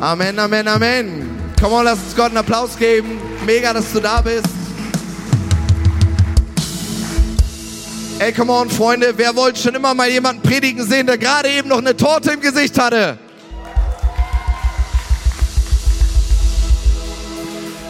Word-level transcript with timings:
Amen, 0.00 0.38
Amen, 0.38 0.66
Amen. 0.66 1.52
Komm 1.60 1.74
on, 1.74 1.84
lass 1.84 1.98
uns 1.98 2.16
Gott 2.16 2.28
einen 2.28 2.38
Applaus 2.38 2.78
geben. 2.78 3.20
Mega, 3.44 3.74
dass 3.74 3.92
du 3.92 4.00
da 4.00 4.22
bist. 4.22 4.46
Ey, 8.18 8.32
come 8.32 8.50
on, 8.50 8.70
Freunde, 8.70 9.12
wer 9.16 9.36
wollte 9.36 9.60
schon 9.60 9.74
immer 9.74 9.92
mal 9.92 10.08
jemanden 10.08 10.40
predigen 10.40 10.86
sehen, 10.86 11.06
der 11.06 11.18
gerade 11.18 11.50
eben 11.50 11.68
noch 11.68 11.76
eine 11.76 11.94
Torte 11.94 12.32
im 12.32 12.40
Gesicht 12.40 12.78
hatte? 12.80 13.18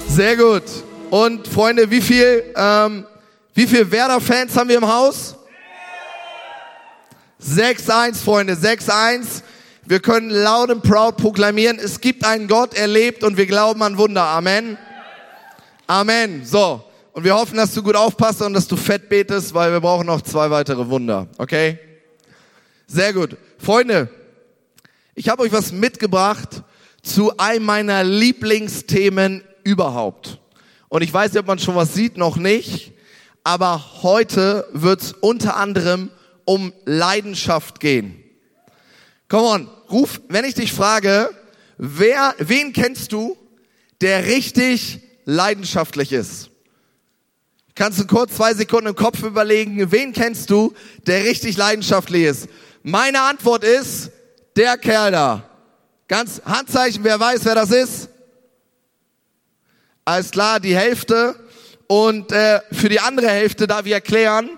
Sehr 0.09 0.37
gut. 0.37 0.65
Und 1.11 1.47
Freunde, 1.47 1.89
wie 1.93 2.01
viel, 2.01 2.43
ähm, 2.57 3.07
wie 3.55 3.69
viel 3.69 3.89
Werder-Fans 3.89 4.57
haben 4.57 4.69
wir 4.69 4.79
im 4.79 4.93
Haus? 4.93 5.37
6-1, 7.41 8.17
Freunde, 8.17 8.55
6-1. 8.55 9.43
Wir 9.91 9.99
können 9.99 10.31
laut 10.31 10.71
und 10.71 10.85
proud 10.85 11.17
proklamieren, 11.17 11.81
es 11.81 12.01
gibt 12.01 12.25
einen 12.25 12.47
Gott, 12.47 12.75
er 12.75 12.87
lebt 12.87 13.25
und 13.25 13.37
wir 13.37 13.47
glauben 13.47 13.83
an 13.83 13.99
Wunder. 13.99 14.23
Amen. 14.23 14.79
Amen. 15.89 16.45
So. 16.45 16.85
Und 17.11 17.25
wir 17.25 17.35
hoffen, 17.35 17.57
dass 17.57 17.75
du 17.75 17.83
gut 17.83 17.97
aufpasst 17.97 18.41
und 18.41 18.55
dass 18.55 18.69
du 18.69 18.77
fett 18.77 19.09
betest, 19.09 19.53
weil 19.53 19.73
wir 19.73 19.81
brauchen 19.81 20.07
noch 20.07 20.23
zwei 20.23 20.49
weitere 20.49 20.89
Wunder. 20.89 21.27
Okay? 21.39 21.81
Sehr 22.87 23.13
gut. 23.13 23.37
Freunde, 23.59 24.09
ich 25.17 25.29
habe 25.29 25.43
euch 25.43 25.51
was 25.51 25.73
mitgebracht 25.73 26.63
zu 27.03 27.37
einem 27.37 27.65
meiner 27.65 28.05
Lieblingsthemen 28.05 29.43
überhaupt. 29.65 30.39
Und 30.89 31.03
ich 31.03 31.13
weiß 31.13 31.33
nicht, 31.33 31.41
ob 31.41 31.49
man 31.49 31.59
schon 31.59 31.75
was 31.75 31.95
sieht, 31.95 32.17
noch 32.17 32.37
nicht. 32.37 32.93
Aber 33.43 34.03
heute 34.05 34.69
wird 34.73 35.03
es 35.03 35.13
unter 35.15 35.57
anderem 35.57 36.11
um 36.45 36.73
Leidenschaft 36.85 37.81
gehen. 37.81 38.20
Come 39.31 39.47
on, 39.47 39.71
ruf, 39.89 40.21
wenn 40.29 40.45
ich 40.45 40.55
dich 40.55 40.73
frage, 40.73 41.31
wer, 41.79 42.35
wen 42.39 42.73
kennst 42.73 43.13
du, 43.13 43.37
der 44.01 44.27
richtig 44.27 44.99
leidenschaftlich 45.25 46.11
ist? 46.11 46.51
Kannst 47.77 48.01
du 48.01 48.09
kurz 48.09 48.35
zwei 48.35 48.55
Sekunden 48.55 48.89
im 48.89 48.97
Kopf 48.97 49.23
überlegen, 49.23 49.93
wen 49.93 50.13
kennst 50.13 50.51
du, 50.51 50.75
der 51.07 51.23
richtig 51.23 51.57
leidenschaftlich 51.57 52.25
ist? 52.25 52.49
Meine 52.83 53.21
Antwort 53.21 53.63
ist, 53.63 54.11
der 54.57 54.77
Kerl 54.77 55.13
da. 55.13 55.49
Ganz 56.09 56.43
Handzeichen, 56.45 57.05
wer 57.05 57.21
weiß, 57.21 57.45
wer 57.45 57.55
das 57.55 57.71
ist? 57.71 58.09
Alles 60.05 60.33
klar, 60.33 60.59
die 60.59 60.75
Hälfte. 60.75 61.37
Und 61.87 62.33
äh, 62.33 62.61
für 62.73 62.89
die 62.89 62.99
andere 62.99 63.29
Hälfte 63.29 63.69
darf 63.69 63.87
ich 63.87 63.93
erklären, 63.93 64.51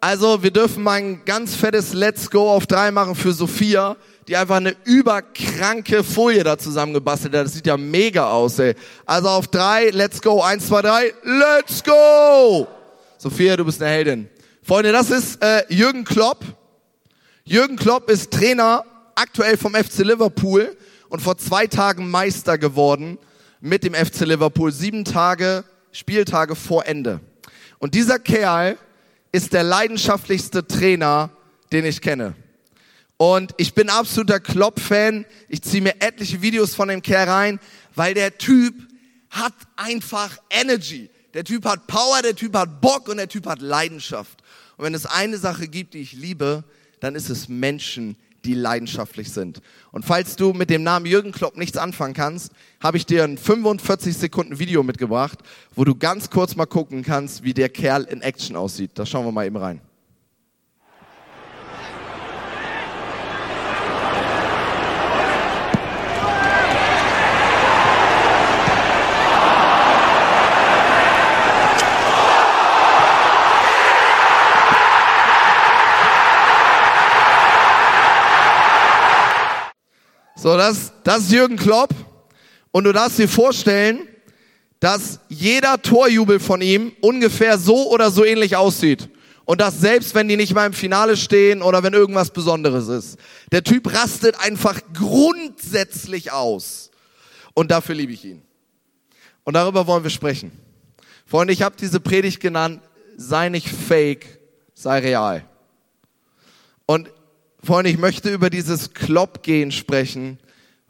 also 0.00 0.42
wir 0.42 0.52
dürfen 0.52 0.84
mal 0.84 0.94
ein 0.94 1.24
ganz 1.24 1.56
fettes 1.56 1.92
Let's 1.92 2.30
Go 2.30 2.50
auf 2.50 2.66
drei 2.66 2.92
machen 2.92 3.16
für 3.16 3.32
Sophia, 3.32 3.96
die 4.28 4.36
einfach 4.36 4.56
eine 4.56 4.76
überkranke 4.84 6.04
Folie 6.04 6.44
da 6.44 6.56
zusammengebastelt 6.56 7.34
hat. 7.34 7.46
Das 7.46 7.54
sieht 7.54 7.66
ja 7.66 7.76
mega 7.76 8.30
aus, 8.30 8.60
ey. 8.60 8.74
Also 9.06 9.28
auf 9.28 9.48
drei, 9.48 9.90
Let's 9.90 10.22
Go, 10.22 10.40
eins, 10.40 10.68
zwei, 10.68 10.82
drei, 10.82 11.12
Let's 11.24 11.82
Go! 11.82 12.68
Sophia, 13.16 13.56
du 13.56 13.64
bist 13.64 13.82
eine 13.82 13.90
Heldin. 13.90 14.28
Freunde, 14.62 14.92
das 14.92 15.10
ist 15.10 15.42
äh, 15.42 15.64
Jürgen 15.68 16.04
Klopp. 16.04 16.44
Jürgen 17.44 17.76
Klopp 17.76 18.08
ist 18.08 18.30
Trainer 18.30 18.84
aktuell 19.16 19.56
vom 19.56 19.74
FC 19.74 20.00
Liverpool 20.00 20.76
und 21.08 21.20
vor 21.20 21.38
zwei 21.38 21.66
Tagen 21.66 22.08
Meister 22.08 22.56
geworden 22.56 23.18
mit 23.60 23.82
dem 23.82 23.94
FC 23.94 24.20
Liverpool. 24.20 24.70
Sieben 24.70 25.04
Tage, 25.04 25.64
Spieltage 25.90 26.54
vor 26.54 26.86
Ende. 26.86 27.18
Und 27.78 27.94
dieser 27.94 28.18
Kerl 28.20 28.76
ist 29.32 29.52
der 29.52 29.62
leidenschaftlichste 29.62 30.66
Trainer, 30.66 31.30
den 31.72 31.84
ich 31.84 32.00
kenne. 32.00 32.34
Und 33.16 33.52
ich 33.56 33.74
bin 33.74 33.90
absoluter 33.90 34.40
Klopp-Fan. 34.40 35.26
Ich 35.48 35.62
ziehe 35.62 35.82
mir 35.82 36.00
etliche 36.00 36.40
Videos 36.40 36.74
von 36.74 36.88
dem 36.88 37.02
Kerl 37.02 37.28
rein, 37.28 37.60
weil 37.94 38.14
der 38.14 38.38
Typ 38.38 38.74
hat 39.30 39.54
einfach 39.76 40.38
Energy. 40.50 41.10
Der 41.34 41.44
Typ 41.44 41.64
hat 41.66 41.86
Power, 41.86 42.22
der 42.22 42.34
Typ 42.34 42.56
hat 42.56 42.80
Bock 42.80 43.08
und 43.08 43.18
der 43.18 43.28
Typ 43.28 43.46
hat 43.46 43.60
Leidenschaft. 43.60 44.42
Und 44.76 44.84
wenn 44.84 44.94
es 44.94 45.04
eine 45.04 45.36
Sache 45.36 45.68
gibt, 45.68 45.94
die 45.94 45.98
ich 45.98 46.12
liebe, 46.12 46.64
dann 47.00 47.14
ist 47.14 47.28
es 47.28 47.48
Menschen, 47.48 48.16
die 48.44 48.54
leidenschaftlich 48.54 49.32
sind. 49.32 49.60
Und 49.90 50.04
falls 50.04 50.36
du 50.36 50.52
mit 50.52 50.70
dem 50.70 50.82
Namen 50.82 51.06
Jürgen 51.06 51.32
Klopp 51.32 51.56
nichts 51.56 51.76
anfangen 51.76 52.14
kannst, 52.14 52.52
habe 52.80 52.96
ich 52.96 53.06
dir 53.06 53.24
ein 53.24 53.38
45 53.38 54.16
Sekunden 54.16 54.58
Video 54.58 54.82
mitgebracht, 54.82 55.38
wo 55.74 55.84
du 55.84 55.94
ganz 55.94 56.30
kurz 56.30 56.56
mal 56.56 56.66
gucken 56.66 57.02
kannst, 57.02 57.42
wie 57.42 57.54
der 57.54 57.68
Kerl 57.68 58.04
in 58.04 58.20
Action 58.20 58.56
aussieht. 58.56 58.92
Da 58.94 59.06
schauen 59.06 59.24
wir 59.24 59.32
mal 59.32 59.46
eben 59.46 59.56
rein. 59.56 59.80
Das, 80.58 80.92
das 81.04 81.24
ist 81.24 81.32
Jürgen 81.32 81.56
Klopp. 81.56 81.94
Und 82.70 82.84
du 82.84 82.92
darfst 82.92 83.18
dir 83.18 83.28
vorstellen, 83.28 84.06
dass 84.80 85.20
jeder 85.28 85.80
Torjubel 85.82 86.38
von 86.40 86.60
ihm 86.60 86.92
ungefähr 87.00 87.58
so 87.58 87.90
oder 87.90 88.10
so 88.10 88.24
ähnlich 88.24 88.56
aussieht. 88.56 89.08
Und 89.44 89.60
das 89.60 89.80
selbst, 89.80 90.14
wenn 90.14 90.28
die 90.28 90.36
nicht 90.36 90.54
mal 90.54 90.66
im 90.66 90.74
Finale 90.74 91.16
stehen 91.16 91.62
oder 91.62 91.82
wenn 91.82 91.94
irgendwas 91.94 92.30
Besonderes 92.30 92.88
ist. 92.88 93.18
Der 93.50 93.64
Typ 93.64 93.92
rastet 93.92 94.38
einfach 94.40 94.80
grundsätzlich 94.92 96.32
aus. 96.32 96.90
Und 97.54 97.70
dafür 97.70 97.94
liebe 97.94 98.12
ich 98.12 98.24
ihn. 98.24 98.42
Und 99.44 99.54
darüber 99.54 99.86
wollen 99.86 100.02
wir 100.02 100.10
sprechen. 100.10 100.52
Freunde, 101.24 101.54
ich 101.54 101.62
habe 101.62 101.76
diese 101.80 101.98
Predigt 101.98 102.40
genannt, 102.40 102.82
sei 103.16 103.48
nicht 103.48 103.68
fake, 103.68 104.38
sei 104.74 104.98
real. 104.98 105.44
Und 106.84 107.10
Freunde, 107.64 107.90
ich 107.90 107.98
möchte 107.98 108.32
über 108.32 108.50
dieses 108.50 108.92
Kloppgehen 108.92 109.72
sprechen, 109.72 110.38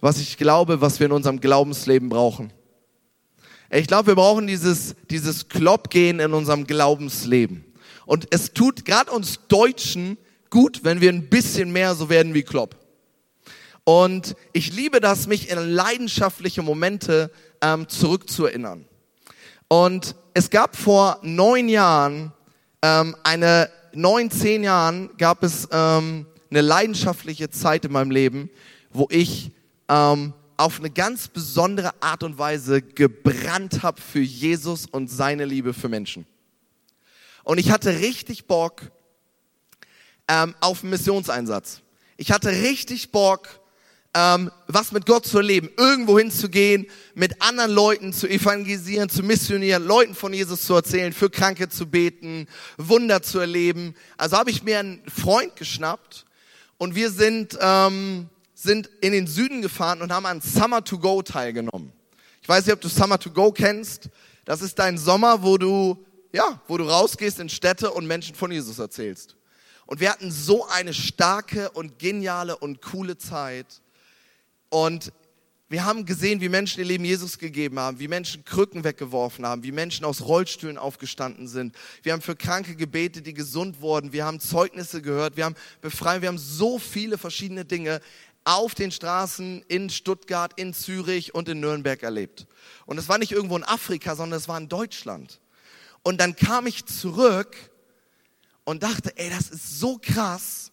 was 0.00 0.18
ich 0.18 0.36
glaube, 0.36 0.80
was 0.80 1.00
wir 1.00 1.06
in 1.06 1.12
unserem 1.12 1.40
Glaubensleben 1.40 2.08
brauchen. 2.08 2.52
Ich 3.70 3.86
glaube, 3.86 4.08
wir 4.08 4.14
brauchen 4.14 4.46
dieses, 4.46 4.94
dieses 5.10 5.48
Kloppgehen 5.48 6.20
in 6.20 6.32
unserem 6.32 6.66
Glaubensleben. 6.66 7.64
Und 8.06 8.26
es 8.30 8.54
tut 8.54 8.84
gerade 8.84 9.10
uns 9.10 9.40
Deutschen 9.48 10.16
gut, 10.48 10.84
wenn 10.84 11.00
wir 11.00 11.12
ein 11.12 11.28
bisschen 11.28 11.72
mehr 11.72 11.94
so 11.94 12.08
werden 12.08 12.32
wie 12.32 12.42
Klopp. 12.42 12.76
Und 13.84 14.34
ich 14.52 14.72
liebe 14.74 15.00
das, 15.00 15.26
mich 15.26 15.50
in 15.50 15.58
leidenschaftliche 15.58 16.62
Momente 16.62 17.30
ähm, 17.60 17.88
zurückzuerinnern. 17.88 18.86
Und 19.68 20.14
es 20.32 20.48
gab 20.48 20.76
vor 20.76 21.18
neun 21.22 21.68
Jahren, 21.68 22.32
ähm, 22.82 23.16
eine 23.22 23.70
neun, 23.92 24.30
zehn 24.30 24.64
Jahren 24.64 25.10
gab 25.18 25.42
es 25.42 25.68
ähm, 25.70 26.26
eine 26.50 26.60
leidenschaftliche 26.62 27.50
Zeit 27.50 27.84
in 27.84 27.92
meinem 27.92 28.10
Leben, 28.10 28.50
wo 28.90 29.08
ich 29.10 29.52
ähm, 29.88 30.32
auf 30.56 30.80
eine 30.80 30.90
ganz 30.90 31.28
besondere 31.28 31.92
Art 32.02 32.22
und 32.22 32.38
Weise 32.38 32.82
gebrannt 32.82 33.82
habe 33.82 34.00
für 34.00 34.20
Jesus 34.20 34.86
und 34.86 35.08
seine 35.08 35.44
Liebe 35.44 35.72
für 35.72 35.88
Menschen. 35.88 36.26
Und 37.44 37.58
ich 37.58 37.70
hatte 37.70 38.00
richtig 38.00 38.46
Bock 38.46 38.90
ähm, 40.26 40.54
auf 40.60 40.82
einen 40.82 40.90
Missionseinsatz. 40.90 41.80
Ich 42.16 42.32
hatte 42.32 42.50
richtig 42.50 43.12
Bock, 43.12 43.48
ähm, 44.14 44.50
was 44.66 44.90
mit 44.90 45.06
Gott 45.06 45.26
zu 45.26 45.38
erleben, 45.38 45.70
irgendwo 45.76 46.18
hinzugehen, 46.18 46.86
mit 47.14 47.40
anderen 47.40 47.70
Leuten 47.70 48.12
zu 48.12 48.28
evangelisieren, 48.28 49.08
zu 49.08 49.22
missionieren, 49.22 49.84
Leuten 49.84 50.14
von 50.14 50.32
Jesus 50.32 50.62
zu 50.64 50.74
erzählen, 50.74 51.12
für 51.12 51.30
Kranke 51.30 51.68
zu 51.68 51.86
beten, 51.86 52.48
Wunder 52.76 53.22
zu 53.22 53.38
erleben. 53.38 53.94
Also 54.16 54.36
habe 54.36 54.50
ich 54.50 54.64
mir 54.64 54.80
einen 54.80 55.02
Freund 55.08 55.54
geschnappt 55.56 56.26
und 56.78 56.96
wir 56.96 57.10
sind, 57.10 57.56
ähm, 57.60 58.28
sind 58.60 58.90
in 59.00 59.12
den 59.12 59.28
Süden 59.28 59.62
gefahren 59.62 60.02
und 60.02 60.12
haben 60.12 60.26
an 60.26 60.40
Summer 60.40 60.82
to 60.82 60.98
Go 60.98 61.22
teilgenommen. 61.22 61.92
Ich 62.42 62.48
weiß 62.48 62.66
nicht, 62.66 62.74
ob 62.74 62.80
du 62.80 62.88
Summer 62.88 63.16
to 63.16 63.30
Go 63.30 63.52
kennst. 63.52 64.10
Das 64.44 64.62
ist 64.62 64.80
dein 64.80 64.98
Sommer, 64.98 65.44
wo 65.44 65.58
du, 65.58 66.04
ja, 66.32 66.60
wo 66.66 66.76
du 66.76 66.82
rausgehst 66.84 67.38
in 67.38 67.48
Städte 67.48 67.92
und 67.92 68.08
Menschen 68.08 68.34
von 68.34 68.50
Jesus 68.50 68.80
erzählst. 68.80 69.36
Und 69.86 70.00
wir 70.00 70.10
hatten 70.10 70.32
so 70.32 70.66
eine 70.66 70.92
starke 70.92 71.70
und 71.70 72.00
geniale 72.00 72.56
und 72.56 72.82
coole 72.82 73.16
Zeit. 73.16 73.80
Und 74.70 75.12
wir 75.70 75.84
haben 75.84 76.06
gesehen, 76.06 76.40
wie 76.40 76.48
Menschen 76.48 76.80
ihr 76.80 76.86
Leben 76.86 77.04
Jesus 77.04 77.38
gegeben 77.38 77.78
haben, 77.78 78.00
wie 78.00 78.08
Menschen 78.08 78.42
Krücken 78.46 78.84
weggeworfen 78.84 79.44
haben, 79.44 79.62
wie 79.64 79.72
Menschen 79.72 80.06
aus 80.06 80.22
Rollstühlen 80.22 80.78
aufgestanden 80.78 81.46
sind. 81.46 81.76
Wir 82.02 82.14
haben 82.14 82.22
für 82.22 82.36
Kranke 82.36 82.74
gebetet, 82.74 83.26
die 83.26 83.34
gesund 83.34 83.82
wurden. 83.82 84.14
Wir 84.14 84.24
haben 84.24 84.40
Zeugnisse 84.40 85.02
gehört. 85.02 85.36
Wir 85.36 85.44
haben 85.44 85.56
befreit. 85.82 86.22
Wir 86.22 86.28
haben 86.28 86.38
so 86.38 86.78
viele 86.78 87.18
verschiedene 87.18 87.66
Dinge 87.66 88.00
auf 88.48 88.74
den 88.74 88.90
Straßen 88.90 89.62
in 89.68 89.90
Stuttgart, 89.90 90.54
in 90.56 90.72
Zürich 90.72 91.34
und 91.34 91.50
in 91.50 91.60
Nürnberg 91.60 92.02
erlebt. 92.02 92.46
Und 92.86 92.96
es 92.96 93.06
war 93.06 93.18
nicht 93.18 93.30
irgendwo 93.30 93.58
in 93.58 93.62
Afrika, 93.62 94.16
sondern 94.16 94.38
es 94.38 94.48
war 94.48 94.56
in 94.56 94.70
Deutschland. 94.70 95.38
Und 96.02 96.18
dann 96.18 96.34
kam 96.34 96.66
ich 96.66 96.86
zurück 96.86 97.54
und 98.64 98.82
dachte, 98.82 99.12
ey, 99.16 99.28
das 99.28 99.50
ist 99.50 99.78
so 99.78 99.98
krass. 100.00 100.72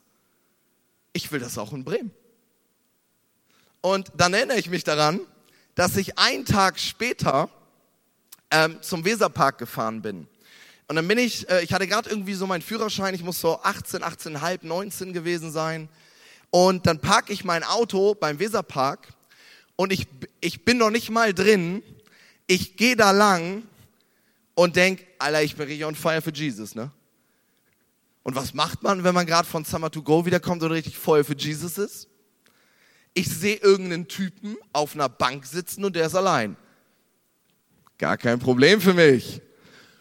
Ich 1.12 1.30
will 1.34 1.42
das 1.42 1.58
auch 1.58 1.74
in 1.74 1.84
Bremen. 1.84 2.12
Und 3.82 4.10
dann 4.16 4.34
erinnere 4.34 4.58
ich 4.58 4.70
mich 4.70 4.86
daran, 4.86 5.20
dass 5.76 5.98
ich 5.98 6.18
einen 6.18 6.46
Tag 6.46 6.80
später 6.80 7.50
ähm, 8.52 8.82
zum 8.82 9.04
Weserpark 9.04 9.58
gefahren 9.58 10.02
bin. 10.02 10.30
Und 10.88 10.96
dann 10.96 11.08
bin 11.10 11.18
ich, 11.18 11.50
äh, 11.50 11.62
ich 11.62 11.74
hatte 11.74 11.88
gerade 11.88 12.10
irgendwie 12.10 12.36
so 12.36 12.48
meinen 12.48 12.62
Führerschein, 12.62 13.14
ich 13.16 13.24
muss 13.24 13.42
so 13.42 13.62
18, 13.62 14.02
18,5, 14.02 14.60
19 14.62 15.12
gewesen 15.12 15.52
sein. 15.52 15.90
Und 16.56 16.88
dann 16.88 17.00
parke 17.02 17.34
ich 17.34 17.44
mein 17.44 17.66
Auto 17.66 18.16
beim 18.16 18.40
Weserpark 18.40 19.10
und 19.76 19.92
ich, 19.92 20.08
ich 20.40 20.64
bin 20.64 20.78
noch 20.78 20.90
nicht 20.90 21.10
mal 21.10 21.34
drin. 21.34 21.84
Ich 22.48 22.78
gehe 22.78 22.96
da 22.96 23.12
lang 23.12 23.64
und 24.54 24.78
denk, 24.78 25.06
Alter, 25.20 25.44
ich 25.44 25.58
bin 25.58 25.68
richtig 25.68 25.84
on 25.84 25.96
fire 25.96 26.22
für 26.22 26.32
Jesus, 26.32 26.74
ne? 26.74 26.92
Und 28.24 28.38
was 28.38 28.54
macht 28.54 28.84
man, 28.84 29.04
wenn 29.04 29.14
man 29.14 29.26
gerade 29.26 29.46
von 29.46 29.66
Summer 29.66 29.92
to 29.92 30.02
Go 30.02 30.26
wiederkommt 30.26 30.64
und 30.64 30.72
richtig 30.72 30.98
voll 30.98 31.26
für 31.26 31.36
Jesus 31.36 31.78
ist? 31.78 32.08
Ich 33.14 33.28
sehe 33.28 33.58
irgendeinen 33.58 34.08
Typen 34.08 34.56
auf 34.72 34.96
einer 34.96 35.10
Bank 35.10 35.46
sitzen 35.46 35.84
und 35.84 35.94
der 35.94 36.06
ist 36.06 36.16
allein. 36.16 36.56
Gar 37.98 38.16
kein 38.16 38.40
Problem 38.40 38.80
für 38.80 38.94
mich. 38.94 39.42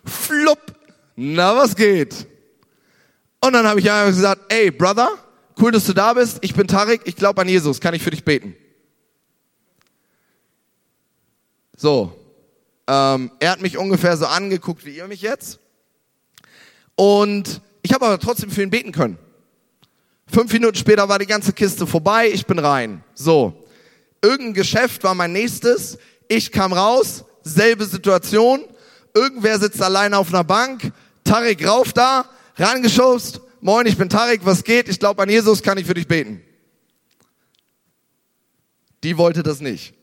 Flupp, 0.04 0.72
na 1.16 1.56
was 1.56 1.74
geht? 1.74 2.28
Und 3.40 3.54
dann 3.54 3.66
habe 3.66 3.80
ich 3.80 3.90
einfach 3.90 4.14
gesagt, 4.14 4.52
ey 4.52 4.70
Brother, 4.70 5.23
cool, 5.60 5.72
dass 5.72 5.84
du 5.84 5.92
da 5.92 6.14
bist. 6.14 6.38
Ich 6.42 6.54
bin 6.54 6.66
Tarek, 6.66 7.02
ich 7.04 7.16
glaube 7.16 7.40
an 7.40 7.48
Jesus. 7.48 7.80
Kann 7.80 7.94
ich 7.94 8.02
für 8.02 8.10
dich 8.10 8.24
beten? 8.24 8.56
So, 11.76 12.12
ähm, 12.86 13.30
er 13.40 13.50
hat 13.50 13.60
mich 13.60 13.78
ungefähr 13.78 14.16
so 14.16 14.26
angeguckt 14.26 14.84
wie 14.84 14.96
ihr 14.96 15.08
mich 15.08 15.22
jetzt. 15.22 15.58
Und 16.96 17.60
ich 17.82 17.92
habe 17.92 18.06
aber 18.06 18.18
trotzdem 18.18 18.50
für 18.50 18.62
ihn 18.62 18.70
beten 18.70 18.92
können. 18.92 19.18
Fünf 20.26 20.52
Minuten 20.52 20.76
später 20.76 21.08
war 21.08 21.18
die 21.18 21.26
ganze 21.26 21.52
Kiste 21.52 21.86
vorbei, 21.86 22.30
ich 22.32 22.46
bin 22.46 22.58
rein. 22.58 23.02
So, 23.14 23.64
irgendein 24.22 24.54
Geschäft 24.54 25.04
war 25.04 25.14
mein 25.14 25.32
nächstes. 25.32 25.98
Ich 26.28 26.50
kam 26.50 26.72
raus, 26.72 27.24
selbe 27.42 27.84
Situation. 27.84 28.64
Irgendwer 29.14 29.58
sitzt 29.58 29.82
alleine 29.82 30.18
auf 30.18 30.28
einer 30.28 30.44
Bank. 30.44 30.92
Tarek 31.24 31.66
rauf 31.66 31.92
da, 31.92 32.24
reingeschubst. 32.56 33.40
Moin, 33.66 33.86
ich 33.86 33.96
bin 33.96 34.10
Tarek, 34.10 34.44
was 34.44 34.62
geht? 34.62 34.90
Ich 34.90 34.98
glaube 34.98 35.22
an 35.22 35.30
Jesus, 35.30 35.62
kann 35.62 35.78
ich 35.78 35.86
für 35.86 35.94
dich 35.94 36.06
beten? 36.06 36.42
Die 39.02 39.16
wollte 39.16 39.42
das 39.42 39.60
nicht. 39.62 39.94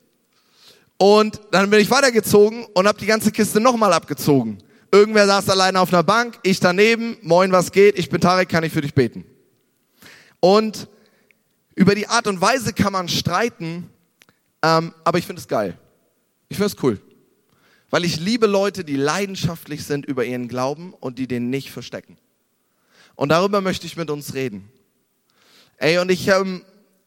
Und 0.97 1.39
dann 1.51 1.69
bin 1.69 1.79
ich 1.79 1.91
weitergezogen 1.91 2.65
und 2.73 2.87
habe 2.87 2.97
die 2.97 3.05
ganze 3.05 3.31
Kiste 3.31 3.59
nochmal 3.59 3.93
abgezogen. 3.93 4.57
Irgendwer 4.91 5.27
saß 5.27 5.47
alleine 5.49 5.79
auf 5.79 5.93
einer 5.93 6.01
Bank, 6.01 6.39
ich 6.41 6.59
daneben, 6.59 7.17
moin, 7.21 7.51
was 7.51 7.71
geht, 7.71 7.99
ich 7.99 8.09
bin 8.09 8.19
Tarek, 8.19 8.49
kann 8.49 8.63
ich 8.63 8.73
für 8.73 8.81
dich 8.81 8.95
beten. 8.95 9.25
Und 10.39 10.89
über 11.75 11.93
die 11.93 12.07
Art 12.07 12.25
und 12.25 12.41
Weise 12.41 12.73
kann 12.73 12.93
man 12.93 13.09
streiten, 13.09 13.91
ähm, 14.63 14.91
aber 15.03 15.19
ich 15.19 15.27
finde 15.27 15.39
es 15.39 15.47
geil. 15.47 15.77
Ich 16.49 16.57
finde 16.57 16.73
es 16.75 16.83
cool. 16.83 16.99
Weil 17.91 18.05
ich 18.05 18.19
liebe 18.19 18.47
Leute, 18.47 18.83
die 18.83 18.95
leidenschaftlich 18.95 19.85
sind 19.85 20.07
über 20.07 20.25
ihren 20.25 20.47
Glauben 20.47 20.95
und 20.95 21.19
die 21.19 21.27
den 21.27 21.51
nicht 21.51 21.69
verstecken. 21.69 22.17
Und 23.15 23.29
darüber 23.29 23.61
möchte 23.61 23.85
ich 23.85 23.97
mit 23.97 24.09
uns 24.09 24.33
reden. 24.33 24.71
Ey, 25.77 25.97
und 25.97 26.11
ich, 26.11 26.27
ähm, 26.27 26.63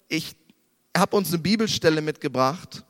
ich 0.09 0.35
habe 0.97 1.17
uns 1.17 1.29
eine 1.29 1.39
Bibelstelle 1.39 2.01
mitgebracht, 2.01 2.85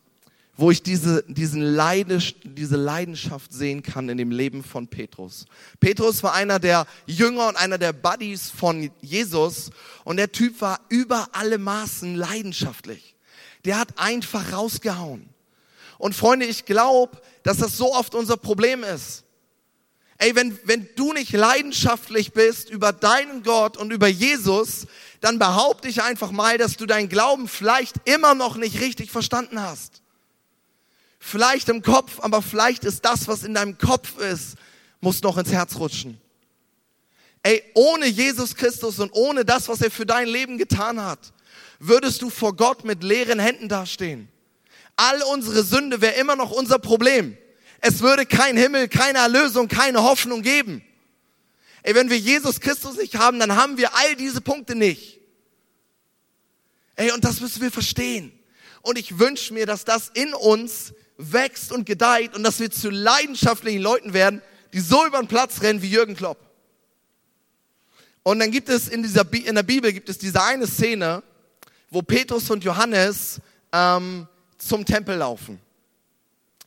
wo 0.57 0.71
ich 0.71 0.83
diese, 0.83 1.25
diesen 1.27 1.63
Leidisch, 1.63 2.37
diese 2.45 2.77
Leidenschaft 2.77 3.53
sehen 3.53 3.83
kann 3.83 4.09
in 4.09 4.19
dem 4.19 4.31
Leben 4.31 4.63
von 4.63 4.87
Petrus. 4.87 5.47
Petrus 5.81 6.23
war 6.23 6.33
einer 6.35 6.59
der 6.59 6.87
Jünger 7.07 7.49
und 7.49 7.57
einer 7.57 7.79
der 7.79 7.93
Buddies 7.93 8.51
von 8.51 8.91
Jesus 9.01 9.71
und 10.05 10.17
der 10.17 10.31
Typ 10.31 10.61
war 10.61 10.81
über 10.89 11.29
alle 11.33 11.59
Maßen 11.59 12.15
leidenschaftlich. 12.15 13.17
Der 13.65 13.79
hat 13.79 13.99
einfach 13.99 14.53
rausgehauen. 14.53 15.29
Und 15.99 16.15
Freunde, 16.15 16.47
ich 16.47 16.65
glaube, 16.65 17.21
dass 17.43 17.59
das 17.59 17.77
so 17.77 17.95
oft 17.95 18.15
unser 18.15 18.37
Problem 18.37 18.85
ist. 18.85 19.24
Ey, 20.25 20.35
wenn, 20.35 20.59
wenn 20.65 20.89
du 20.97 21.13
nicht 21.13 21.33
leidenschaftlich 21.33 22.33
bist 22.33 22.71
über 22.71 22.93
deinen 22.93 23.43
Gott 23.43 23.77
und 23.77 23.93
über 23.93 24.09
Jesus, 24.09 24.87
dann 25.21 25.39
behaupte 25.39 25.89
ich 25.89 26.03
einfach 26.03 26.31
mal, 26.31 26.57
dass 26.57 26.77
du 26.77 26.87
deinen 26.87 27.09
Glauben 27.09 27.47
vielleicht 27.47 27.97
immer 28.07 28.35
noch 28.35 28.57
nicht 28.57 28.81
richtig 28.81 29.11
verstanden 29.11 29.61
hast 29.61 30.01
vielleicht 31.25 31.71
im 31.71 31.81
Kopf, 31.81 32.21
aber 32.21 32.43
vielleicht 32.43 32.85
ist 32.85 33.05
das, 33.05 33.27
was 33.29 33.45
in 33.45 33.55
deinem 33.55 33.79
Kopf 33.79 34.19
ist, 34.19 34.57
muss 35.01 35.23
noch 35.23 35.39
ins 35.39 35.51
Herz 35.51 35.77
rutschen. 35.77 36.21
Ey, 37.43 37.63
ohne 37.75 38.07
Jesus 38.07 38.55
Christus 38.55 38.99
und 38.99 39.11
ohne 39.15 39.45
das, 39.45 39.69
was 39.69 39.81
er 39.81 39.91
für 39.91 40.05
dein 40.05 40.29
Leben 40.29 40.59
getan 40.59 41.03
hat, 41.03 41.33
würdest 41.79 42.21
du 42.21 42.29
vor 42.29 42.55
Gott 42.55 42.85
mit 42.85 43.03
leeren 43.03 43.39
Händen 43.39 43.69
dastehen. 43.69 44.29
All 44.97 45.23
unsere 45.23 45.63
Sünde 45.65 46.01
wäre 46.01 46.15
immer 46.15 46.37
noch 46.37 46.51
unser 46.51 46.79
Problem. 46.79 47.37
Es 47.87 48.01
würde 48.01 48.25
kein 48.25 48.57
Himmel, 48.57 48.89
keine 48.89 49.19
Erlösung, 49.19 49.69
keine 49.69 50.03
Hoffnung 50.03 50.41
geben. 50.41 50.83
Ey, 51.83 51.95
wenn 51.95 52.09
wir 52.09 52.19
Jesus 52.19 52.59
Christus 52.59 52.97
nicht 52.97 53.17
haben, 53.17 53.39
dann 53.39 53.57
haben 53.57 53.77
wir 53.77 53.95
all 53.95 54.17
diese 54.17 54.41
Punkte 54.41 54.75
nicht. 54.75 55.21
Ey, 56.97 57.13
und 57.13 57.23
das 57.23 57.43
müssen 57.43 57.61
wir 57.61 57.71
verstehen. 57.71 58.33
Und 58.81 58.97
ich 58.99 59.19
wünsche 59.19 59.53
mir, 59.53 59.67
dass 59.67 59.85
das 59.85 60.11
in 60.15 60.33
uns 60.33 60.95
wächst 61.19 61.73
und 61.73 61.85
gedeiht 61.85 62.35
und 62.35 62.43
dass 62.43 62.59
wir 62.59 62.71
zu 62.71 62.89
leidenschaftlichen 62.89 63.83
Leuten 63.83 64.15
werden, 64.15 64.41
die 64.73 64.81
so 64.81 65.05
über 65.05 65.19
den 65.19 65.29
Platz 65.29 65.61
rennen 65.61 65.83
wie 65.83 65.91
Jürgen 65.91 66.17
Klopp. 66.17 66.39
Und 68.23 68.39
dann 68.39 68.51
gibt 68.51 68.71
es 68.71 68.89
in, 68.89 69.03
dieser, 69.03 69.31
in 69.31 69.57
der 69.57 69.63
Bibel 69.63 69.93
gibt 69.93 70.09
es 70.09 70.17
diese 70.17 70.43
eine 70.43 70.67
Szene, 70.67 71.23
wo 71.91 72.01
Petrus 72.01 72.49
und 72.49 72.65
Johannes 72.65 73.43
ähm, 73.73 74.27
zum 74.57 74.87
Tempel 74.87 75.19
laufen. 75.19 75.61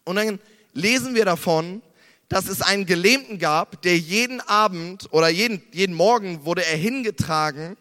Und 0.03 0.17
dann 0.17 0.39
lesen 0.77 1.15
wir 1.15 1.25
davon, 1.25 1.81
dass 2.29 2.47
es 2.47 2.61
einen 2.61 2.85
Gelähmten 2.85 3.39
gab, 3.39 3.81
der 3.81 3.97
jeden 3.97 4.41
Abend 4.41 5.11
oder 5.11 5.27
jeden, 5.29 5.61
jeden 5.71 5.95
Morgen 5.95 6.45
wurde 6.45 6.63
er 6.65 6.77
hingetragen, 6.77 7.77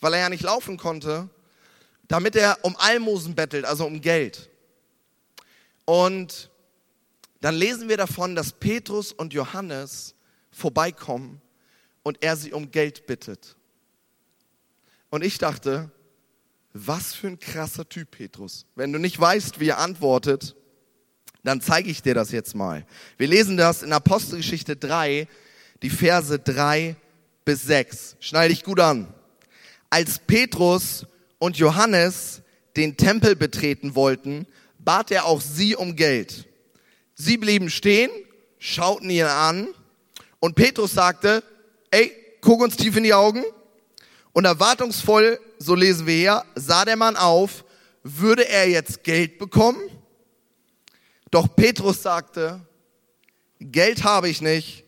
weil 0.00 0.14
er 0.14 0.20
ja 0.20 0.28
nicht 0.28 0.42
laufen 0.42 0.76
konnte, 0.76 1.28
damit 2.08 2.34
er 2.34 2.58
um 2.62 2.76
Almosen 2.76 3.34
bettelt, 3.34 3.64
also 3.64 3.86
um 3.86 4.00
Geld. 4.00 4.50
Und 5.84 6.50
dann 7.40 7.54
lesen 7.54 7.88
wir 7.88 7.96
davon, 7.96 8.34
dass 8.34 8.52
Petrus 8.52 9.12
und 9.12 9.32
Johannes 9.32 10.14
vorbeikommen 10.50 11.40
und 12.02 12.22
er 12.22 12.36
sie 12.36 12.52
um 12.52 12.70
Geld 12.70 13.06
bittet. 13.06 13.56
Und 15.10 15.22
ich 15.22 15.38
dachte, 15.38 15.90
was 16.72 17.14
für 17.14 17.28
ein 17.28 17.38
krasser 17.38 17.88
Typ, 17.88 18.12
Petrus. 18.12 18.66
Wenn 18.74 18.92
du 18.92 18.98
nicht 18.98 19.20
weißt, 19.20 19.60
wie 19.60 19.68
er 19.68 19.78
antwortet, 19.78 20.56
dann 21.42 21.60
zeige 21.60 21.90
ich 21.90 22.02
dir 22.02 22.14
das 22.14 22.32
jetzt 22.32 22.54
mal. 22.54 22.84
Wir 23.16 23.28
lesen 23.28 23.56
das 23.56 23.82
in 23.82 23.92
Apostelgeschichte 23.92 24.76
3, 24.76 25.26
die 25.82 25.90
Verse 25.90 26.38
3 26.38 26.96
bis 27.44 27.62
6. 27.62 28.16
Schneide 28.20 28.54
dich 28.54 28.62
gut 28.62 28.80
an. 28.80 29.12
Als 29.88 30.18
Petrus 30.18 31.06
und 31.38 31.56
Johannes 31.56 32.42
den 32.76 32.96
Tempel 32.96 33.34
betreten 33.36 33.94
wollten, 33.94 34.46
bat 34.78 35.10
er 35.10 35.24
auch 35.24 35.40
sie 35.40 35.74
um 35.74 35.96
Geld. 35.96 36.46
Sie 37.14 37.36
blieben 37.36 37.70
stehen, 37.70 38.10
schauten 38.58 39.10
ihn 39.10 39.24
an 39.24 39.68
und 40.38 40.54
Petrus 40.54 40.92
sagte, 40.92 41.42
ey, 41.90 42.12
guck 42.40 42.60
uns 42.62 42.76
tief 42.76 42.96
in 42.96 43.04
die 43.04 43.14
Augen. 43.14 43.44
Und 44.32 44.44
erwartungsvoll, 44.44 45.40
so 45.58 45.74
lesen 45.74 46.06
wir 46.06 46.14
hier, 46.14 46.44
sah 46.54 46.84
der 46.84 46.96
Mann 46.96 47.16
auf, 47.16 47.64
würde 48.02 48.48
er 48.48 48.68
jetzt 48.68 49.02
Geld 49.02 49.38
bekommen? 49.38 49.80
Doch 51.30 51.54
Petrus 51.54 52.02
sagte, 52.02 52.60
Geld 53.60 54.04
habe 54.04 54.28
ich 54.28 54.40
nicht, 54.40 54.84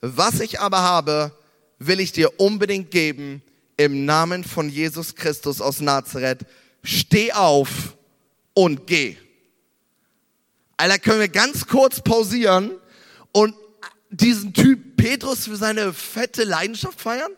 was 0.00 0.40
ich 0.40 0.60
aber 0.60 0.80
habe, 0.80 1.32
will 1.78 2.00
ich 2.00 2.12
dir 2.12 2.38
unbedingt 2.40 2.90
geben 2.90 3.42
im 3.76 4.04
Namen 4.04 4.44
von 4.44 4.68
Jesus 4.68 5.14
Christus 5.14 5.60
aus 5.60 5.80
Nazareth. 5.80 6.44
Steh 6.82 7.32
auf 7.32 7.96
und 8.54 8.86
geh. 8.86 9.16
Alter, 10.76 10.98
können 10.98 11.20
wir 11.20 11.28
ganz 11.28 11.66
kurz 11.66 12.00
pausieren 12.02 12.72
und 13.32 13.54
diesen 14.10 14.52
Typ 14.52 14.96
Petrus 14.96 15.44
für 15.44 15.56
seine 15.56 15.92
fette 15.92 16.44
Leidenschaft 16.44 17.00
feiern? 17.00 17.32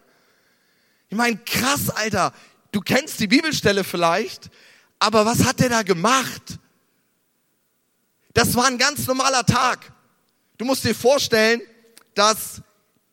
Ich 1.09 1.17
meine, 1.17 1.39
krass, 1.39 1.91
Alter. 1.91 2.33
Du 2.73 2.81
kennst 2.81 3.19
die 3.21 3.27
Bibelstelle 3.27 3.85
vielleicht, 3.85 4.51
aber 4.99 5.25
was 5.25 5.45
hat 5.45 5.61
der 5.61 5.71
da 5.71 5.83
gemacht? 5.83 6.59
Das 8.39 8.55
war 8.55 8.67
ein 8.67 8.79
ganz 8.79 9.05
normaler 9.09 9.45
Tag. 9.45 9.93
Du 10.59 10.65
musst 10.65 10.85
dir 10.85 10.95
vorstellen, 10.95 11.61
dass 12.15 12.63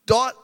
dort 0.06 0.36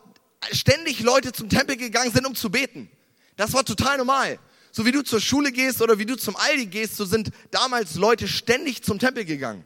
ständig 0.51 0.99
Leute 0.99 1.31
zum 1.31 1.49
Tempel 1.49 1.77
gegangen 1.77 2.11
sind, 2.11 2.27
um 2.27 2.35
zu 2.35 2.51
beten. 2.51 2.91
Das 3.37 3.53
war 3.53 3.65
total 3.65 3.99
normal. 3.99 4.41
So 4.73 4.85
wie 4.85 4.91
du 4.91 5.03
zur 5.03 5.21
Schule 5.21 5.53
gehst 5.53 5.83
oder 5.83 6.01
wie 6.01 6.05
du 6.05 6.17
zum 6.17 6.35
Aldi 6.35 6.67
gehst, 6.67 6.97
so 6.97 7.05
sind 7.05 7.31
damals 7.53 7.95
Leute 7.95 8.27
ständig 8.27 8.83
zum 8.83 8.99
Tempel 8.99 9.25
gegangen. 9.25 9.65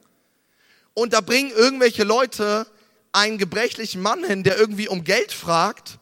Und 0.93 1.15
da 1.15 1.23
bringen 1.23 1.51
irgendwelche 1.51 2.05
Leute 2.05 2.67
einen 3.13 3.39
gebrechlichen 3.39 4.03
Mann 4.03 4.23
hin, 4.23 4.43
der 4.43 4.59
irgendwie 4.59 4.87
um 4.87 5.03
Geld 5.03 5.33
fragt. 5.33 5.99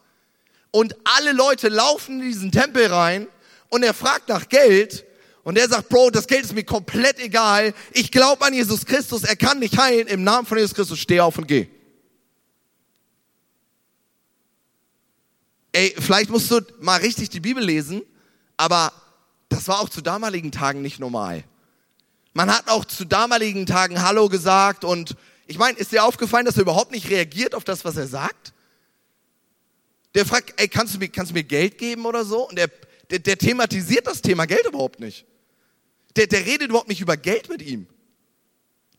Und 0.71 0.93
alle 1.05 1.31
Leute 1.31 1.69
laufen 1.69 2.19
in 2.19 2.27
diesen 2.27 2.51
Tempel 2.51 2.87
rein 2.87 3.29
und 3.69 3.81
er 3.81 3.93
fragt 3.93 4.27
nach 4.27 4.49
Geld. 4.49 5.05
Und 5.45 5.55
der 5.55 5.69
sagt, 5.69 5.89
Bro, 5.89 6.09
das 6.09 6.25
Geld 6.25 6.43
ist 6.43 6.55
mir 6.55 6.63
komplett 6.63 7.19
egal. 7.19 7.75
Ich 7.93 8.11
glaube 8.11 8.43
an 8.43 8.53
Jesus 8.55 8.83
Christus, 8.83 9.23
er 9.23 9.35
kann 9.35 9.61
dich 9.61 9.77
heilen. 9.77 10.07
Im 10.07 10.23
Namen 10.23 10.47
von 10.47 10.57
Jesus 10.57 10.73
Christus 10.73 10.97
steh 10.97 11.19
auf 11.19 11.37
und 11.37 11.47
geh. 11.47 11.67
Ey, 15.71 15.93
vielleicht 15.99 16.31
musst 16.31 16.49
du 16.49 16.61
mal 16.79 16.99
richtig 16.99 17.29
die 17.29 17.41
Bibel 17.41 17.63
lesen, 17.63 18.01
aber 18.57 18.91
das 19.47 19.67
war 19.67 19.81
auch 19.81 19.89
zu 19.89 20.01
damaligen 20.01 20.51
Tagen 20.51 20.81
nicht 20.81 20.99
normal. 20.99 21.43
Man 22.33 22.51
hat 22.51 22.67
auch 22.67 22.83
zu 22.83 23.05
damaligen 23.05 23.67
Tagen 23.67 24.01
Hallo 24.01 24.29
gesagt 24.29 24.83
und 24.83 25.15
ich 25.45 25.59
meine, 25.59 25.77
ist 25.77 25.91
dir 25.91 26.05
aufgefallen, 26.05 26.47
dass 26.47 26.55
er 26.55 26.63
überhaupt 26.63 26.91
nicht 26.91 27.11
reagiert 27.11 27.53
auf 27.53 27.63
das, 27.63 27.85
was 27.85 27.97
er 27.97 28.07
sagt? 28.07 28.51
Der 30.15 30.25
fragt, 30.25 30.59
ey, 30.59 30.67
kannst 30.67 30.95
du 30.95 30.97
mir, 30.97 31.09
kannst 31.09 31.29
du 31.29 31.35
mir 31.35 31.43
Geld 31.43 31.77
geben 31.77 32.07
oder 32.07 32.25
so? 32.25 32.49
Und 32.49 32.57
der, 32.57 32.71
der, 33.11 33.19
der 33.19 33.37
thematisiert 33.37 34.07
das 34.07 34.23
Thema 34.23 34.47
Geld 34.47 34.65
überhaupt 34.65 34.99
nicht. 34.99 35.27
Der, 36.15 36.27
der 36.27 36.45
redet 36.45 36.69
überhaupt 36.69 36.87
nicht 36.87 37.01
über 37.01 37.17
Geld 37.17 37.49
mit 37.49 37.61
ihm. 37.61 37.87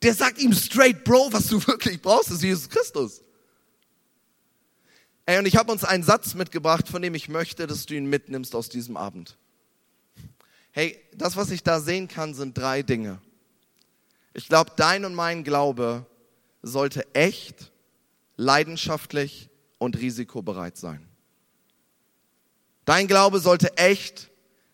Der 0.03 0.15
sagt 0.15 0.39
ihm 0.39 0.53
straight, 0.53 1.05
Bro, 1.05 1.33
was 1.33 1.49
du 1.49 1.65
wirklich 1.67 2.01
brauchst, 2.01 2.31
ist 2.31 2.43
Jesus 2.43 2.69
Christus. 2.69 3.23
Ey, 5.25 5.39
und 5.39 5.47
ich 5.47 5.57
habe 5.57 5.73
uns 5.73 5.83
einen 5.83 6.05
Satz 6.05 6.35
mitgebracht, 6.35 6.89
von 6.89 7.03
dem 7.03 7.15
ich 7.15 7.29
möchte, 7.29 7.67
dass 7.67 7.87
du 7.87 7.95
ihn 7.95 8.07
mitnimmst 8.07 8.55
aus 8.55 8.69
diesem 8.69 8.97
Abend. 8.97 9.37
Hey, 10.71 11.01
das, 11.15 11.37
was 11.37 11.51
ich 11.51 11.63
da 11.63 11.81
sehen 11.81 12.07
kann, 12.07 12.35
sind 12.35 12.57
drei 12.57 12.83
Dinge. 12.83 13.21
Ich 14.35 14.49
glaube, 14.49 14.73
dein 14.77 15.05
und 15.05 15.15
mein 15.15 15.43
Glaube 15.43 16.07
sollte 16.63 17.13
echt, 17.15 17.73
leidenschaftlich 18.37 19.49
und 19.79 19.99
risikobereit 19.99 20.77
sein. 20.77 21.09
Dein 22.85 23.09
Glaube 23.09 23.41
sollte 23.41 23.77
echt, 23.79 24.31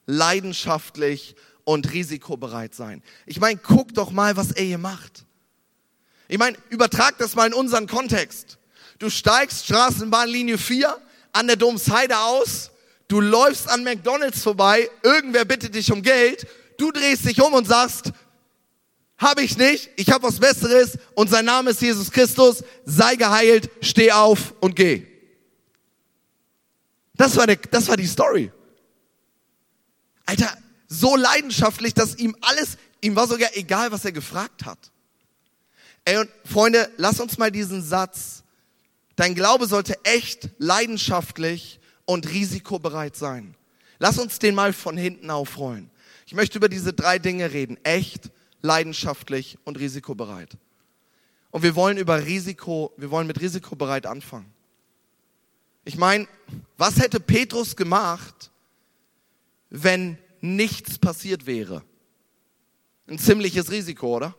leidenschaftlich 0.07 1.37
und 1.65 1.93
risikobereit 1.93 2.75
sein. 2.75 3.03
Ich 3.27 3.41
meine, 3.41 3.61
guck 3.63 3.95
doch 3.95 4.11
mal, 4.11 4.37
was 4.37 4.53
er 4.53 4.65
hier 4.65 4.79
macht. 4.79 5.25
Ich 6.29 6.39
meine, 6.39 6.57
übertrag 6.71 7.19
das 7.19 7.35
mal 7.35 7.47
in 7.47 7.55
unseren 7.55 7.87
Kontext. 7.87 8.59
Du 8.99 9.11
steigst 9.11 9.67
Straßenbahnlinie 9.67 10.59
4 10.59 10.97
an 11.33 11.47
der 11.47 11.57
Domsheide 11.57 12.19
aus, 12.19 12.71
du 13.09 13.21
läufst 13.21 13.69
an 13.69 13.85
McDonalds 13.85 14.43
vorbei, 14.43 14.89
irgendwer 15.03 15.45
bittet 15.45 15.75
dich 15.75 15.91
um 15.93 16.03
Geld, 16.03 16.47
du 16.79 16.91
drehst 16.93 17.25
dich 17.25 17.41
um 17.41 17.53
und 17.53 17.67
sagst, 17.67 18.13
habe 19.19 19.43
ich 19.43 19.57
nicht, 19.57 19.91
ich 19.97 20.11
habe 20.11 20.25
was 20.25 20.41
Besseres 20.41 20.99
und 21.15 21.31
sein 21.31 21.45
Name 21.45 21.71
ist 21.71 21.81
Jesus 21.81 22.11
Christus, 22.11 22.65
sei 22.85 23.15
geheilt, 23.17 23.71
steh 23.81 24.11
auf 24.13 24.55
und 24.61 24.75
geh. 24.75 25.07
Das 27.15 27.37
war, 27.37 27.47
der, 27.47 27.57
das 27.57 27.89
war 27.89 27.97
die 27.97 28.07
Story. 28.07 28.51
Alter, 30.27 30.57
so 30.93 31.17
leidenschaftlich, 31.17 31.95
dass 31.95 32.17
ihm 32.17 32.37
alles, 32.43 32.77
ihm 33.01 33.17
war 33.17 33.27
sogar 33.27 33.49
egal, 33.55 33.93
was 33.93 34.05
er 34.05 34.13
gefragt 34.13 34.67
hat. 34.67 34.79
Ey, 36.05 36.19
und 36.19 36.29
Freunde, 36.45 36.91
lass 36.99 37.19
uns 37.19 37.39
mal 37.39 37.51
diesen 37.51 37.83
Satz, 37.83 38.43
dein 39.17 39.35
Glaube 39.35 39.67
sollte 39.67 39.97
echt, 40.05 40.51
leidenschaftlich 40.59 41.81
und 42.05 42.29
risikobereit 42.29 43.17
sein. 43.17 43.55
Lass 43.99 44.19
uns 44.19 44.39
den 44.39 44.55
mal 44.55 44.73
von 44.73 44.97
hinten 44.97 45.31
aufrollen. 45.31 45.91
Ich 46.27 46.35
möchte 46.35 46.59
über 46.59 46.69
diese 46.69 46.93
drei 46.93 47.19
Dinge 47.19 47.53
reden. 47.53 47.79
Echt, 47.85 48.31
leidenschaftlich 48.61 49.59
und 49.65 49.79
risikobereit. 49.79 50.57
Und 51.51 51.63
wir 51.63 51.75
wollen 51.75 51.97
über 51.97 52.27
Risiko, 52.27 52.93
wir 52.97 53.11
wollen 53.11 53.27
mit 53.27 53.41
risikobereit 53.41 54.07
anfangen. 54.07 54.53
Ich 55.85 55.97
meine, 55.97 56.27
was 56.77 56.97
hätte 56.97 57.19
Petrus 57.19 57.77
gemacht, 57.77 58.51
wenn 59.71 60.19
nichts 60.43 60.99
passiert 60.99 61.47
wäre? 61.47 61.83
Ein 63.07 63.19
ziemliches 63.19 63.71
Risiko, 63.71 64.17
oder? 64.17 64.37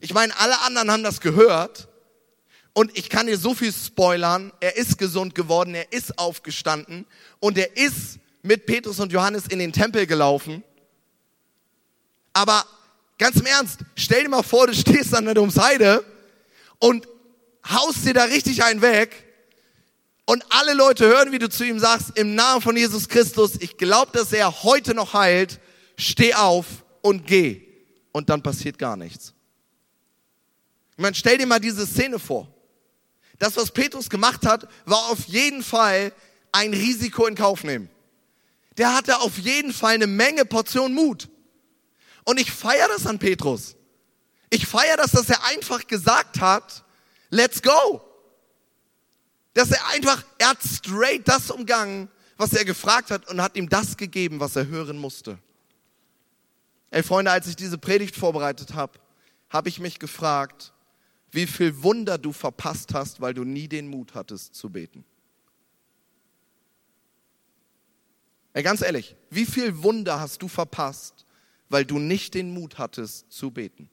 Ich 0.00 0.12
meine, 0.12 0.36
alle 0.38 0.60
anderen 0.62 0.90
haben 0.90 1.02
das 1.04 1.20
gehört 1.20 1.88
und 2.72 2.96
ich 2.98 3.08
kann 3.08 3.26
dir 3.26 3.38
so 3.38 3.54
viel 3.54 3.72
spoilern. 3.72 4.52
Er 4.60 4.76
ist 4.76 4.98
gesund 4.98 5.34
geworden, 5.34 5.74
er 5.74 5.92
ist 5.92 6.18
aufgestanden 6.18 7.06
und 7.38 7.56
er 7.56 7.76
ist 7.76 8.18
mit 8.42 8.66
Petrus 8.66 9.00
und 9.00 9.12
Johannes 9.12 9.46
in 9.46 9.58
den 9.58 9.72
Tempel 9.72 10.06
gelaufen. 10.06 10.62
Aber 12.32 12.66
ganz 13.18 13.36
im 13.36 13.46
Ernst, 13.46 13.80
stell 13.94 14.24
dir 14.24 14.28
mal 14.28 14.42
vor, 14.42 14.66
du 14.66 14.74
stehst 14.74 15.14
an 15.14 15.24
der 15.24 15.34
Domsheide 15.34 16.04
und 16.78 17.06
haust 17.66 18.04
dir 18.04 18.12
da 18.12 18.24
richtig 18.24 18.62
einen 18.64 18.82
weg 18.82 19.23
und 20.26 20.44
alle 20.48 20.74
Leute 20.74 21.06
hören, 21.06 21.32
wie 21.32 21.38
du 21.38 21.48
zu 21.48 21.64
ihm 21.64 21.78
sagst, 21.78 22.16
im 22.16 22.34
Namen 22.34 22.62
von 22.62 22.76
Jesus 22.76 23.08
Christus, 23.08 23.56
ich 23.60 23.76
glaube, 23.76 24.12
dass 24.12 24.32
er 24.32 24.62
heute 24.62 24.94
noch 24.94 25.12
heilt, 25.12 25.60
steh 25.96 26.34
auf 26.34 26.66
und 27.02 27.26
geh. 27.26 27.62
Und 28.12 28.30
dann 28.30 28.42
passiert 28.42 28.78
gar 28.78 28.96
nichts. 28.96 29.34
Ich 30.92 31.02
meine, 31.02 31.14
stell 31.14 31.36
dir 31.36 31.46
mal 31.46 31.60
diese 31.60 31.86
Szene 31.86 32.18
vor. 32.18 32.48
Das, 33.38 33.56
was 33.56 33.72
Petrus 33.72 34.08
gemacht 34.08 34.46
hat, 34.46 34.68
war 34.86 35.10
auf 35.10 35.26
jeden 35.26 35.62
Fall 35.62 36.12
ein 36.52 36.72
Risiko 36.72 37.26
in 37.26 37.34
Kauf 37.34 37.64
nehmen. 37.64 37.90
Der 38.78 38.94
hatte 38.94 39.20
auf 39.20 39.38
jeden 39.38 39.72
Fall 39.72 39.94
eine 39.94 40.06
Menge 40.06 40.44
Portion 40.44 40.94
Mut. 40.94 41.28
Und 42.24 42.40
ich 42.40 42.50
feiere 42.50 42.88
das 42.88 43.06
an 43.06 43.18
Petrus. 43.18 43.76
Ich 44.50 44.66
feiere 44.66 44.96
das, 44.96 45.10
dass 45.10 45.28
er 45.28 45.44
einfach 45.46 45.86
gesagt 45.86 46.40
hat, 46.40 46.84
let's 47.30 47.60
go. 47.60 48.00
Dass 49.54 49.70
er 49.70 49.86
einfach, 49.88 50.24
er 50.38 50.50
hat 50.50 50.62
straight 50.62 51.26
das 51.26 51.50
umgangen, 51.50 52.08
was 52.36 52.52
er 52.52 52.64
gefragt 52.64 53.10
hat 53.10 53.28
und 53.28 53.40
hat 53.40 53.56
ihm 53.56 53.68
das 53.68 53.96
gegeben, 53.96 54.40
was 54.40 54.56
er 54.56 54.66
hören 54.66 54.98
musste. 54.98 55.38
Ey 56.90 57.02
Freunde, 57.02 57.30
als 57.30 57.46
ich 57.46 57.56
diese 57.56 57.78
Predigt 57.78 58.16
vorbereitet 58.16 58.74
habe, 58.74 58.98
habe 59.48 59.68
ich 59.68 59.78
mich 59.78 59.98
gefragt, 59.98 60.72
wie 61.30 61.46
viel 61.46 61.82
Wunder 61.82 62.18
du 62.18 62.32
verpasst 62.32 62.94
hast, 62.94 63.20
weil 63.20 63.34
du 63.34 63.44
nie 63.44 63.68
den 63.68 63.88
Mut 63.88 64.14
hattest 64.14 64.54
zu 64.54 64.70
beten. 64.70 65.04
Ey, 68.52 68.62
ganz 68.62 68.82
ehrlich, 68.82 69.16
wie 69.30 69.46
viel 69.46 69.82
Wunder 69.82 70.20
hast 70.20 70.40
du 70.42 70.48
verpasst, 70.48 71.26
weil 71.68 71.84
du 71.84 71.98
nicht 71.98 72.34
den 72.34 72.54
Mut 72.54 72.78
hattest 72.78 73.32
zu 73.32 73.50
beten. 73.50 73.90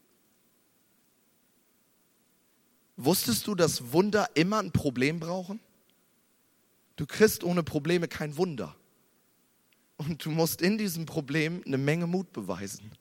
Wusstest 3.03 3.47
du, 3.47 3.55
dass 3.55 3.91
Wunder 3.91 4.29
immer 4.35 4.59
ein 4.59 4.71
Problem 4.71 5.19
brauchen? 5.19 5.59
Du 6.95 7.05
kriegst 7.05 7.43
ohne 7.43 7.63
Probleme 7.63 8.07
kein 8.07 8.37
Wunder. 8.37 8.75
Und 9.97 10.25
du 10.25 10.31
musst 10.31 10.61
in 10.61 10.77
diesem 10.77 11.05
Problem 11.05 11.61
eine 11.65 11.77
Menge 11.77 12.07
Mut 12.07 12.31
beweisen, 12.33 12.91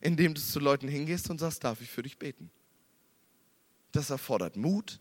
indem 0.00 0.34
du 0.34 0.40
zu 0.40 0.60
Leuten 0.60 0.88
hingehst 0.88 1.28
und 1.30 1.38
sagst, 1.38 1.64
darf 1.64 1.80
ich 1.80 1.90
für 1.90 2.02
dich 2.02 2.18
beten? 2.18 2.50
Das 3.92 4.10
erfordert 4.10 4.56
Mut, 4.56 5.00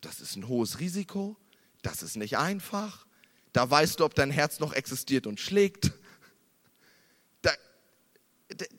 das 0.00 0.20
ist 0.20 0.36
ein 0.36 0.48
hohes 0.48 0.80
Risiko, 0.80 1.36
das 1.82 2.02
ist 2.02 2.16
nicht 2.16 2.36
einfach. 2.36 3.06
Da 3.52 3.68
weißt 3.68 4.00
du, 4.00 4.04
ob 4.04 4.14
dein 4.14 4.30
Herz 4.30 4.60
noch 4.60 4.72
existiert 4.72 5.26
und 5.26 5.40
schlägt 5.40 5.92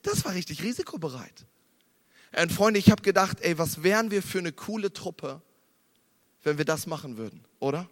das 0.02 0.24
war 0.24 0.34
richtig 0.34 0.62
risikobereit. 0.62 1.46
Und 2.36 2.52
Freunde, 2.52 2.78
ich 2.78 2.90
habe 2.90 3.02
gedacht, 3.02 3.40
ey, 3.40 3.58
was 3.58 3.82
wären 3.82 4.10
wir 4.10 4.22
für 4.22 4.38
eine 4.38 4.52
coole 4.52 4.92
Truppe, 4.92 5.40
wenn 6.42 6.58
wir 6.58 6.64
das 6.64 6.86
machen 6.86 7.16
würden, 7.16 7.44
oder? 7.58 7.88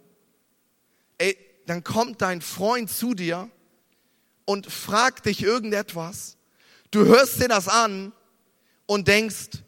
Ey, 1.17 1.37
dann 1.65 1.83
kommt 1.83 2.21
dein 2.21 2.41
Freund 2.41 2.89
zu 2.89 3.13
dir 3.13 3.49
und 4.45 4.71
fragt 4.71 5.25
dich 5.25 5.43
irgendetwas. 5.43 6.37
Du 6.91 7.05
hörst 7.05 7.41
dir 7.41 7.47
das 7.47 7.67
an 7.67 8.13
und 8.85 9.07
denkst, 9.07 9.63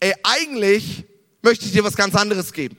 ey, 0.00 0.14
eigentlich 0.22 1.04
möchte 1.42 1.66
ich 1.66 1.72
dir 1.72 1.84
was 1.84 1.96
ganz 1.96 2.14
anderes 2.14 2.52
geben. 2.52 2.78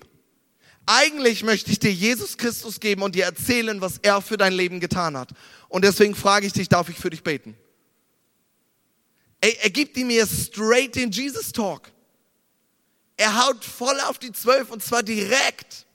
Eigentlich 0.86 1.43
möchte 1.43 1.69
ich 1.69 1.79
dir 1.79 1.91
Jesus 1.91 2.38
Christus 2.38 2.79
geben 2.79 3.01
und 3.01 3.13
dir 3.13 3.25
erzählen, 3.25 3.81
was 3.81 3.98
er 4.01 4.22
für 4.22 4.38
dein 4.38 4.53
Leben 4.53 4.79
getan 4.79 5.17
hat. 5.17 5.29
Und 5.67 5.84
deswegen 5.84 6.15
frage 6.15 6.48
ich 6.48 6.53
dich, 6.53 6.69
darf 6.69 6.89
ich 6.89 6.98
für 6.98 7.10
dich 7.10 7.24
beten? 7.24 7.57
Er, 9.47 9.63
er 9.63 9.69
gibt 9.69 9.95
ihm 9.95 10.09
hier 10.09 10.27
straight 10.27 10.95
den 10.95 11.09
Jesus 11.09 11.53
Talk. 11.53 11.89
Er 13.15 13.45
haut 13.45 13.63
voll 13.63 13.97
auf 14.01 14.19
die 14.19 14.33
Zwölf 14.33 14.69
und 14.69 14.83
zwar 14.83 15.03
direkt, 15.03 15.85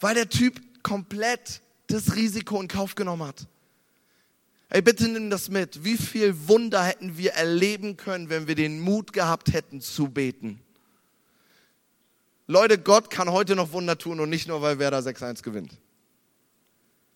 weil 0.00 0.14
der 0.14 0.28
Typ 0.28 0.60
komplett 0.82 1.60
das 1.86 2.16
Risiko 2.16 2.60
in 2.60 2.68
Kauf 2.68 2.94
genommen 2.94 3.26
hat. 3.26 3.46
Ey, 4.70 4.80
bitte 4.80 5.06
nimm 5.08 5.28
das 5.28 5.50
mit. 5.50 5.84
Wie 5.84 5.98
viel 5.98 6.48
Wunder 6.48 6.82
hätten 6.82 7.18
wir 7.18 7.32
erleben 7.32 7.96
können, 7.96 8.30
wenn 8.30 8.46
wir 8.46 8.54
den 8.54 8.80
Mut 8.80 9.12
gehabt 9.12 9.52
hätten 9.52 9.80
zu 9.82 10.08
beten? 10.08 10.62
Leute, 12.46 12.78
Gott 12.78 13.10
kann 13.10 13.30
heute 13.30 13.54
noch 13.54 13.72
Wunder 13.72 13.98
tun 13.98 14.18
und 14.18 14.30
nicht 14.30 14.48
nur, 14.48 14.62
weil 14.62 14.78
Werder 14.78 15.00
6-1 15.00 15.42
gewinnt. 15.42 15.76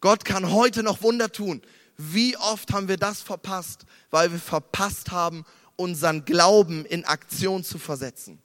Gott 0.00 0.24
kann 0.24 0.52
heute 0.52 0.82
noch 0.82 1.00
Wunder 1.02 1.32
tun. 1.32 1.62
Wie 1.96 2.36
oft 2.36 2.72
haben 2.72 2.88
wir 2.88 2.96
das 2.96 3.20
verpasst, 3.22 3.84
weil 4.10 4.32
wir 4.32 4.38
verpasst 4.38 5.10
haben, 5.10 5.44
unseren 5.76 6.24
Glauben 6.24 6.84
in 6.84 7.04
Aktion 7.04 7.64
zu 7.64 7.78
versetzen? 7.78 8.40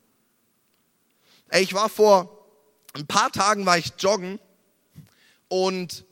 Ey, 1.49 1.63
ich 1.63 1.73
war 1.73 1.89
vor 1.89 2.39
ein 2.93 3.07
paar 3.07 3.31
Tagen 3.31 3.65
war 3.65 3.77
ich 3.77 3.93
joggen 3.99 4.39
und 5.47 6.05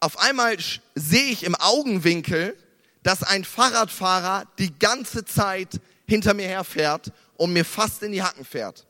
auf 0.00 0.18
einmal 0.18 0.56
sehe 0.94 1.24
ich 1.24 1.44
im 1.44 1.54
Augenwinkel, 1.56 2.56
dass 3.02 3.22
ein 3.22 3.44
Fahrradfahrer 3.44 4.46
die 4.58 4.78
ganze 4.78 5.24
Zeit 5.24 5.80
hinter 6.06 6.34
mir 6.34 6.46
herfährt 6.46 7.12
und 7.36 7.52
mir 7.52 7.64
fast 7.64 8.02
in 8.02 8.12
die 8.12 8.22
Hacken 8.22 8.44
fährt. 8.44 8.86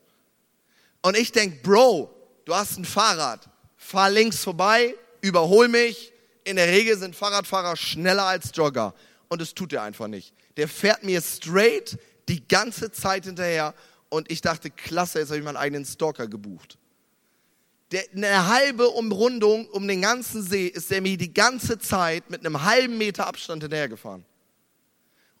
Und 1.01 1.17
ich 1.17 1.31
denk, 1.31 1.63
Bro, 1.63 2.13
du 2.45 2.53
hast 2.53 2.77
ein 2.77 2.85
Fahrrad, 2.85 3.49
fahr 3.77 4.09
links 4.09 4.43
vorbei, 4.43 4.95
überhol 5.21 5.67
mich. 5.67 6.13
In 6.49 6.55
der 6.55 6.67
Regel 6.67 6.97
sind 6.97 7.15
Fahrradfahrer 7.15 7.75
schneller 7.75 8.25
als 8.25 8.49
Jogger. 8.55 8.95
Und 9.27 9.39
das 9.39 9.53
tut 9.53 9.71
er 9.71 9.83
einfach 9.83 10.07
nicht. 10.07 10.33
Der 10.57 10.67
fährt 10.67 11.03
mir 11.03 11.21
straight 11.21 11.99
die 12.27 12.47
ganze 12.47 12.91
Zeit 12.91 13.25
hinterher. 13.25 13.75
Und 14.09 14.31
ich 14.31 14.41
dachte, 14.41 14.71
klasse, 14.71 15.19
jetzt 15.19 15.29
habe 15.29 15.37
ich 15.37 15.45
meinen 15.45 15.57
eigenen 15.57 15.85
Stalker 15.85 16.27
gebucht. 16.27 16.79
Der, 17.91 18.03
eine 18.15 18.47
halbe 18.47 18.87
Umrundung 18.87 19.67
um 19.67 19.87
den 19.87 20.01
ganzen 20.01 20.41
See 20.41 20.65
ist 20.65 20.89
der 20.89 21.03
mir 21.03 21.17
die 21.17 21.31
ganze 21.31 21.77
Zeit 21.77 22.31
mit 22.31 22.43
einem 22.43 22.63
halben 22.63 22.97
Meter 22.97 23.27
Abstand 23.27 23.61
hinterhergefahren. 23.61 24.25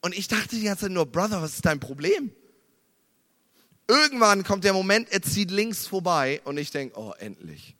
Und 0.01 0.15
ich 0.15 0.27
dachte 0.27 0.57
die 0.57 0.65
ganze 0.65 0.85
Zeit 0.85 0.91
nur, 0.91 1.07
Brother, 1.07 1.41
was 1.41 1.55
ist 1.55 1.65
dein 1.65 1.79
Problem? 1.79 2.31
Irgendwann 3.87 4.43
kommt 4.43 4.63
der 4.63 4.73
Moment, 4.73 5.11
er 5.11 5.23
zieht 5.23 5.49
links 5.49 5.87
vorbei 5.87 6.39
und 6.43 6.59
ich 6.59 6.69
denke, 6.69 6.99
oh, 6.99 7.13
endlich. 7.17 7.75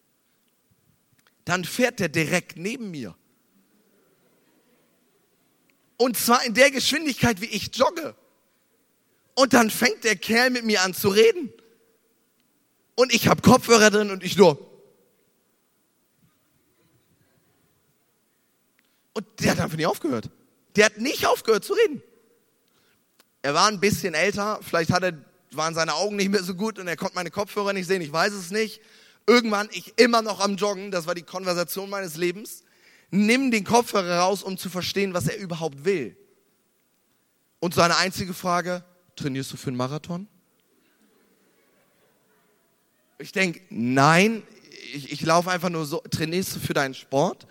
Dann 1.45 1.63
fährt 1.63 1.99
der 1.99 2.09
direkt 2.09 2.57
neben 2.57 2.89
mir. 2.89 3.15
Und 6.01 6.17
zwar 6.17 6.45
in 6.45 6.53
der 6.53 6.71
Geschwindigkeit, 6.71 7.41
wie 7.41 7.47
ich 7.47 7.75
jogge. 7.75 8.15
Und 9.35 9.53
dann 9.53 9.69
fängt 9.69 10.05
der 10.05 10.15
Kerl 10.15 10.49
mit 10.49 10.63
mir 10.63 10.81
an 10.81 10.93
zu 10.93 11.09
reden. 11.09 11.51
Und 12.95 13.13
ich 13.13 13.27
habe 13.27 13.41
Kopfhörer 13.41 13.89
drin 13.89 14.09
und 14.09 14.23
ich 14.23 14.37
nur. 14.37 14.57
Und 19.11 19.25
der 19.41 19.51
hat 19.51 19.59
einfach 19.59 19.75
nicht 19.75 19.87
aufgehört. 19.87 20.29
Der 20.77 20.85
hat 20.85 20.97
nicht 20.99 21.27
aufgehört 21.27 21.65
zu 21.65 21.73
reden. 21.73 22.01
Er 23.41 23.53
war 23.53 23.67
ein 23.67 23.81
bisschen 23.81 24.13
älter, 24.13 24.61
vielleicht 24.63 24.91
hat 24.91 25.03
er 25.03 25.13
waren 25.51 25.73
seine 25.73 25.95
Augen 25.95 26.15
nicht 26.15 26.29
mehr 26.29 26.43
so 26.43 26.55
gut 26.55 26.79
und 26.79 26.87
er 26.87 26.95
konnte 26.95 27.15
meine 27.15 27.31
Kopfhörer 27.31 27.73
nicht 27.73 27.87
sehen, 27.87 28.01
ich 28.01 28.13
weiß 28.13 28.31
es 28.31 28.51
nicht. 28.51 28.81
Irgendwann, 29.27 29.67
ich 29.73 29.97
immer 29.97 30.21
noch 30.21 30.39
am 30.39 30.55
Joggen, 30.55 30.91
das 30.91 31.07
war 31.07 31.15
die 31.15 31.23
Konversation 31.23 31.89
meines 31.89 32.15
Lebens, 32.15 32.63
nimm 33.11 33.51
den 33.51 33.63
Kopfhörer 33.63 34.19
raus, 34.19 34.43
um 34.43 34.57
zu 34.57 34.69
verstehen, 34.69 35.13
was 35.13 35.27
er 35.27 35.37
überhaupt 35.37 35.85
will. 35.85 36.15
Und 37.59 37.73
seine 37.73 37.97
einzige 37.97 38.33
Frage, 38.33 38.83
trainierst 39.15 39.51
du 39.51 39.57
für 39.57 39.67
einen 39.67 39.77
Marathon? 39.77 40.27
Ich 43.17 43.31
denke, 43.33 43.61
nein, 43.69 44.43
ich, 44.93 45.11
ich 45.11 45.21
laufe 45.21 45.51
einfach 45.51 45.69
nur 45.69 45.85
so. 45.85 46.01
Trainierst 46.09 46.55
du 46.55 46.59
für 46.59 46.73
deinen 46.73 46.93
Sport? 46.93 47.47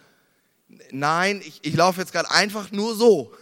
Nein, 0.91 1.43
ich, 1.45 1.61
ich 1.63 1.75
laufe 1.75 2.01
jetzt 2.01 2.13
gerade 2.13 2.31
einfach 2.31 2.71
nur 2.71 2.95
so. 2.95 3.35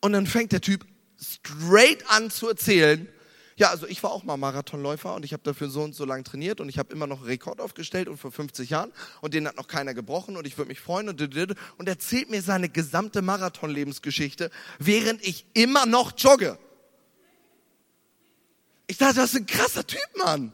Und 0.00 0.12
dann 0.12 0.26
fängt 0.26 0.52
der 0.52 0.60
Typ 0.60 0.84
straight 1.20 2.08
an 2.10 2.30
zu 2.30 2.48
erzählen, 2.48 3.08
ja, 3.58 3.70
also 3.70 3.88
ich 3.88 4.04
war 4.04 4.12
auch 4.12 4.22
mal 4.22 4.36
Marathonläufer 4.36 5.14
und 5.14 5.24
ich 5.24 5.32
habe 5.32 5.42
dafür 5.42 5.68
so 5.68 5.82
und 5.82 5.92
so 5.92 6.04
lange 6.04 6.22
trainiert 6.22 6.60
und 6.60 6.68
ich 6.68 6.78
habe 6.78 6.92
immer 6.92 7.08
noch 7.08 7.18
einen 7.18 7.26
Rekord 7.26 7.60
aufgestellt 7.60 8.08
und 8.08 8.16
vor 8.16 8.30
50 8.30 8.70
Jahren 8.70 8.92
und 9.20 9.34
den 9.34 9.48
hat 9.48 9.56
noch 9.56 9.66
keiner 9.66 9.94
gebrochen 9.94 10.36
und 10.36 10.46
ich 10.46 10.56
würde 10.56 10.68
mich 10.68 10.80
freuen 10.80 11.08
und 11.08 11.20
und 11.20 11.88
erzählt 11.88 12.30
mir 12.30 12.40
seine 12.40 12.68
gesamte 12.68 13.20
Marathonlebensgeschichte, 13.20 14.50
während 14.78 15.26
ich 15.26 15.44
immer 15.54 15.86
noch 15.86 16.12
jogge. 16.16 16.56
Ich 18.86 18.96
dachte, 18.96 19.16
das 19.16 19.34
ist 19.34 19.40
ein 19.40 19.46
krasser 19.46 19.84
Typ, 19.84 20.08
Mann. 20.16 20.52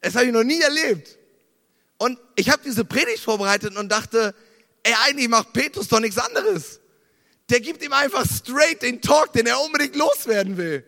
Das 0.00 0.14
habe 0.14 0.26
ich 0.26 0.32
noch 0.32 0.44
nie 0.44 0.60
erlebt. 0.60 1.18
Und 1.98 2.18
ich 2.36 2.48
habe 2.48 2.62
diese 2.64 2.84
Predigt 2.84 3.24
vorbereitet 3.24 3.76
und 3.76 3.90
dachte, 3.90 4.36
ey, 4.84 4.94
eigentlich 5.04 5.28
macht 5.28 5.52
Petrus 5.52 5.88
doch 5.88 6.00
nichts 6.00 6.16
anderes. 6.16 6.78
Der 7.50 7.60
gibt 7.60 7.82
ihm 7.84 7.92
einfach 7.92 8.24
straight 8.24 8.82
den 8.82 9.02
Talk, 9.02 9.32
den 9.32 9.46
er 9.46 9.60
unbedingt 9.60 9.96
loswerden 9.96 10.56
will. 10.56 10.86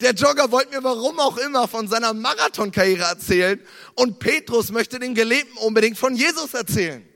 Der 0.00 0.12
Jogger 0.12 0.52
wollte 0.52 0.76
mir 0.76 0.84
warum 0.84 1.18
auch 1.18 1.36
immer 1.38 1.66
von 1.66 1.88
seiner 1.88 2.14
Marathonkarriere 2.14 3.04
erzählen 3.04 3.60
und 3.94 4.20
Petrus 4.20 4.70
möchte 4.70 5.00
den 5.00 5.14
Gelebten 5.14 5.58
unbedingt 5.58 5.98
von 5.98 6.14
Jesus 6.14 6.54
erzählen. 6.54 7.06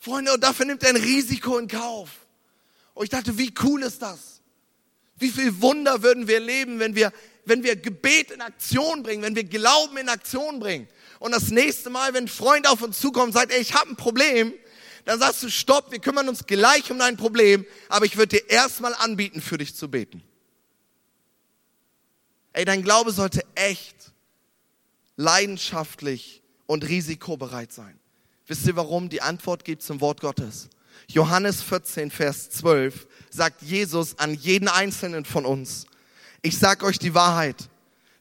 Freunde, 0.00 0.34
und 0.34 0.42
dafür 0.42 0.66
nimmt 0.66 0.82
er 0.82 0.90
ein 0.90 0.96
Risiko 0.96 1.56
in 1.56 1.68
Kauf. 1.68 2.10
Und 2.94 3.04
ich 3.04 3.10
dachte, 3.10 3.38
wie 3.38 3.54
cool 3.62 3.82
ist 3.82 4.02
das? 4.02 4.42
Wie 5.16 5.30
viel 5.30 5.60
Wunder 5.62 6.02
würden 6.02 6.26
wir 6.26 6.40
leben, 6.40 6.80
wenn 6.80 6.96
wir, 6.96 7.12
wenn 7.44 7.62
wir 7.62 7.76
Gebet 7.76 8.32
in 8.32 8.40
Aktion 8.40 9.02
bringen, 9.04 9.22
wenn 9.22 9.36
wir 9.36 9.44
Glauben 9.44 9.96
in 9.96 10.08
Aktion 10.08 10.58
bringen. 10.58 10.88
Und 11.20 11.32
das 11.32 11.50
nächste 11.50 11.90
Mal, 11.90 12.12
wenn 12.12 12.24
ein 12.24 12.28
Freund 12.28 12.68
auf 12.68 12.82
uns 12.82 13.00
zukommt 13.00 13.28
und 13.28 13.32
sagt, 13.32 13.52
ey, 13.52 13.60
ich 13.60 13.74
habe 13.74 13.90
ein 13.90 13.96
Problem, 13.96 14.52
dann 15.04 15.20
sagst 15.20 15.44
du, 15.44 15.48
stopp, 15.48 15.92
wir 15.92 16.00
kümmern 16.00 16.28
uns 16.28 16.46
gleich 16.46 16.90
um 16.90 16.98
dein 16.98 17.16
Problem, 17.16 17.64
aber 17.88 18.04
ich 18.04 18.16
würde 18.16 18.36
dir 18.36 18.50
erstmal 18.50 18.94
anbieten, 18.94 19.40
für 19.40 19.58
dich 19.58 19.76
zu 19.76 19.88
beten. 19.88 20.22
Ey, 22.54 22.64
dein 22.64 22.82
Glaube 22.82 23.10
sollte 23.10 23.42
echt, 23.56 24.12
leidenschaftlich 25.16 26.40
und 26.66 26.88
risikobereit 26.88 27.72
sein. 27.72 27.98
Wisst 28.46 28.66
ihr 28.66 28.76
warum? 28.76 29.08
Die 29.08 29.22
Antwort 29.22 29.64
gibt 29.64 29.82
zum 29.82 30.00
Wort 30.00 30.20
Gottes. 30.20 30.68
Johannes 31.08 31.62
14, 31.62 32.12
Vers 32.12 32.50
12 32.50 33.08
sagt 33.28 33.62
Jesus 33.62 34.18
an 34.20 34.34
jeden 34.34 34.68
einzelnen 34.68 35.24
von 35.24 35.44
uns, 35.44 35.86
ich 36.42 36.56
sag 36.56 36.84
euch 36.84 36.98
die 36.98 37.14
Wahrheit, 37.14 37.68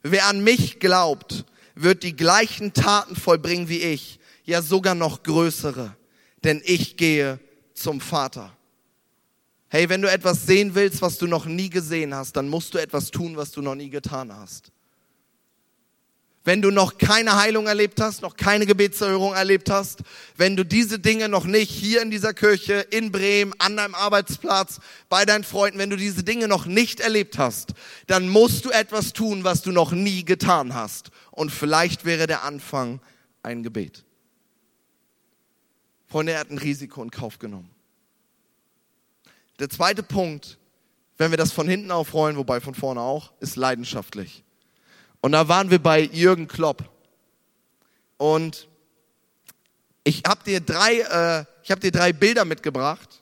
wer 0.02 0.26
an 0.26 0.44
mich 0.44 0.80
glaubt, 0.80 1.46
wird 1.76 2.02
die 2.02 2.16
gleichen 2.16 2.74
Taten 2.74 3.16
vollbringen 3.16 3.70
wie 3.70 3.80
ich, 3.80 4.20
ja 4.46 4.64
sogar 4.64 4.96
noch 4.96 5.22
größere, 5.22 5.96
denn 6.44 6.62
ich 6.66 6.98
gehe 6.98 7.40
zum 7.76 8.02
Vater. 8.02 8.52
Hey, 9.74 9.90
wenn 9.90 10.04
du 10.04 10.12
etwas 10.12 10.46
sehen 10.46 10.76
willst, 10.76 11.02
was 11.02 11.18
du 11.18 11.26
noch 11.26 11.48
nie 11.48 11.68
gesehen 11.68 12.14
hast, 12.14 12.36
dann 12.36 12.48
musst 12.48 12.76
du 12.76 12.78
etwas 12.78 13.10
tun, 13.10 13.38
was 13.38 13.50
du 13.50 13.64
noch 13.64 13.74
nie 13.74 13.90
getan 13.90 14.32
hast. 14.32 14.72
Wenn 16.44 16.62
du 16.62 16.70
noch 16.70 17.00
keine 17.00 17.38
Heilung 17.38 17.66
erlebt 17.66 18.00
hast, 18.00 18.22
noch 18.22 18.38
keine 18.38 18.68
Gebetserhörung 18.68 19.34
erlebt 19.34 19.72
hast, 19.72 20.04
wenn 20.38 20.56
du 20.56 20.64
diese 20.64 21.00
Dinge 21.00 21.28
noch 21.28 21.46
nicht 21.46 21.72
hier 21.72 22.04
in 22.04 22.12
dieser 22.12 22.36
Kirche, 22.36 22.86
in 22.92 23.12
Bremen, 23.12 23.56
an 23.58 23.76
deinem 23.76 23.96
Arbeitsplatz, 23.96 24.80
bei 25.10 25.26
deinen 25.26 25.44
Freunden, 25.44 25.80
wenn 25.80 25.90
du 25.90 25.98
diese 25.98 26.24
Dinge 26.24 26.48
noch 26.48 26.68
nicht 26.68 27.00
erlebt 27.00 27.40
hast, 27.40 27.74
dann 28.06 28.30
musst 28.30 28.66
du 28.66 28.70
etwas 28.70 29.12
tun, 29.12 29.44
was 29.44 29.64
du 29.64 29.72
noch 29.72 29.92
nie 29.92 30.24
getan 30.24 30.76
hast. 30.76 31.10
Und 31.32 31.50
vielleicht 31.50 32.06
wäre 32.06 32.28
der 32.28 32.44
Anfang 32.44 33.00
ein 33.42 33.64
Gebet. 33.64 34.04
Freunde, 36.06 36.34
er 36.34 36.42
hat 36.42 36.52
ein 36.52 36.60
Risiko 36.60 37.02
in 37.02 37.10
Kauf 37.10 37.40
genommen. 37.40 37.73
Der 39.60 39.70
zweite 39.70 40.04
Punkt, 40.04 40.58
wenn 41.18 41.32
wir 41.32 41.38
das 41.38 41.52
von 41.52 41.68
hinten 41.68 41.92
aufrollen, 41.92 42.38
wobei 42.38 42.60
von 42.60 42.74
vorne 42.76 43.02
auch, 43.02 43.34
ist 43.40 43.56
leidenschaftlich. 43.56 44.44
Und 45.22 45.32
da 45.32 45.48
waren 45.48 45.70
wir 45.70 45.80
bei 45.80 46.02
Jürgen 46.02 46.48
Klopp. 46.48 46.90
Und 48.18 48.68
ich 50.04 50.24
habe 50.28 50.44
dir 50.44 50.60
drei, 50.60 51.00
äh, 51.00 51.46
ich 51.64 51.72
habe 51.72 51.82
dir 51.82 51.92
drei 51.92 52.12
Bilder 52.12 52.46
mitgebracht. 52.46 53.22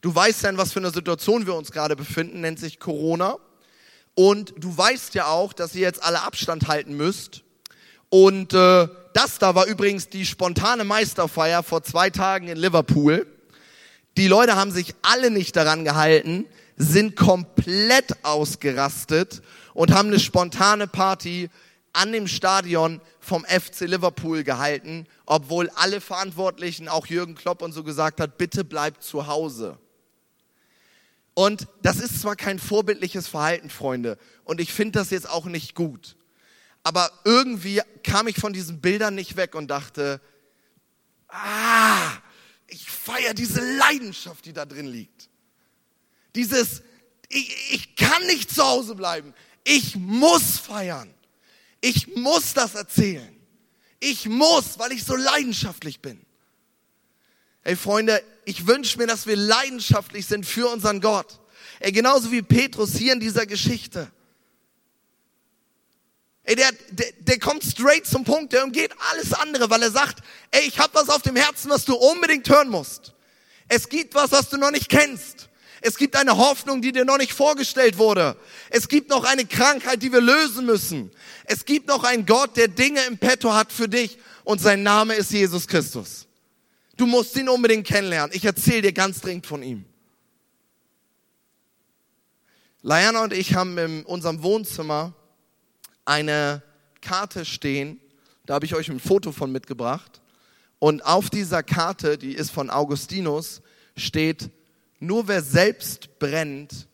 Du 0.00 0.14
weißt 0.14 0.42
ja, 0.42 0.50
in 0.50 0.58
was 0.58 0.72
für 0.72 0.80
einer 0.80 0.90
Situation 0.90 1.46
wir 1.46 1.54
uns 1.54 1.70
gerade 1.70 1.96
befinden, 1.96 2.40
nennt 2.40 2.58
sich 2.58 2.78
Corona. 2.78 3.38
Und 4.14 4.52
du 4.58 4.76
weißt 4.76 5.14
ja 5.14 5.26
auch, 5.26 5.52
dass 5.52 5.74
ihr 5.74 5.82
jetzt 5.82 6.02
alle 6.02 6.22
Abstand 6.22 6.68
halten 6.68 6.96
müsst. 6.96 7.42
Und 8.10 8.52
äh, 8.52 8.88
das 9.14 9.38
da 9.38 9.54
war 9.54 9.66
übrigens 9.66 10.08
die 10.08 10.26
spontane 10.26 10.84
Meisterfeier 10.84 11.62
vor 11.62 11.82
zwei 11.82 12.10
Tagen 12.10 12.48
in 12.48 12.58
Liverpool. 12.58 13.26
Die 14.16 14.28
Leute 14.28 14.56
haben 14.56 14.70
sich 14.70 14.94
alle 15.02 15.30
nicht 15.30 15.56
daran 15.56 15.84
gehalten, 15.84 16.46
sind 16.76 17.16
komplett 17.16 18.24
ausgerastet 18.24 19.42
und 19.74 19.92
haben 19.92 20.08
eine 20.08 20.20
spontane 20.20 20.86
Party 20.86 21.48
an 21.92 22.12
dem 22.12 22.26
Stadion 22.26 23.00
vom 23.20 23.44
FC 23.44 23.82
Liverpool 23.82 24.44
gehalten, 24.44 25.06
obwohl 25.26 25.70
alle 25.70 26.00
Verantwortlichen, 26.00 26.88
auch 26.88 27.06
Jürgen 27.06 27.34
Klopp 27.34 27.62
und 27.62 27.72
so 27.72 27.84
gesagt 27.84 28.20
hat, 28.20 28.38
bitte 28.38 28.64
bleibt 28.64 29.02
zu 29.02 29.26
Hause. 29.26 29.78
Und 31.34 31.66
das 31.82 31.96
ist 31.96 32.20
zwar 32.20 32.36
kein 32.36 32.58
vorbildliches 32.58 33.28
Verhalten, 33.28 33.70
Freunde, 33.70 34.18
und 34.44 34.60
ich 34.60 34.72
finde 34.72 34.98
das 34.98 35.10
jetzt 35.10 35.28
auch 35.28 35.46
nicht 35.46 35.74
gut. 35.74 36.16
Aber 36.82 37.10
irgendwie 37.24 37.80
kam 38.02 38.26
ich 38.26 38.36
von 38.36 38.52
diesen 38.52 38.80
Bildern 38.80 39.14
nicht 39.14 39.36
weg 39.36 39.54
und 39.54 39.68
dachte, 39.68 40.20
ah, 41.28 42.10
ich 42.72 42.90
feiere 42.90 43.34
diese 43.34 43.60
Leidenschaft, 43.76 44.46
die 44.46 44.52
da 44.52 44.64
drin 44.64 44.86
liegt. 44.86 45.28
Dieses, 46.34 46.82
ich, 47.28 47.54
ich 47.72 47.96
kann 47.96 48.26
nicht 48.26 48.50
zu 48.50 48.62
Hause 48.64 48.94
bleiben. 48.94 49.34
Ich 49.64 49.96
muss 49.96 50.58
feiern. 50.58 51.12
Ich 51.82 52.16
muss 52.16 52.54
das 52.54 52.74
erzählen. 52.74 53.36
Ich 54.00 54.26
muss, 54.26 54.78
weil 54.78 54.92
ich 54.92 55.04
so 55.04 55.14
leidenschaftlich 55.14 56.00
bin. 56.00 56.24
Ey 57.62 57.76
Freunde, 57.76 58.22
ich 58.44 58.66
wünsche 58.66 58.98
mir, 58.98 59.06
dass 59.06 59.26
wir 59.26 59.36
leidenschaftlich 59.36 60.26
sind 60.26 60.46
für 60.46 60.68
unseren 60.68 61.00
Gott. 61.00 61.40
Ey, 61.78 61.92
genauso 61.92 62.32
wie 62.32 62.42
Petrus 62.42 62.96
hier 62.96 63.12
in 63.12 63.20
dieser 63.20 63.46
Geschichte. 63.46 64.10
Ey, 66.44 66.56
der, 66.56 66.70
der, 66.90 67.06
der 67.20 67.38
kommt 67.38 67.62
straight 67.62 68.06
zum 68.06 68.24
Punkt, 68.24 68.52
der 68.52 68.64
umgeht 68.64 68.92
alles 69.10 69.32
andere, 69.32 69.70
weil 69.70 69.82
er 69.82 69.90
sagt, 69.92 70.22
ey, 70.50 70.62
ich 70.66 70.78
habe 70.78 70.94
was 70.94 71.08
auf 71.08 71.22
dem 71.22 71.36
Herzen, 71.36 71.70
was 71.70 71.84
du 71.84 71.94
unbedingt 71.94 72.48
hören 72.48 72.68
musst. 72.68 73.12
Es 73.68 73.88
gibt 73.88 74.14
was, 74.14 74.32
was 74.32 74.48
du 74.48 74.56
noch 74.56 74.72
nicht 74.72 74.88
kennst. 74.88 75.48
Es 75.80 75.96
gibt 75.96 76.16
eine 76.16 76.36
Hoffnung, 76.36 76.82
die 76.82 76.92
dir 76.92 77.04
noch 77.04 77.18
nicht 77.18 77.32
vorgestellt 77.32 77.98
wurde. 77.98 78.36
Es 78.70 78.88
gibt 78.88 79.08
noch 79.08 79.24
eine 79.24 79.44
Krankheit, 79.44 80.02
die 80.02 80.12
wir 80.12 80.20
lösen 80.20 80.66
müssen. 80.66 81.10
Es 81.44 81.64
gibt 81.64 81.88
noch 81.88 82.04
einen 82.04 82.26
Gott, 82.26 82.56
der 82.56 82.68
Dinge 82.68 83.02
im 83.04 83.18
Petto 83.18 83.52
hat 83.52 83.72
für 83.72 83.88
dich 83.88 84.18
und 84.44 84.60
sein 84.60 84.82
Name 84.82 85.14
ist 85.14 85.32
Jesus 85.32 85.66
Christus. 85.66 86.26
Du 86.96 87.06
musst 87.06 87.36
ihn 87.36 87.48
unbedingt 87.48 87.86
kennenlernen. 87.86 88.34
Ich 88.34 88.44
erzähle 88.44 88.82
dir 88.82 88.92
ganz 88.92 89.20
dringend 89.20 89.46
von 89.46 89.62
ihm. 89.62 89.84
Liana 92.82 93.22
und 93.22 93.32
ich 93.32 93.54
haben 93.54 93.78
in 93.78 94.04
unserem 94.04 94.42
Wohnzimmer 94.42 95.14
eine 96.04 96.62
Karte 97.00 97.44
stehen. 97.44 98.00
Da 98.46 98.54
habe 98.54 98.66
ich 98.66 98.74
euch 98.74 98.88
ein 98.90 99.00
Foto 99.00 99.32
von 99.32 99.52
mitgebracht. 99.52 100.20
Und 100.78 101.04
auf 101.04 101.30
dieser 101.30 101.62
Karte, 101.62 102.18
die 102.18 102.34
ist 102.34 102.50
von 102.50 102.70
Augustinus, 102.70 103.62
steht, 103.96 104.50
nur 104.98 105.28
wer 105.28 105.42
selbst 105.42 106.18
brennt, 106.18 106.88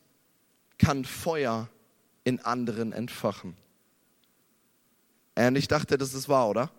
kann 0.79 1.05
Feuer 1.05 1.69
in 2.25 2.41
anderen 2.41 2.93
entfachen. 2.93 3.57
Und 5.35 5.57
ich 5.57 5.69
dachte, 5.69 5.99
das 5.99 6.15
ist 6.15 6.29
wahr, 6.29 6.49
oder? 6.49 6.71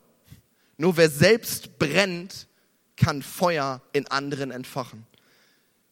Nur 0.78 0.98
wer 0.98 1.10
selbst 1.10 1.78
brennt, 1.80 2.48
kann 2.96 3.22
Feuer 3.22 3.82
in 3.94 4.08
anderen 4.08 4.52
entfachen. 4.52 5.06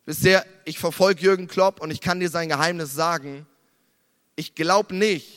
Wisst 0.05 0.23
ihr, 0.23 0.45
ich 0.65 0.79
verfolge 0.79 1.21
Jürgen 1.21 1.47
Klopp 1.47 1.81
und 1.81 1.91
ich 1.91 2.01
kann 2.01 2.19
dir 2.19 2.29
sein 2.29 2.49
Geheimnis 2.49 2.93
sagen. 2.93 3.45
Ich 4.35 4.55
glaube 4.55 4.95
nicht, 4.95 5.36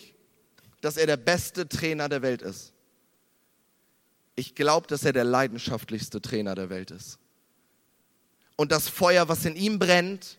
dass 0.80 0.96
er 0.96 1.06
der 1.06 1.16
beste 1.16 1.68
Trainer 1.68 2.08
der 2.08 2.22
Welt 2.22 2.42
ist. 2.42 2.72
Ich 4.36 4.54
glaube, 4.54 4.86
dass 4.86 5.04
er 5.04 5.12
der 5.12 5.24
leidenschaftlichste 5.24 6.22
Trainer 6.22 6.54
der 6.54 6.70
Welt 6.70 6.90
ist. 6.90 7.18
Und 8.56 8.72
das 8.72 8.88
Feuer, 8.88 9.28
was 9.28 9.44
in 9.44 9.56
ihm 9.56 9.78
brennt, 9.78 10.38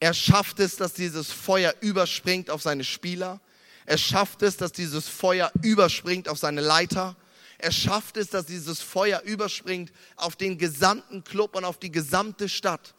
er 0.00 0.14
schafft 0.14 0.58
es, 0.60 0.76
dass 0.76 0.94
dieses 0.94 1.30
Feuer 1.30 1.74
überspringt 1.80 2.50
auf 2.50 2.62
seine 2.62 2.84
Spieler. 2.84 3.40
Er 3.86 3.98
schafft 3.98 4.42
es, 4.42 4.56
dass 4.56 4.72
dieses 4.72 5.08
Feuer 5.08 5.52
überspringt 5.62 6.28
auf 6.28 6.38
seine 6.38 6.60
Leiter. 6.60 7.16
Er 7.58 7.70
schafft 7.70 8.16
es, 8.16 8.28
dass 8.28 8.46
dieses 8.46 8.80
Feuer 8.80 9.20
überspringt 9.22 9.92
auf 10.16 10.34
den 10.34 10.58
gesamten 10.58 11.22
Club 11.22 11.54
und 11.54 11.64
auf 11.64 11.78
die 11.78 11.92
gesamte 11.92 12.48
Stadt. 12.48 12.94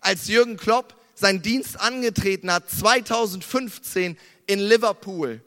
Als 0.00 0.26
Jürgen 0.26 0.56
Klopp 0.56 0.96
seinen 1.14 1.42
Dienst 1.42 1.78
angetreten 1.78 2.50
hat, 2.50 2.68
2015 2.68 4.18
in 4.46 4.58
Liverpool, 4.58 5.42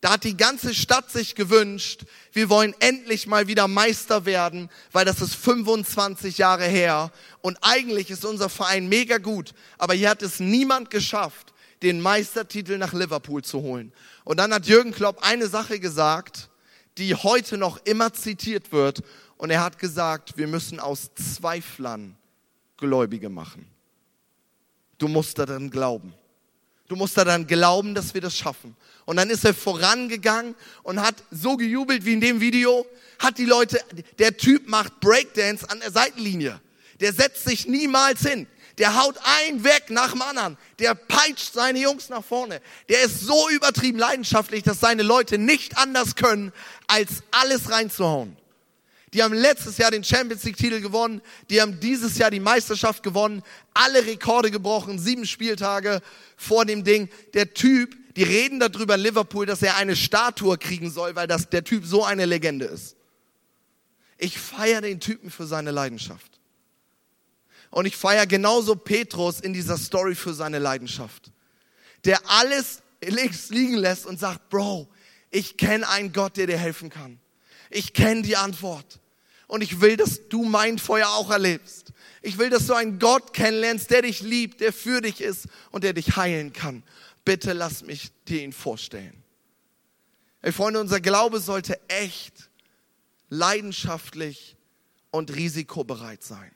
da 0.00 0.12
hat 0.12 0.24
die 0.24 0.36
ganze 0.36 0.74
Stadt 0.74 1.10
sich 1.10 1.34
gewünscht, 1.34 2.04
wir 2.32 2.48
wollen 2.48 2.74
endlich 2.80 3.26
mal 3.26 3.48
wieder 3.48 3.66
Meister 3.66 4.26
werden, 4.26 4.68
weil 4.92 5.04
das 5.04 5.20
ist 5.20 5.34
25 5.34 6.38
Jahre 6.38 6.66
her 6.66 7.10
und 7.40 7.58
eigentlich 7.62 8.10
ist 8.10 8.24
unser 8.24 8.48
Verein 8.48 8.88
mega 8.88 9.18
gut, 9.18 9.54
aber 9.78 9.94
hier 9.94 10.10
hat 10.10 10.22
es 10.22 10.38
niemand 10.38 10.90
geschafft, 10.90 11.52
den 11.82 12.00
Meistertitel 12.00 12.78
nach 12.78 12.92
Liverpool 12.92 13.42
zu 13.42 13.60
holen. 13.60 13.92
Und 14.24 14.38
dann 14.38 14.52
hat 14.52 14.66
Jürgen 14.66 14.92
Klopp 14.92 15.18
eine 15.22 15.46
Sache 15.46 15.78
gesagt, 15.78 16.48
die 16.98 17.14
heute 17.14 17.58
noch 17.58 17.78
immer 17.84 18.12
zitiert 18.12 18.72
wird 18.72 19.02
und 19.36 19.50
er 19.50 19.62
hat 19.62 19.78
gesagt, 19.78 20.36
wir 20.36 20.46
müssen 20.46 20.80
aus 20.80 21.10
Zweiflern 21.14 22.16
Gläubige 22.76 23.28
machen. 23.28 23.66
Du 24.98 25.08
musst 25.08 25.38
daran 25.38 25.70
glauben. 25.70 26.14
Du 26.88 26.96
musst 26.96 27.16
daran 27.16 27.46
glauben, 27.46 27.94
dass 27.94 28.14
wir 28.14 28.20
das 28.20 28.36
schaffen. 28.36 28.76
Und 29.04 29.16
dann 29.16 29.30
ist 29.30 29.44
er 29.44 29.54
vorangegangen 29.54 30.54
und 30.82 31.00
hat 31.00 31.16
so 31.30 31.56
gejubelt 31.56 32.04
wie 32.04 32.12
in 32.12 32.20
dem 32.20 32.40
Video, 32.40 32.86
hat 33.18 33.38
die 33.38 33.44
Leute, 33.44 33.80
der 34.18 34.36
Typ 34.36 34.68
macht 34.68 35.00
Breakdance 35.00 35.68
an 35.68 35.80
der 35.80 35.90
Seitenlinie. 35.90 36.60
Der 37.00 37.12
setzt 37.12 37.44
sich 37.44 37.66
niemals 37.66 38.20
hin. 38.20 38.46
Der 38.78 39.02
haut 39.02 39.16
einen 39.42 39.64
weg 39.64 39.84
nach 39.88 40.12
dem 40.12 40.22
anderen. 40.22 40.58
Der 40.78 40.94
peitscht 40.94 41.54
seine 41.54 41.78
Jungs 41.78 42.08
nach 42.08 42.24
vorne. 42.24 42.60
Der 42.88 43.02
ist 43.02 43.20
so 43.20 43.48
übertrieben 43.48 43.98
leidenschaftlich, 43.98 44.62
dass 44.62 44.80
seine 44.80 45.02
Leute 45.02 45.38
nicht 45.38 45.78
anders 45.78 46.14
können, 46.14 46.52
als 46.86 47.22
alles 47.30 47.70
reinzuhauen. 47.70 48.36
Die 49.16 49.22
haben 49.22 49.32
letztes 49.32 49.78
Jahr 49.78 49.90
den 49.90 50.04
Champions 50.04 50.44
League 50.44 50.58
Titel 50.58 50.78
gewonnen. 50.82 51.22
Die 51.48 51.62
haben 51.62 51.80
dieses 51.80 52.18
Jahr 52.18 52.30
die 52.30 52.38
Meisterschaft 52.38 53.02
gewonnen. 53.02 53.42
Alle 53.72 54.04
Rekorde 54.04 54.50
gebrochen. 54.50 54.98
Sieben 54.98 55.24
Spieltage 55.24 56.02
vor 56.36 56.66
dem 56.66 56.84
Ding. 56.84 57.08
Der 57.32 57.54
Typ, 57.54 57.96
die 58.14 58.24
reden 58.24 58.60
darüber 58.60 58.96
in 58.96 59.00
Liverpool, 59.00 59.46
dass 59.46 59.62
er 59.62 59.76
eine 59.76 59.96
Statue 59.96 60.58
kriegen 60.58 60.90
soll, 60.90 61.16
weil 61.16 61.26
das, 61.26 61.48
der 61.48 61.64
Typ 61.64 61.86
so 61.86 62.04
eine 62.04 62.26
Legende 62.26 62.66
ist. 62.66 62.94
Ich 64.18 64.38
feiere 64.38 64.82
den 64.82 65.00
Typen 65.00 65.30
für 65.30 65.46
seine 65.46 65.70
Leidenschaft. 65.70 66.38
Und 67.70 67.86
ich 67.86 67.96
feiere 67.96 68.26
genauso 68.26 68.76
Petrus 68.76 69.40
in 69.40 69.54
dieser 69.54 69.78
Story 69.78 70.14
für 70.14 70.34
seine 70.34 70.58
Leidenschaft. 70.58 71.32
Der 72.04 72.20
alles 72.28 72.82
links 73.02 73.48
liegen 73.48 73.76
lässt 73.78 74.04
und 74.04 74.20
sagt, 74.20 74.50
Bro, 74.50 74.88
ich 75.30 75.56
kenne 75.56 75.88
einen 75.88 76.12
Gott, 76.12 76.36
der 76.36 76.46
dir 76.46 76.58
helfen 76.58 76.90
kann. 76.90 77.18
Ich 77.70 77.94
kenne 77.94 78.20
die 78.20 78.36
Antwort. 78.36 79.00
Und 79.46 79.62
ich 79.62 79.80
will, 79.80 79.96
dass 79.96 80.28
du 80.28 80.42
mein 80.44 80.78
Feuer 80.78 81.08
auch 81.08 81.30
erlebst. 81.30 81.92
Ich 82.22 82.38
will, 82.38 82.50
dass 82.50 82.66
du 82.66 82.74
einen 82.74 82.98
Gott 82.98 83.32
kennenlernst, 83.32 83.90
der 83.90 84.02
dich 84.02 84.20
liebt, 84.20 84.60
der 84.60 84.72
für 84.72 85.00
dich 85.00 85.20
ist 85.20 85.46
und 85.70 85.84
der 85.84 85.92
dich 85.92 86.16
heilen 86.16 86.52
kann. 86.52 86.82
Bitte 87.24 87.52
lass 87.52 87.82
mich 87.82 88.10
dir 88.26 88.42
ihn 88.42 88.52
vorstellen. 88.52 89.22
Ey 90.42 90.52
Freunde, 90.52 90.80
unser 90.80 91.00
Glaube 91.00 91.40
sollte 91.40 91.80
echt, 91.88 92.50
leidenschaftlich 93.28 94.56
und 95.10 95.34
risikobereit 95.34 96.22
sein. 96.22 96.52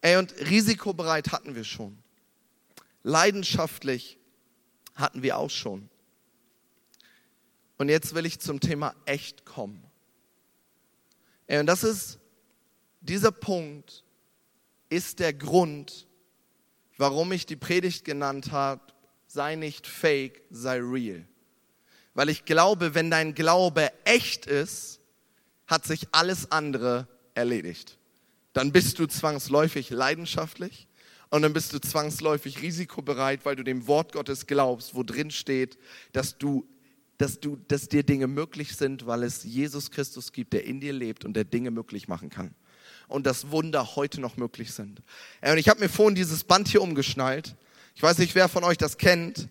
Ey, 0.00 0.16
und 0.16 0.32
risikobereit 0.38 1.32
hatten 1.32 1.54
wir 1.54 1.64
schon. 1.64 1.98
Leidenschaftlich 3.02 4.18
hatten 4.94 5.22
wir 5.22 5.36
auch 5.36 5.50
schon. 5.50 5.88
Und 7.76 7.88
jetzt 7.88 8.14
will 8.14 8.24
ich 8.24 8.40
zum 8.40 8.60
Thema 8.60 8.94
echt 9.04 9.44
kommen. 9.44 9.85
Und 11.48 11.66
das 11.66 11.84
ist, 11.84 12.18
dieser 13.00 13.30
Punkt 13.30 14.04
ist 14.88 15.20
der 15.20 15.32
Grund, 15.32 16.06
warum 16.96 17.32
ich 17.32 17.46
die 17.46 17.56
Predigt 17.56 18.04
genannt 18.04 18.52
habe, 18.52 18.80
sei 19.26 19.54
nicht 19.54 19.86
fake, 19.86 20.42
sei 20.50 20.78
real. 20.80 21.26
Weil 22.14 22.28
ich 22.30 22.44
glaube, 22.44 22.94
wenn 22.94 23.10
dein 23.10 23.34
Glaube 23.34 23.92
echt 24.04 24.46
ist, 24.46 25.00
hat 25.66 25.84
sich 25.84 26.08
alles 26.12 26.50
andere 26.50 27.08
erledigt. 27.34 27.98
Dann 28.52 28.72
bist 28.72 28.98
du 28.98 29.06
zwangsläufig 29.06 29.90
leidenschaftlich 29.90 30.88
und 31.28 31.42
dann 31.42 31.52
bist 31.52 31.72
du 31.72 31.80
zwangsläufig 31.80 32.62
risikobereit, 32.62 33.44
weil 33.44 33.56
du 33.56 33.62
dem 33.62 33.86
Wort 33.86 34.12
Gottes 34.12 34.46
glaubst, 34.46 34.94
wo 34.94 35.02
drin 35.02 35.30
steht, 35.30 35.76
dass 36.12 36.38
du 36.38 36.66
dass, 37.18 37.40
du, 37.40 37.56
dass 37.68 37.88
dir 37.88 38.02
Dinge 38.02 38.26
möglich 38.26 38.76
sind, 38.76 39.06
weil 39.06 39.22
es 39.22 39.44
Jesus 39.44 39.90
Christus 39.90 40.32
gibt, 40.32 40.52
der 40.52 40.64
in 40.64 40.80
dir 40.80 40.92
lebt 40.92 41.24
und 41.24 41.34
der 41.34 41.44
Dinge 41.44 41.70
möglich 41.70 42.08
machen 42.08 42.30
kann. 42.30 42.54
Und 43.08 43.26
dass 43.26 43.50
Wunder 43.50 43.96
heute 43.96 44.20
noch 44.20 44.36
möglich 44.36 44.72
sind. 44.72 45.00
Und 45.40 45.58
ich 45.58 45.68
habe 45.68 45.80
mir 45.80 45.88
vorhin 45.88 46.14
dieses 46.14 46.44
Band 46.44 46.68
hier 46.68 46.82
umgeschnallt. 46.82 47.54
Ich 47.94 48.02
weiß 48.02 48.18
nicht, 48.18 48.34
wer 48.34 48.48
von 48.48 48.64
euch 48.64 48.78
das 48.78 48.98
kennt. 48.98 49.48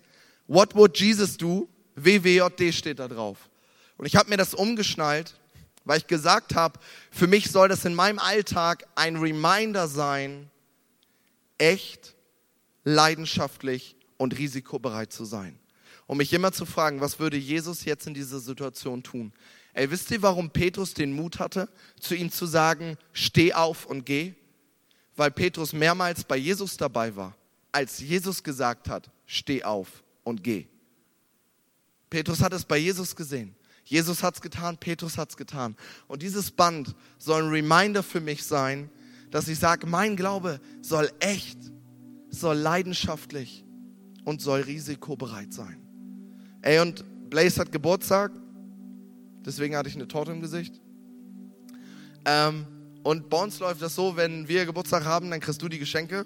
What 0.48 0.76
would 0.76 1.00
Jesus 1.00 1.38
do? 1.38 1.68
WWJD 1.96 2.74
steht 2.74 3.00
da 3.00 3.08
drauf. 3.08 3.50
Und 3.98 4.06
ich 4.06 4.16
habe 4.16 4.30
mir 4.30 4.38
das 4.38 4.54
umgeschnallt, 4.54 5.40
weil 5.86 6.00
ich 6.00 6.08
gesagt 6.08 6.54
habe, 6.54 6.80
für 7.10 7.28
mich 7.28 7.50
soll 7.50 7.70
das 7.70 7.86
in 7.86 7.96
meinem 7.96 8.20
Alltag 8.20 8.86
ein 8.96 9.16
Reminder 9.16 9.88
sein, 9.88 10.50
echt, 11.58 12.16
leidenschaftlich 12.84 13.96
und 14.18 14.38
risikobereit 14.38 15.14
zu 15.14 15.24
sein 15.24 15.58
um 16.08 16.18
mich 16.18 16.32
immer 16.34 16.52
zu 16.52 16.66
fragen, 16.66 17.02
was 17.02 17.20
würde 17.20 17.38
Jesus 17.38 17.86
jetzt 17.86 18.08
in 18.08 18.14
dieser 18.14 18.40
Situation 18.40 19.04
tun? 19.04 19.34
Ey, 19.74 19.90
wisst 19.92 20.10
ihr, 20.12 20.22
warum 20.22 20.50
Petrus 20.50 20.94
den 20.94 21.14
Mut 21.14 21.40
hatte, 21.40 21.68
zu 22.00 22.16
ihm 22.16 22.32
zu 22.32 22.46
sagen, 22.46 22.98
steh 23.12 23.54
auf 23.54 23.86
und 23.86 24.06
geh? 24.06 24.34
Weil 25.16 25.32
Petrus 25.32 25.74
mehrmals 25.74 26.24
bei 26.24 26.38
Jesus 26.38 26.78
dabei 26.78 27.16
war, 27.16 27.36
als 27.72 28.00
Jesus 28.00 28.44
gesagt 28.44 28.90
hat, 28.90 29.10
steh 29.26 29.64
auf 29.64 30.04
und 30.24 30.44
geh. 30.44 30.68
Petrus 32.10 32.42
hat 32.42 32.54
es 32.54 32.64
bei 32.64 32.78
Jesus 32.78 33.16
gesehen. 33.16 33.56
Jesus 33.84 34.24
hat 34.24 34.36
es 34.36 34.42
getan, 34.42 34.78
Petrus 34.78 35.18
hat 35.18 35.30
es 35.30 35.38
getan. 35.38 35.76
Und 36.08 36.22
dieses 36.22 36.52
Band 36.52 36.96
soll 37.18 37.44
ein 37.44 37.50
Reminder 37.50 38.02
für 38.02 38.22
mich 38.22 38.44
sein, 38.44 38.90
dass 39.30 39.48
ich 39.48 39.60
sage, 39.60 39.86
mein 39.86 40.16
Glaube 40.16 40.60
soll 40.82 41.12
echt, 41.20 41.60
soll 42.30 42.56
leidenschaftlich 42.56 43.66
und 44.24 44.42
soll 44.42 44.62
risikobereit 44.62 45.54
sein. 45.54 45.85
Ey, 46.66 46.80
und 46.80 47.06
Blaze 47.30 47.62
hat 47.62 47.72
Geburtstag, 47.72 48.32
deswegen 49.46 49.78
hatte 49.78 49.88
ich 49.88 49.94
eine 49.94 50.08
Torte 50.08 50.32
im 50.32 50.42
Gesicht. 50.42 50.82
Ähm, 52.26 52.66
und 53.04 53.30
bei 53.30 53.40
uns 53.40 53.60
läuft 53.60 53.84
das 53.84 53.94
so, 53.94 54.18
wenn 54.18 54.48
wir 54.48 54.66
Geburtstag 54.66 55.06
haben, 55.06 55.30
dann 55.30 55.40
kriegst 55.40 55.62
du 55.62 55.70
die 55.70 55.78
Geschenke. 55.78 56.26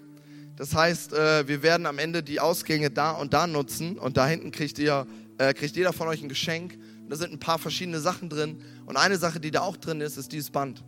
Das 0.56 0.74
heißt, 0.74 1.12
äh, 1.12 1.46
wir 1.46 1.62
werden 1.62 1.86
am 1.86 2.00
Ende 2.00 2.24
die 2.24 2.40
Ausgänge 2.40 2.90
da 2.90 3.12
und 3.12 3.34
da 3.34 3.48
nutzen 3.48 3.98
und 3.98 4.16
da 4.16 4.28
hinten 4.28 4.52
kriegt 4.52 4.80
ihr 4.80 5.06
äh, 5.40 5.54
kriegt 5.54 5.76
jeder 5.76 5.92
von 5.92 6.08
euch 6.08 6.24
ein 6.24 6.30
Geschenk. 6.30 6.78
da 7.10 7.18
sind 7.18 7.34
ein 7.34 7.40
paar 7.40 7.60
verschiedene 7.60 8.00
Sachen 8.00 8.30
drin. 8.30 8.62
Und 8.86 8.96
eine 8.96 9.18
Sache, 9.18 9.42
die 9.42 9.52
da 9.52 9.60
auch 9.60 9.76
drin 9.76 10.00
ist, 10.00 10.16
ist 10.16 10.32
dieses 10.32 10.52
Band. 10.52 10.86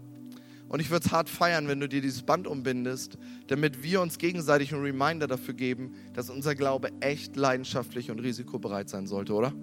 Und 0.72 0.80
ich 0.80 0.90
würde 0.90 1.06
es 1.06 1.12
hart 1.12 1.28
feiern, 1.28 1.68
wenn 1.68 1.82
du 1.82 1.90
dir 1.90 2.00
dieses 2.00 2.24
Band 2.24 2.48
umbindest, 2.48 3.18
damit 3.48 3.84
wir 3.84 4.00
uns 4.00 4.18
gegenseitig 4.18 4.74
einen 4.74 4.82
Reminder 4.82 5.28
dafür 5.28 5.54
geben, 5.54 5.96
dass 6.14 6.30
unser 6.30 6.56
Glaube 6.56 6.92
echt 7.02 7.36
leidenschaftlich 7.36 8.10
und 8.10 8.20
risikobereit 8.20 8.88
sein 8.88 9.06
sollte, 9.06 9.34
oder? 9.34 9.54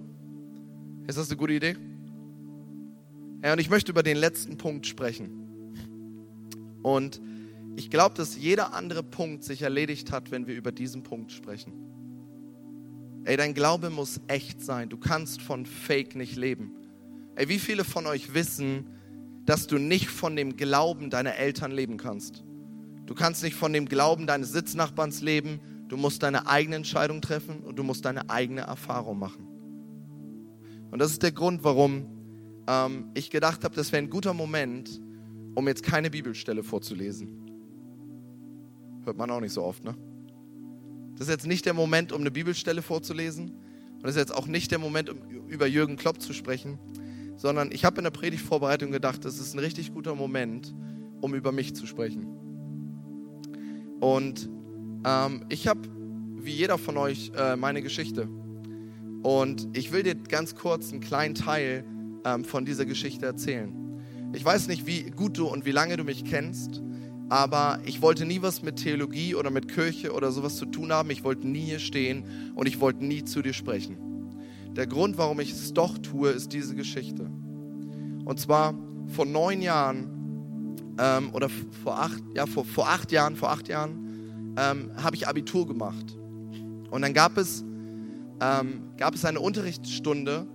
Ist 1.07 1.17
das 1.17 1.27
eine 1.31 1.37
gute 1.37 1.53
Idee? 1.53 1.75
Ja, 3.43 3.53
und 3.53 3.59
ich 3.59 3.71
möchte 3.71 3.91
über 3.91 4.03
den 4.03 4.17
letzten 4.17 4.59
Punkt 4.59 4.85
sprechen. 4.85 5.31
Und 6.83 7.19
ich 7.75 7.89
glaube, 7.89 8.13
dass 8.13 8.37
jeder 8.37 8.75
andere 8.75 9.01
Punkt 9.01 9.43
sich 9.43 9.63
erledigt 9.63 10.11
hat, 10.11 10.29
wenn 10.29 10.45
wir 10.45 10.55
über 10.55 10.71
diesen 10.71 11.01
Punkt 11.01 11.31
sprechen. 11.31 11.73
Ey, 13.23 13.35
dein 13.35 13.55
Glaube 13.55 13.89
muss 13.89 14.21
echt 14.27 14.61
sein. 14.61 14.89
Du 14.89 14.97
kannst 14.97 15.41
von 15.41 15.65
Fake 15.65 16.13
nicht 16.15 16.35
leben. 16.35 16.71
Ey, 17.33 17.49
wie 17.49 17.57
viele 17.57 17.83
von 17.83 18.05
euch 18.05 18.35
wissen, 18.35 18.85
dass 19.49 19.65
du 19.65 19.79
nicht 19.79 20.09
von 20.09 20.35
dem 20.35 20.57
Glauben 20.57 21.09
deiner 21.09 21.35
Eltern 21.37 21.71
leben 21.71 21.97
kannst? 21.97 22.43
Du 23.07 23.15
kannst 23.15 23.41
nicht 23.41 23.55
von 23.55 23.73
dem 23.73 23.87
Glauben 23.87 24.27
deines 24.27 24.51
Sitznachbarns 24.51 25.21
leben. 25.21 25.59
Du 25.87 25.97
musst 25.97 26.21
deine 26.21 26.45
eigene 26.45 26.75
Entscheidung 26.75 27.19
treffen 27.19 27.61
und 27.61 27.79
du 27.79 27.81
musst 27.81 28.05
deine 28.05 28.29
eigene 28.29 28.61
Erfahrung 28.61 29.17
machen. 29.17 29.47
Und 30.91 30.99
das 30.99 31.09
ist 31.09 31.23
der 31.23 31.31
Grund, 31.31 31.63
warum 31.63 32.05
ähm, 32.67 33.05
ich 33.15 33.31
gedacht 33.31 33.63
habe, 33.63 33.75
das 33.75 33.91
wäre 33.91 34.03
ein 34.03 34.11
guter 34.11 34.35
Moment, 34.35 35.01
um 35.55 35.67
jetzt 35.67 35.81
keine 35.81 36.11
Bibelstelle 36.11 36.61
vorzulesen. 36.61 37.29
Hört 39.03 39.17
man 39.17 39.31
auch 39.31 39.41
nicht 39.41 39.53
so 39.53 39.63
oft, 39.63 39.83
ne? 39.83 39.95
Das 41.13 41.27
ist 41.27 41.33
jetzt 41.33 41.47
nicht 41.47 41.65
der 41.65 41.73
Moment, 41.73 42.11
um 42.11 42.21
eine 42.21 42.29
Bibelstelle 42.29 42.83
vorzulesen. 42.83 43.49
Und 43.95 44.03
das 44.03 44.11
ist 44.11 44.17
jetzt 44.17 44.35
auch 44.35 44.45
nicht 44.45 44.69
der 44.69 44.77
Moment, 44.77 45.09
um 45.09 45.17
über 45.47 45.65
Jürgen 45.65 45.95
Klopp 45.95 46.21
zu 46.21 46.33
sprechen. 46.33 46.77
Sondern 47.39 47.71
ich 47.71 47.85
habe 47.85 47.99
in 47.99 48.03
der 48.03 48.11
Predigtvorbereitung 48.11 48.91
gedacht, 48.91 49.23
das 49.23 49.39
ist 49.39 49.53
ein 49.53 49.59
richtig 49.59 49.93
guter 49.93 50.13
Moment, 50.13 50.75
um 51.21 51.33
über 51.33 51.53
mich 51.53 51.73
zu 51.73 51.85
sprechen. 51.85 52.27
Und 54.01 54.49
ähm, 55.05 55.45
ich 55.47 55.65
habe, 55.69 55.79
wie 56.35 56.51
jeder 56.51 56.77
von 56.77 56.97
euch, 56.97 57.31
äh, 57.37 57.55
meine 57.55 57.81
Geschichte. 57.81 58.27
Und 59.23 59.69
ich 59.71 59.93
will 59.93 60.03
dir 60.03 60.15
ganz 60.15 60.53
kurz 60.53 60.91
einen 60.91 60.99
kleinen 60.99 61.33
Teil 61.33 61.85
ähm, 62.25 62.43
von 62.43 62.65
dieser 62.65 62.85
Geschichte 62.85 63.25
erzählen. 63.25 63.73
Ich 64.33 64.43
weiß 64.43 64.67
nicht, 64.67 64.85
wie 64.85 65.03
gut 65.09 65.37
du 65.37 65.47
und 65.47 65.65
wie 65.65 65.71
lange 65.71 65.95
du 65.95 66.03
mich 66.03 66.25
kennst, 66.25 66.81
aber 67.29 67.79
ich 67.85 68.01
wollte 68.01 68.25
nie 68.25 68.41
was 68.41 68.63
mit 68.63 68.77
Theologie 68.77 69.33
oder 69.35 69.49
mit 69.49 69.69
Kirche 69.69 70.11
oder 70.11 70.33
sowas 70.33 70.57
zu 70.57 70.65
tun 70.65 70.91
haben. 70.91 71.09
Ich 71.09 71.23
wollte 71.23 71.47
nie 71.47 71.61
hier 71.61 71.79
stehen 71.79 72.53
und 72.55 72.67
ich 72.67 72.81
wollte 72.81 73.05
nie 73.05 73.23
zu 73.23 73.41
dir 73.41 73.53
sprechen. 73.53 74.08
Der 74.75 74.87
Grund, 74.87 75.17
warum 75.17 75.39
ich 75.39 75.51
es 75.51 75.73
doch 75.73 75.97
tue, 75.97 76.29
ist 76.29 76.53
diese 76.53 76.75
Geschichte. 76.75 77.29
Und 78.25 78.39
zwar 78.39 78.75
vor 79.07 79.25
neun 79.25 79.61
Jahren 79.61 80.75
ähm, 80.99 81.29
oder 81.33 81.49
vor 81.49 81.99
acht, 81.99 82.21
ja, 82.35 82.45
vor, 82.45 82.65
vor 82.65 82.87
acht 82.87 83.11
Jahren, 83.11 83.35
vor 83.35 83.49
acht 83.49 83.67
Jahren 83.67 84.53
ähm, 84.57 84.91
habe 85.01 85.15
ich 85.15 85.27
Abitur 85.27 85.67
gemacht. 85.67 86.17
Und 86.91 87.01
dann 87.01 87.13
gab 87.13 87.37
es, 87.37 87.63
ähm, 88.41 88.83
gab 88.97 89.15
es 89.15 89.25
eine 89.25 89.39
Unterrichtsstunde 89.39 90.47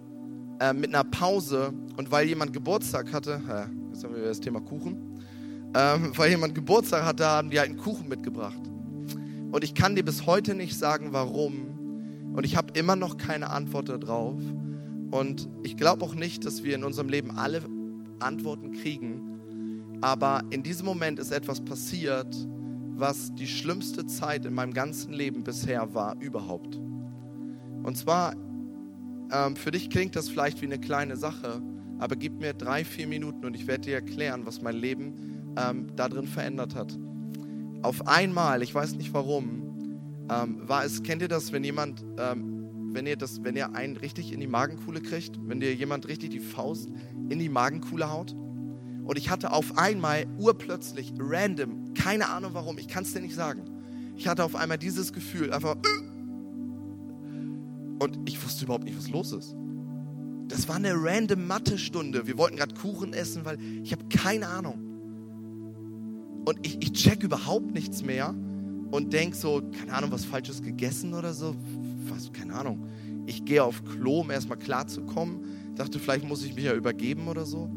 äh, 0.61 0.73
mit 0.73 0.95
einer 0.95 1.05
Pause 1.05 1.73
und 1.97 2.11
weil 2.11 2.27
jemand 2.27 2.53
Geburtstag 2.53 3.13
hatte, 3.13 3.41
äh, 3.49 3.93
jetzt 3.93 4.05
haben 4.05 4.15
wir 4.15 4.25
das 4.25 4.41
Thema 4.41 4.61
Kuchen, 4.61 4.97
ähm, 5.75 6.13
weil 6.17 6.31
jemand 6.31 6.55
Geburtstag 6.55 7.05
hatte, 7.05 7.27
haben 7.27 7.51
die 7.51 7.59
halt 7.59 7.71
einen 7.71 7.79
Kuchen 7.79 8.09
mitgebracht. 8.09 8.61
Und 9.51 9.63
ich 9.63 9.75
kann 9.75 9.95
dir 9.95 10.05
bis 10.05 10.27
heute 10.27 10.55
nicht 10.55 10.77
sagen, 10.77 11.09
warum. 11.13 11.74
Und 12.35 12.45
ich 12.45 12.57
habe 12.57 12.79
immer 12.79 12.97
noch 12.97 13.17
keine 13.17 13.51
Antwort 13.51 13.89
darauf. 13.89 14.41
Und 15.11 15.49
ich 15.63 15.77
glaube 15.77 16.05
auch 16.05 16.15
nicht, 16.15 16.45
dass 16.45 16.65
wir 16.65 16.75
in 16.75 16.85
unserem 16.85 17.09
Leben 17.09 17.31
alle 17.39 17.63
Antworten 18.19 18.73
kriegen. 18.73 19.99
Aber 20.01 20.43
in 20.51 20.63
diesem 20.63 20.85
Moment 20.85 21.19
ist 21.19 21.31
etwas 21.31 21.65
passiert, 21.65 22.35
was 22.97 23.35
die 23.35 23.47
schlimmste 23.47 24.07
Zeit 24.07 24.45
in 24.45 24.55
meinem 24.55 24.75
ganzen 24.75 25.13
Leben 25.13 25.45
bisher 25.45 25.95
war, 25.95 26.17
überhaupt. 26.21 26.77
Und 27.83 27.97
zwar 27.97 28.35
ähm, 29.33 29.57
für 29.57 29.71
dich 29.71 29.91
klingt 29.91 30.17
das 30.17 30.29
vielleicht 30.29 30.61
wie 30.61 30.67
eine 30.67 30.79
kleine 30.79 31.17
Sache, 31.17 31.63
aber 31.99 32.17
gib 32.17 32.41
mir 32.41 32.53
drei, 32.53 32.85
vier 32.85 33.07
Minuten 33.07 33.45
und 33.45 33.55
ich 33.55 33.67
werde 33.67 33.83
dir 33.83 33.95
erklären, 33.95 34.47
was 34.47 34.61
mein 34.61 34.77
Leben 34.77 35.55
ähm, 35.57 35.87
darin 35.97 36.27
verändert 36.27 36.75
hat. 36.75 36.99
Auf 37.83 38.07
einmal, 38.07 38.63
ich 38.63 38.75
weiß 38.75 38.95
nicht 38.97 39.13
warum, 39.13 39.64
ähm, 40.31 40.69
war 40.69 40.85
es, 40.85 41.03
kennt 41.03 41.23
ihr 41.23 41.29
das, 41.29 41.53
wenn 41.53 41.65
jemand, 41.65 42.05
ähm, 42.19 42.69
wenn 42.93 43.07
ihr 43.07 43.17
das, 43.17 43.43
wenn 43.43 43.57
ihr 43.57 43.75
einen 43.75 43.97
richtig 43.97 44.33
in 44.33 44.41
die 44.41 44.47
Magenkuhle 44.47 45.01
kriegt, 45.01 45.39
wenn 45.47 45.61
dir 45.61 45.75
jemand 45.75 46.09
richtig 46.09 46.31
die 46.31 46.41
Faust 46.41 46.89
in 47.29 47.39
die 47.39 47.49
Magenkuhle 47.49 48.11
haut? 48.11 48.35
Und 49.05 49.19
ich 49.19 49.29
hatte 49.29 49.53
auf 49.53 49.77
einmal 49.77 50.25
urplötzlich, 50.39 51.13
random, 51.19 51.93
keine 51.95 52.29
Ahnung 52.31 52.55
warum, 52.55 52.79
ich 52.79 52.89
kann 52.89 53.05
es 53.05 53.13
dir 53.13 53.21
nicht 53.21 53.35
sagen. 53.35 53.65
Ich 54.17 54.29
hatte 54.29 54.45
auf 54.45 54.57
einmal 54.57 54.79
dieses 54.79 55.13
Gefühl, 55.13 55.53
einfach, 55.53 55.77
äh, 55.77 56.05
und 58.03 58.19
ich 58.27 58.43
wusste 58.45 58.65
überhaupt 58.65 58.85
nicht, 58.85 58.97
was 58.97 59.11
los 59.11 59.33
ist. 59.33 59.55
Das 60.49 60.69
war 60.69 60.77
eine 60.77 60.95
random 60.95 61.47
Mathe-Stunde. 61.47 62.27
Wir 62.27 62.39
wollten 62.39 62.57
gerade 62.57 62.75
Kuchen 62.75 63.13
essen, 63.13 63.45
weil 63.45 63.59
ich 63.83 63.93
habe 63.93 64.05
keine 64.09 64.49
Ahnung. 64.49 64.79
Und 66.45 66.59
ich, 66.63 66.83
ich 66.83 66.93
check 66.93 67.23
überhaupt 67.23 67.73
nichts 67.73 68.03
mehr 68.03 68.35
und 68.95 69.13
denke 69.13 69.37
so, 69.37 69.61
keine 69.77 69.93
Ahnung, 69.93 70.13
was 70.13 70.25
Falsches 70.25 70.63
gegessen 70.63 71.15
oder 71.15 71.35
so. 71.35 71.57
Was, 72.09 72.33
keine 72.33 72.55
Ahnung. 72.55 72.87
Ich 73.27 73.45
gehe 73.45 73.65
auf 73.65 73.83
Klo, 73.85 74.21
um 74.21 74.31
erstmal 74.31 74.57
klarzukommen. 74.57 75.75
Dachte, 75.75 75.99
vielleicht 75.99 76.25
muss 76.25 76.45
ich 76.45 76.55
mich 76.55 76.67
ja 76.67 76.75
übergeben 76.75 77.27
oder 77.27 77.45
so. 77.45 77.69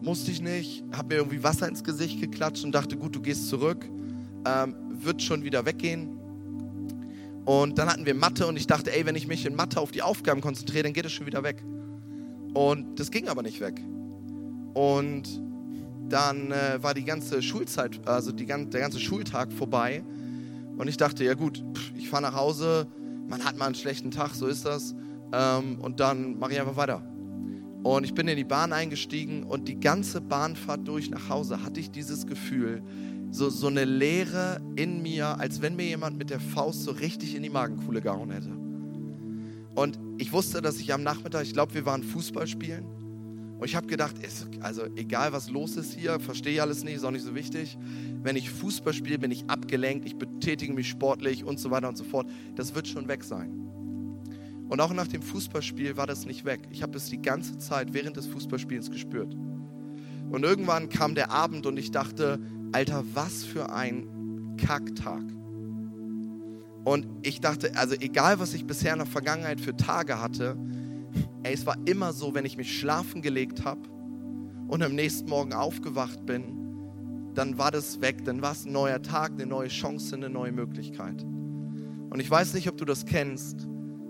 Musste 0.00 0.30
ich 0.30 0.40
nicht. 0.40 0.82
Habe 0.92 1.08
mir 1.08 1.20
irgendwie 1.20 1.42
Wasser 1.42 1.68
ins 1.68 1.84
Gesicht 1.84 2.22
geklatscht 2.22 2.64
und 2.64 2.72
dachte, 2.72 2.96
gut, 2.96 3.14
du 3.14 3.20
gehst 3.20 3.50
zurück. 3.50 3.84
Ähm, 4.46 4.74
wird 4.92 5.20
schon 5.20 5.44
wieder 5.44 5.66
weggehen. 5.66 6.08
Und 7.44 7.76
dann 7.78 7.90
hatten 7.90 8.06
wir 8.06 8.14
Mathe 8.14 8.46
und 8.46 8.56
ich 8.56 8.66
dachte, 8.66 8.96
ey, 8.96 9.04
wenn 9.04 9.16
ich 9.16 9.26
mich 9.26 9.44
in 9.44 9.54
Mathe 9.54 9.78
auf 9.78 9.90
die 9.90 10.00
Aufgaben 10.00 10.40
konzentriere, 10.40 10.84
dann 10.84 10.94
geht 10.94 11.04
es 11.04 11.12
schon 11.12 11.26
wieder 11.26 11.42
weg. 11.42 11.62
Und 12.54 12.98
das 12.98 13.10
ging 13.10 13.28
aber 13.28 13.42
nicht 13.42 13.60
weg. 13.60 13.78
Und 14.72 15.42
dann 16.08 16.50
äh, 16.50 16.82
war 16.82 16.94
die 16.94 17.04
ganze 17.04 17.42
Schulzeit, 17.42 18.00
also 18.06 18.32
die, 18.32 18.46
der 18.46 18.80
ganze 18.80 19.00
Schultag 19.00 19.52
vorbei. 19.52 20.02
Und 20.76 20.88
ich 20.88 20.96
dachte, 20.96 21.24
ja 21.24 21.34
gut, 21.34 21.64
ich 21.96 22.08
fahre 22.08 22.22
nach 22.22 22.34
Hause, 22.34 22.86
man 23.28 23.44
hat 23.44 23.56
mal 23.56 23.66
einen 23.66 23.74
schlechten 23.74 24.10
Tag, 24.10 24.34
so 24.34 24.46
ist 24.46 24.64
das. 24.64 24.94
Ähm, 25.32 25.78
und 25.80 26.00
dann 26.00 26.38
mache 26.38 26.52
ich 26.52 26.60
einfach 26.60 26.76
weiter. 26.76 27.02
Und 27.82 28.04
ich 28.04 28.14
bin 28.14 28.28
in 28.28 28.36
die 28.36 28.44
Bahn 28.44 28.72
eingestiegen 28.72 29.44
und 29.44 29.68
die 29.68 29.78
ganze 29.78 30.20
Bahnfahrt 30.20 30.88
durch 30.88 31.10
nach 31.10 31.28
Hause 31.28 31.62
hatte 31.62 31.80
ich 31.80 31.90
dieses 31.90 32.26
Gefühl, 32.26 32.82
so, 33.30 33.50
so 33.50 33.66
eine 33.66 33.84
Leere 33.84 34.60
in 34.76 35.02
mir, 35.02 35.38
als 35.38 35.60
wenn 35.60 35.76
mir 35.76 35.86
jemand 35.86 36.16
mit 36.16 36.30
der 36.30 36.40
Faust 36.40 36.84
so 36.84 36.92
richtig 36.92 37.34
in 37.34 37.42
die 37.42 37.50
Magenkuhle 37.50 38.00
gehauen 38.00 38.30
hätte. 38.30 38.50
Und 39.74 39.98
ich 40.18 40.32
wusste, 40.32 40.62
dass 40.62 40.78
ich 40.78 40.94
am 40.94 41.02
Nachmittag, 41.02 41.42
ich 41.42 41.52
glaube, 41.52 41.74
wir 41.74 41.84
waren 41.84 42.02
Fußball 42.02 42.46
spielen. 42.46 42.86
Und 43.58 43.64
ich 43.66 43.76
habe 43.76 43.86
gedacht, 43.86 44.18
ist, 44.18 44.48
also 44.60 44.82
egal 44.96 45.32
was 45.32 45.48
los 45.48 45.76
ist 45.76 45.94
hier, 45.94 46.18
verstehe 46.20 46.54
ich 46.54 46.60
alles 46.60 46.82
nicht, 46.84 46.94
ist 46.96 47.04
auch 47.04 47.10
nicht 47.10 47.24
so 47.24 47.34
wichtig. 47.34 47.78
Wenn 48.22 48.36
ich 48.36 48.50
Fußball 48.50 48.92
spiele, 48.92 49.18
bin 49.18 49.30
ich 49.30 49.48
abgelenkt, 49.48 50.06
ich 50.06 50.16
betätige 50.16 50.72
mich 50.72 50.88
sportlich 50.88 51.44
und 51.44 51.60
so 51.60 51.70
weiter 51.70 51.88
und 51.88 51.96
so 51.96 52.04
fort. 52.04 52.28
Das 52.56 52.74
wird 52.74 52.88
schon 52.88 53.08
weg 53.08 53.22
sein. 53.22 53.64
Und 54.68 54.80
auch 54.80 54.92
nach 54.92 55.06
dem 55.06 55.22
Fußballspiel 55.22 55.96
war 55.96 56.06
das 56.06 56.26
nicht 56.26 56.44
weg. 56.44 56.60
Ich 56.70 56.82
habe 56.82 56.96
es 56.96 57.10
die 57.10 57.20
ganze 57.20 57.58
Zeit 57.58 57.92
während 57.92 58.16
des 58.16 58.26
Fußballspiels 58.26 58.90
gespürt. 58.90 59.34
Und 60.30 60.42
irgendwann 60.42 60.88
kam 60.88 61.14
der 61.14 61.30
Abend 61.30 61.66
und 61.66 61.76
ich 61.76 61.90
dachte, 61.90 62.40
Alter, 62.72 63.04
was 63.14 63.44
für 63.44 63.72
ein 63.72 64.56
Kacktag. 64.56 65.22
Und 66.84 67.06
ich 67.22 67.40
dachte, 67.40 67.76
also 67.76 67.94
egal, 67.94 68.40
was 68.40 68.52
ich 68.52 68.66
bisher 68.66 68.92
in 68.92 68.98
der 68.98 69.06
Vergangenheit 69.06 69.60
für 69.60 69.76
Tage 69.76 70.20
hatte, 70.20 70.56
ey, 71.44 71.54
es 71.54 71.66
war 71.66 71.76
immer 71.84 72.12
so, 72.12 72.34
wenn 72.34 72.44
ich 72.44 72.56
mich 72.56 72.78
schlafen 72.78 73.22
gelegt 73.22 73.64
habe 73.64 73.82
und 74.68 74.82
am 74.82 74.94
nächsten 74.94 75.28
Morgen 75.28 75.52
aufgewacht 75.52 76.26
bin, 76.26 76.60
dann 77.34 77.58
war 77.58 77.70
das 77.70 78.00
weg, 78.00 78.24
dann 78.24 78.42
war 78.42 78.52
es 78.52 78.64
ein 78.64 78.72
neuer 78.72 79.02
Tag, 79.02 79.32
eine 79.32 79.46
neue 79.46 79.68
Chance, 79.68 80.16
eine 80.16 80.30
neue 80.30 80.52
Möglichkeit. 80.52 81.22
Und 81.22 82.20
ich 82.20 82.30
weiß 82.30 82.54
nicht, 82.54 82.68
ob 82.68 82.76
du 82.76 82.84
das 82.84 83.06
kennst, 83.06 83.66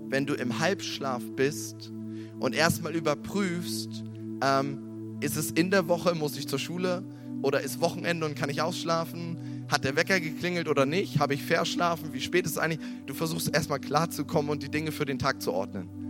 wenn 0.08 0.26
du 0.26 0.34
im 0.34 0.58
Halbschlaf 0.58 1.22
bist 1.34 1.90
und 2.38 2.54
erstmal 2.54 2.94
überprüfst, 2.94 4.04
ähm, 4.42 5.16
ist 5.20 5.36
es 5.36 5.50
in 5.50 5.70
der 5.70 5.88
Woche, 5.88 6.14
muss 6.14 6.36
ich 6.36 6.46
zur 6.46 6.58
Schule, 6.58 7.02
oder 7.42 7.60
ist 7.60 7.80
Wochenende 7.80 8.26
und 8.26 8.36
kann 8.36 8.50
ich 8.50 8.62
ausschlafen? 8.62 9.66
Hat 9.68 9.84
der 9.84 9.96
Wecker 9.96 10.20
geklingelt 10.20 10.68
oder 10.68 10.86
nicht? 10.86 11.18
Habe 11.18 11.34
ich 11.34 11.42
verschlafen? 11.42 12.12
Wie 12.12 12.20
spät 12.20 12.46
ist 12.46 12.52
es 12.52 12.58
eigentlich? 12.58 12.80
Du 13.06 13.14
versuchst 13.14 13.54
erstmal 13.54 13.80
klarzukommen 13.80 14.50
und 14.50 14.62
die 14.62 14.70
Dinge 14.70 14.92
für 14.92 15.04
den 15.04 15.18
Tag 15.18 15.42
zu 15.42 15.52
ordnen. 15.52 16.03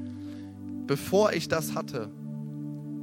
Bevor 0.86 1.32
ich 1.32 1.48
das 1.48 1.74
hatte, 1.74 2.10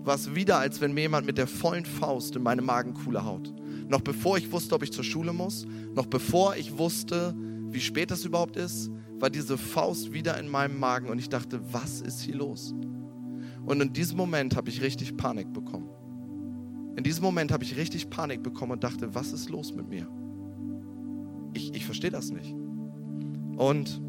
war 0.03 0.15
es 0.15 0.33
wieder, 0.35 0.57
als 0.57 0.81
wenn 0.81 0.93
mir 0.93 1.01
jemand 1.01 1.25
mit 1.25 1.37
der 1.37 1.47
vollen 1.47 1.85
Faust 1.85 2.35
in 2.35 2.43
meine 2.43 2.61
Magenkuhle 2.61 3.23
haut. 3.25 3.53
Noch 3.87 4.01
bevor 4.01 4.37
ich 4.37 4.51
wusste, 4.51 4.75
ob 4.75 4.83
ich 4.83 4.91
zur 4.91 5.03
Schule 5.03 5.33
muss, 5.33 5.65
noch 5.93 6.05
bevor 6.05 6.55
ich 6.55 6.77
wusste, 6.77 7.35
wie 7.69 7.79
spät 7.79 8.11
das 8.11 8.25
überhaupt 8.25 8.55
ist, 8.55 8.91
war 9.19 9.29
diese 9.29 9.57
Faust 9.57 10.13
wieder 10.13 10.39
in 10.39 10.47
meinem 10.47 10.79
Magen 10.79 11.09
und 11.09 11.19
ich 11.19 11.29
dachte, 11.29 11.61
was 11.71 12.01
ist 12.01 12.21
hier 12.21 12.35
los? 12.35 12.73
Und 13.65 13.81
in 13.81 13.93
diesem 13.93 14.17
Moment 14.17 14.55
habe 14.55 14.69
ich 14.69 14.81
richtig 14.81 15.17
Panik 15.17 15.53
bekommen. 15.53 15.89
In 16.95 17.03
diesem 17.03 17.23
Moment 17.23 17.51
habe 17.51 17.63
ich 17.63 17.77
richtig 17.77 18.09
Panik 18.09 18.43
bekommen 18.43 18.73
und 18.73 18.83
dachte, 18.83 19.13
was 19.13 19.31
ist 19.31 19.49
los 19.49 19.73
mit 19.73 19.87
mir? 19.87 20.07
Ich, 21.53 21.73
ich 21.73 21.85
verstehe 21.85 22.09
das 22.09 22.31
nicht. 22.31 22.53
Und 23.57 24.01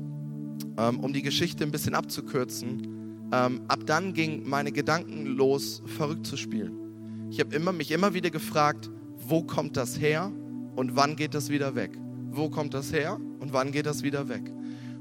ähm, 0.79 1.01
um 1.01 1.13
die 1.13 1.23
Geschichte 1.23 1.65
ein 1.65 1.71
bisschen 1.71 1.95
abzukürzen, 1.95 3.02
ähm, 3.33 3.62
ab 3.68 3.81
dann 3.87 4.12
ging 4.12 4.49
meine 4.49 4.73
Gedanken 4.73 5.27
los, 5.27 5.83
verrückt 5.87 6.27
zu 6.27 6.37
spielen. 6.37 7.29
Ich 7.31 7.40
habe 7.40 7.55
immer, 7.55 7.73
mich 7.73 7.90
immer 7.90 8.12
wieder 8.12 8.31
gefragt, 8.31 8.90
wo 9.16 9.42
kommt 9.42 9.77
das 9.77 9.99
her 9.99 10.31
und 10.77 10.97
wann 10.97 11.16
geht 11.16 11.35
das 11.35 11.49
wieder 11.49 11.75
weg? 11.75 11.99
Wo 12.31 12.51
kommt 12.51 12.75
das 12.75 12.92
her 12.92 13.18
und 13.40 13.53
wann 13.53 13.73
geht 13.73 13.87
das 13.87 14.03
wieder 14.03 14.29
weg? 14.29 14.53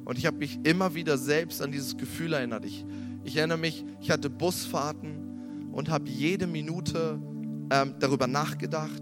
Und 0.05 0.17
ich 0.17 0.25
habe 0.25 0.37
mich 0.37 0.59
immer 0.63 0.95
wieder 0.95 1.17
selbst 1.17 1.61
an 1.61 1.71
dieses 1.71 1.97
Gefühl 1.97 2.33
erinnert. 2.33 2.65
Ich, 2.65 2.85
ich 3.23 3.37
erinnere 3.37 3.57
mich, 3.57 3.85
ich 3.99 4.11
hatte 4.11 4.29
Busfahrten 4.29 5.69
und 5.71 5.89
habe 5.89 6.09
jede 6.09 6.47
Minute 6.47 7.21
ähm, 7.71 7.95
darüber 7.99 8.27
nachgedacht. 8.27 9.01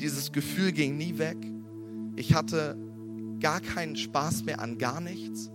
Dieses 0.00 0.32
Gefühl 0.32 0.72
ging 0.72 0.96
nie 0.96 1.18
weg. 1.18 1.36
Ich 2.16 2.34
hatte 2.34 2.76
gar 3.40 3.60
keinen 3.60 3.96
Spaß 3.96 4.44
mehr 4.44 4.60
an 4.60 4.78
gar 4.78 5.00
nichts. 5.00 5.50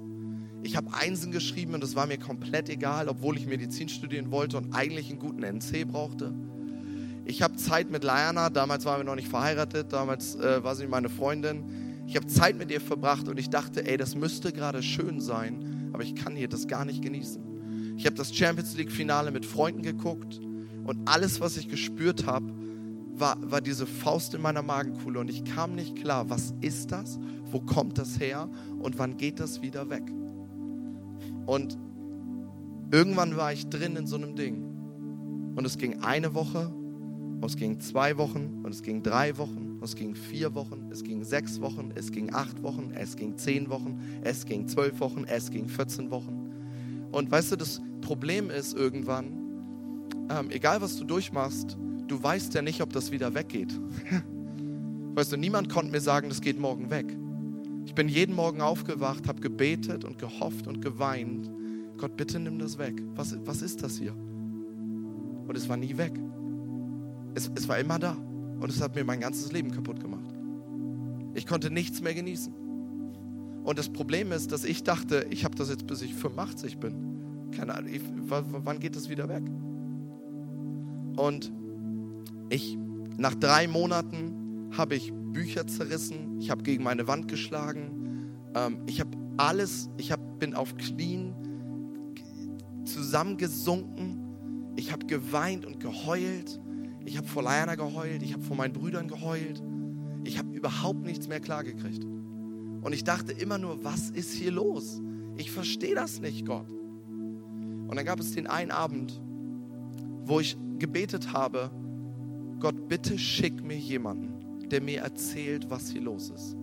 Ich 0.63 0.77
habe 0.77 0.93
Einsen 0.93 1.33
geschrieben 1.33 1.73
und 1.73 1.83
es 1.83 1.93
war 1.93 2.07
mir 2.07 2.17
komplett 2.17 2.69
egal, 2.69 3.09
obwohl 3.09 3.35
ich 3.37 3.45
Medizin 3.45 3.89
studieren 3.89 4.31
wollte 4.31 4.57
und 4.57 4.73
eigentlich 4.73 5.09
einen 5.09 5.19
guten 5.19 5.43
NC 5.43 5.85
brauchte. 5.85 6.33
Ich 7.25 7.41
habe 7.41 7.57
Zeit 7.57 7.91
mit 7.91 8.05
Liana, 8.05 8.49
damals 8.49 8.85
waren 8.85 9.01
wir 9.01 9.03
noch 9.03 9.15
nicht 9.15 9.27
verheiratet, 9.27 9.91
damals 9.91 10.35
äh, 10.35 10.63
war 10.63 10.75
sie 10.75 10.87
meine 10.87 11.09
Freundin. 11.09 11.65
Ich 12.07 12.15
habe 12.15 12.27
Zeit 12.27 12.57
mit 12.57 12.71
ihr 12.71 12.79
verbracht 12.79 13.27
und 13.27 13.37
ich 13.37 13.49
dachte, 13.49 13.85
ey, 13.85 13.97
das 13.97 14.15
müsste 14.15 14.53
gerade 14.53 14.81
schön 14.81 15.19
sein, 15.19 15.89
aber 15.93 16.03
ich 16.03 16.15
kann 16.15 16.35
hier 16.35 16.47
das 16.47 16.67
gar 16.67 16.85
nicht 16.85 17.01
genießen. 17.01 17.95
Ich 17.97 18.05
habe 18.05 18.15
das 18.15 18.33
Champions 18.33 18.75
League 18.77 18.91
Finale 18.91 19.31
mit 19.31 19.45
Freunden 19.45 19.81
geguckt 19.81 20.39
und 20.85 20.97
alles, 21.05 21.41
was 21.41 21.57
ich 21.57 21.67
gespürt 21.67 22.25
habe, 22.25 22.53
war, 23.15 23.37
war 23.41 23.59
diese 23.59 23.85
Faust 23.85 24.33
in 24.33 24.41
meiner 24.41 24.61
Magenkuhle 24.61 25.19
und 25.19 25.29
ich 25.29 25.43
kam 25.43 25.75
nicht 25.75 25.97
klar, 25.97 26.29
was 26.29 26.53
ist 26.61 26.93
das, 26.93 27.19
wo 27.51 27.59
kommt 27.59 27.97
das 27.97 28.19
her 28.19 28.49
und 28.79 28.97
wann 28.97 29.17
geht 29.17 29.41
das 29.41 29.61
wieder 29.61 29.89
weg. 29.89 30.03
Und 31.45 31.77
irgendwann 32.91 33.37
war 33.37 33.53
ich 33.53 33.67
drin 33.67 33.95
in 33.95 34.07
so 34.07 34.15
einem 34.15 34.35
Ding 34.35 34.63
und 35.55 35.65
es 35.65 35.77
ging 35.77 36.01
eine 36.01 36.33
Woche, 36.33 36.71
und 37.43 37.49
es 37.49 37.57
ging 37.57 37.79
zwei 37.81 38.17
Wochen 38.17 38.61
und 38.63 38.73
es 38.73 38.83
ging 38.83 39.03
drei 39.03 39.37
Wochen, 39.37 39.77
und 39.83 39.83
es 39.83 39.95
ging 39.95 40.15
vier 40.15 40.55
Wochen, 40.55 40.89
es 40.91 41.03
ging 41.03 41.25
sechs 41.25 41.59
Wochen, 41.59 41.91
es 41.93 42.09
ging 42.11 42.33
acht 42.33 42.63
Wochen, 42.63 42.91
es 42.95 43.17
ging 43.17 43.37
zehn 43.37 43.69
Wochen, 43.69 43.99
es 44.23 44.45
ging 44.45 44.65
zwölf 44.67 45.01
Wochen, 45.01 45.25
es 45.25 45.51
ging 45.51 45.67
14 45.67 46.09
Wochen. 46.09 46.49
Und 47.11 47.29
weißt 47.29 47.51
du, 47.51 47.55
das 47.57 47.81
Problem 47.99 48.49
ist 48.49 48.73
irgendwann, 48.73 49.33
ähm, 50.29 50.51
egal 50.51 50.81
was 50.81 50.95
du 50.95 51.03
durchmachst, 51.03 51.77
du 52.07 52.23
weißt 52.23 52.53
ja 52.53 52.61
nicht, 52.61 52.81
ob 52.81 52.93
das 52.93 53.11
wieder 53.11 53.33
weggeht. 53.33 53.77
weißt 55.15 55.33
du, 55.33 55.37
niemand 55.37 55.67
konnte 55.67 55.91
mir 55.91 55.99
sagen, 55.99 56.29
das 56.29 56.39
geht 56.39 56.57
morgen 56.57 56.89
weg. 56.89 57.13
Ich 57.93 57.95
bin 57.95 58.09
jeden 58.09 58.35
Morgen 58.35 58.59
aufgewacht, 58.59 59.27
habe 59.27 59.39
gebetet 59.39 60.03
und 60.03 60.17
gehofft 60.17 60.65
und 60.65 60.81
geweint. 60.81 61.47
Gott, 61.99 62.17
bitte 62.17 62.39
nimm 62.39 62.57
das 62.57 62.79
weg. 62.79 62.99
Was, 63.13 63.37
was 63.45 63.61
ist 63.61 63.83
das 63.83 63.99
hier? 63.99 64.13
Und 64.13 65.55
es 65.55 65.69
war 65.69 65.77
nie 65.77 65.95
weg. 65.95 66.11
Es, 67.35 67.51
es 67.53 67.67
war 67.67 67.77
immer 67.77 67.99
da. 67.99 68.13
Und 68.59 68.67
es 68.67 68.81
hat 68.81 68.95
mir 68.95 69.03
mein 69.03 69.19
ganzes 69.19 69.51
Leben 69.51 69.69
kaputt 69.69 69.99
gemacht. 69.99 70.25
Ich 71.35 71.45
konnte 71.45 71.69
nichts 71.69 72.01
mehr 72.01 72.15
genießen. 72.15 72.51
Und 73.63 73.77
das 73.77 73.89
Problem 73.89 74.31
ist, 74.31 74.51
dass 74.51 74.63
ich 74.63 74.81
dachte, 74.81 75.27
ich 75.29 75.45
habe 75.45 75.53
das 75.53 75.69
jetzt 75.69 75.85
bis 75.85 76.01
ich 76.01 76.15
85 76.15 76.79
bin. 76.79 77.51
Keine 77.51 77.75
Ahnung, 77.75 77.93
ich, 77.93 78.01
wann 78.27 78.79
geht 78.79 78.95
das 78.95 79.07
wieder 79.07 79.29
weg? 79.29 79.43
Und 81.15 81.51
ich, 82.49 82.75
nach 83.19 83.35
drei 83.35 83.67
Monaten 83.67 84.42
habe 84.77 84.95
ich 84.95 85.13
Bücher 85.13 85.67
zerrissen, 85.67 86.39
ich 86.39 86.49
habe 86.49 86.63
gegen 86.63 86.83
meine 86.83 87.07
Wand 87.07 87.27
geschlagen, 87.27 88.31
ähm, 88.55 88.79
ich 88.87 88.99
habe 88.99 89.11
alles, 89.37 89.89
ich 89.97 90.11
hab, 90.11 90.39
bin 90.39 90.53
auf 90.53 90.75
Knien 90.77 91.33
zusammengesunken, 92.85 94.73
ich 94.75 94.91
habe 94.91 95.05
geweint 95.05 95.65
und 95.65 95.79
geheult 95.79 96.59
ich 97.05 97.17
habe 97.17 97.27
vor 97.27 97.43
Liana 97.43 97.75
geheult, 97.75 98.23
ich 98.23 98.33
habe 98.33 98.43
vor 98.43 98.55
meinen 98.55 98.73
Brüdern 98.73 99.07
geheult. 99.07 99.61
Ich 100.23 100.37
habe 100.37 100.55
überhaupt 100.55 101.03
nichts 101.03 101.27
mehr 101.27 101.39
klargekriegt. 101.39 102.03
Und 102.05 102.93
ich 102.93 103.03
dachte 103.03 103.33
immer 103.33 103.57
nur, 103.57 103.83
was 103.83 104.09
ist 104.09 104.33
hier 104.33 104.51
los? 104.51 105.01
Ich 105.37 105.51
verstehe 105.51 105.95
das 105.95 106.21
nicht, 106.21 106.45
Gott. 106.45 106.69
Und 106.69 107.95
dann 107.95 108.05
gab 108.05 108.19
es 108.19 108.31
den 108.31 108.47
einen 108.47 108.71
Abend, 108.71 109.21
wo 110.25 110.39
ich 110.39 110.57
gebetet 110.79 111.33
habe, 111.33 111.71
Gott, 112.59 112.87
bitte 112.87 113.19
schick 113.19 113.61
mir 113.61 113.77
jemanden, 113.77 114.42
der 114.73 114.81
mir 114.81 115.01
erzählt, 115.01 115.69
was 115.69 115.89
hier 115.91 116.01
los 116.01 116.31
ist. 116.31 116.57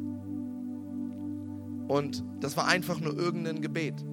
Und 1.87 2.25
das 2.41 2.57
war 2.57 2.67
einfach 2.67 3.01
nur 3.01 3.17
irgendein 3.17 3.63
Gebet. 3.63 4.05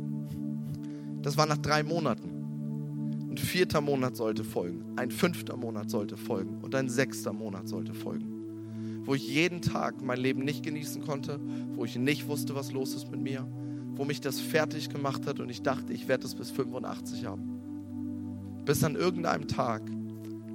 Das 1.24 1.36
war 1.36 1.48
nach 1.48 1.58
drei 1.58 1.84
Monaten. 1.84 3.28
Ein 3.30 3.38
vierter 3.38 3.82
Monat 3.82 4.16
sollte 4.16 4.44
folgen, 4.44 4.84
ein 4.96 5.12
fünfter 5.12 5.58
Monat 5.58 5.90
sollte 5.90 6.16
folgen 6.16 6.60
und 6.62 6.74
ein 6.76 6.90
sechster 6.90 7.34
Monat 7.34 7.68
sollte 7.68 7.94
folgen. 7.94 9.04
Wo 9.04 9.16
ich 9.16 9.28
jeden 9.28 9.62
Tag 9.62 10.02
mein 10.04 10.20
Leben 10.20 10.44
nicht 10.44 10.64
genießen 10.64 11.02
konnte, 11.04 11.40
wo 11.74 11.84
ich 11.84 11.98
nicht 11.98 12.28
wusste, 12.28 12.56
was 12.56 12.72
los 12.72 12.94
ist 12.94 13.10
mit 13.10 13.22
mir, 13.22 13.48
wo 13.96 14.06
mich 14.06 14.22
das 14.22 14.40
fertig 14.40 14.90
gemacht 14.90 15.26
hat 15.26 15.40
und 15.40 15.50
ich 15.50 15.64
dachte, 15.64 15.92
ich 15.94 16.08
werde 16.08 16.26
es 16.26 16.36
bis 16.36 16.52
85 16.52 17.26
haben. 17.26 18.62
Bis 18.64 18.84
an 18.84 18.96
irgendeinem 18.96 19.48
Tag 19.48 19.82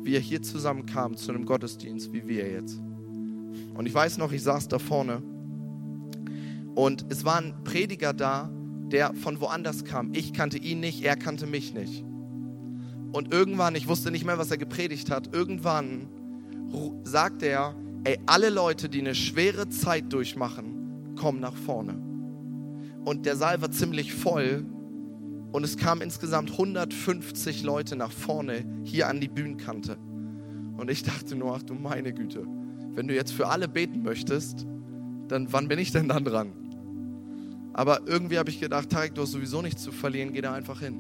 wir 0.02 0.20
hier 0.20 0.42
zusammenkamen 0.42 1.16
zu 1.16 1.32
einem 1.32 1.44
Gottesdienst 1.44 2.12
wie 2.12 2.26
wir 2.26 2.50
jetzt. 2.50 2.80
Und 3.74 3.86
ich 3.86 3.94
weiß 3.94 4.18
noch, 4.18 4.32
ich 4.32 4.42
saß 4.42 4.68
da 4.68 4.78
vorne 4.78 5.22
und 6.74 7.06
es 7.10 7.24
war 7.24 7.36
ein 7.36 7.64
Prediger 7.64 8.12
da, 8.12 8.50
der 8.90 9.14
von 9.14 9.40
woanders 9.40 9.84
kam. 9.84 10.12
Ich 10.14 10.32
kannte 10.32 10.58
ihn 10.58 10.80
nicht, 10.80 11.02
er 11.02 11.16
kannte 11.16 11.46
mich 11.46 11.74
nicht. 11.74 12.04
Und 13.12 13.32
irgendwann, 13.32 13.74
ich 13.74 13.88
wusste 13.88 14.10
nicht 14.10 14.24
mehr, 14.24 14.38
was 14.38 14.50
er 14.50 14.56
gepredigt 14.56 15.10
hat, 15.10 15.34
irgendwann 15.34 16.08
sagt 17.04 17.42
er, 17.42 17.74
ey, 18.04 18.18
alle 18.26 18.48
Leute, 18.48 18.88
die 18.88 19.00
eine 19.00 19.14
schwere 19.14 19.68
Zeit 19.68 20.12
durchmachen, 20.12 21.14
kommen 21.16 21.40
nach 21.40 21.54
vorne. 21.54 21.94
Und 23.04 23.26
der 23.26 23.36
Saal 23.36 23.60
war 23.60 23.70
ziemlich 23.70 24.14
voll 24.14 24.64
und 25.52 25.64
es 25.64 25.76
kamen 25.76 26.00
insgesamt 26.00 26.52
150 26.52 27.62
Leute 27.62 27.96
nach 27.96 28.12
vorne 28.12 28.64
hier 28.84 29.08
an 29.08 29.20
die 29.20 29.28
Bühnenkante. 29.28 29.98
Und 30.78 30.90
ich 30.90 31.02
dachte 31.02 31.36
nur, 31.36 31.54
ach 31.54 31.62
du 31.62 31.74
meine 31.74 32.14
Güte, 32.14 32.46
wenn 32.94 33.08
du 33.08 33.14
jetzt 33.14 33.32
für 33.32 33.48
alle 33.48 33.68
beten 33.68 34.02
möchtest, 34.02 34.66
dann 35.28 35.52
wann 35.52 35.68
bin 35.68 35.78
ich 35.78 35.92
denn 35.92 36.08
dann 36.08 36.24
dran? 36.24 36.52
Aber 37.72 38.06
irgendwie 38.06 38.38
habe 38.38 38.50
ich 38.50 38.60
gedacht, 38.60 38.90
Tarek, 38.90 39.14
du 39.14 39.22
hast 39.22 39.32
sowieso 39.32 39.62
nichts 39.62 39.82
zu 39.82 39.92
verlieren, 39.92 40.32
geh 40.32 40.42
da 40.42 40.52
einfach 40.52 40.80
hin. 40.80 40.98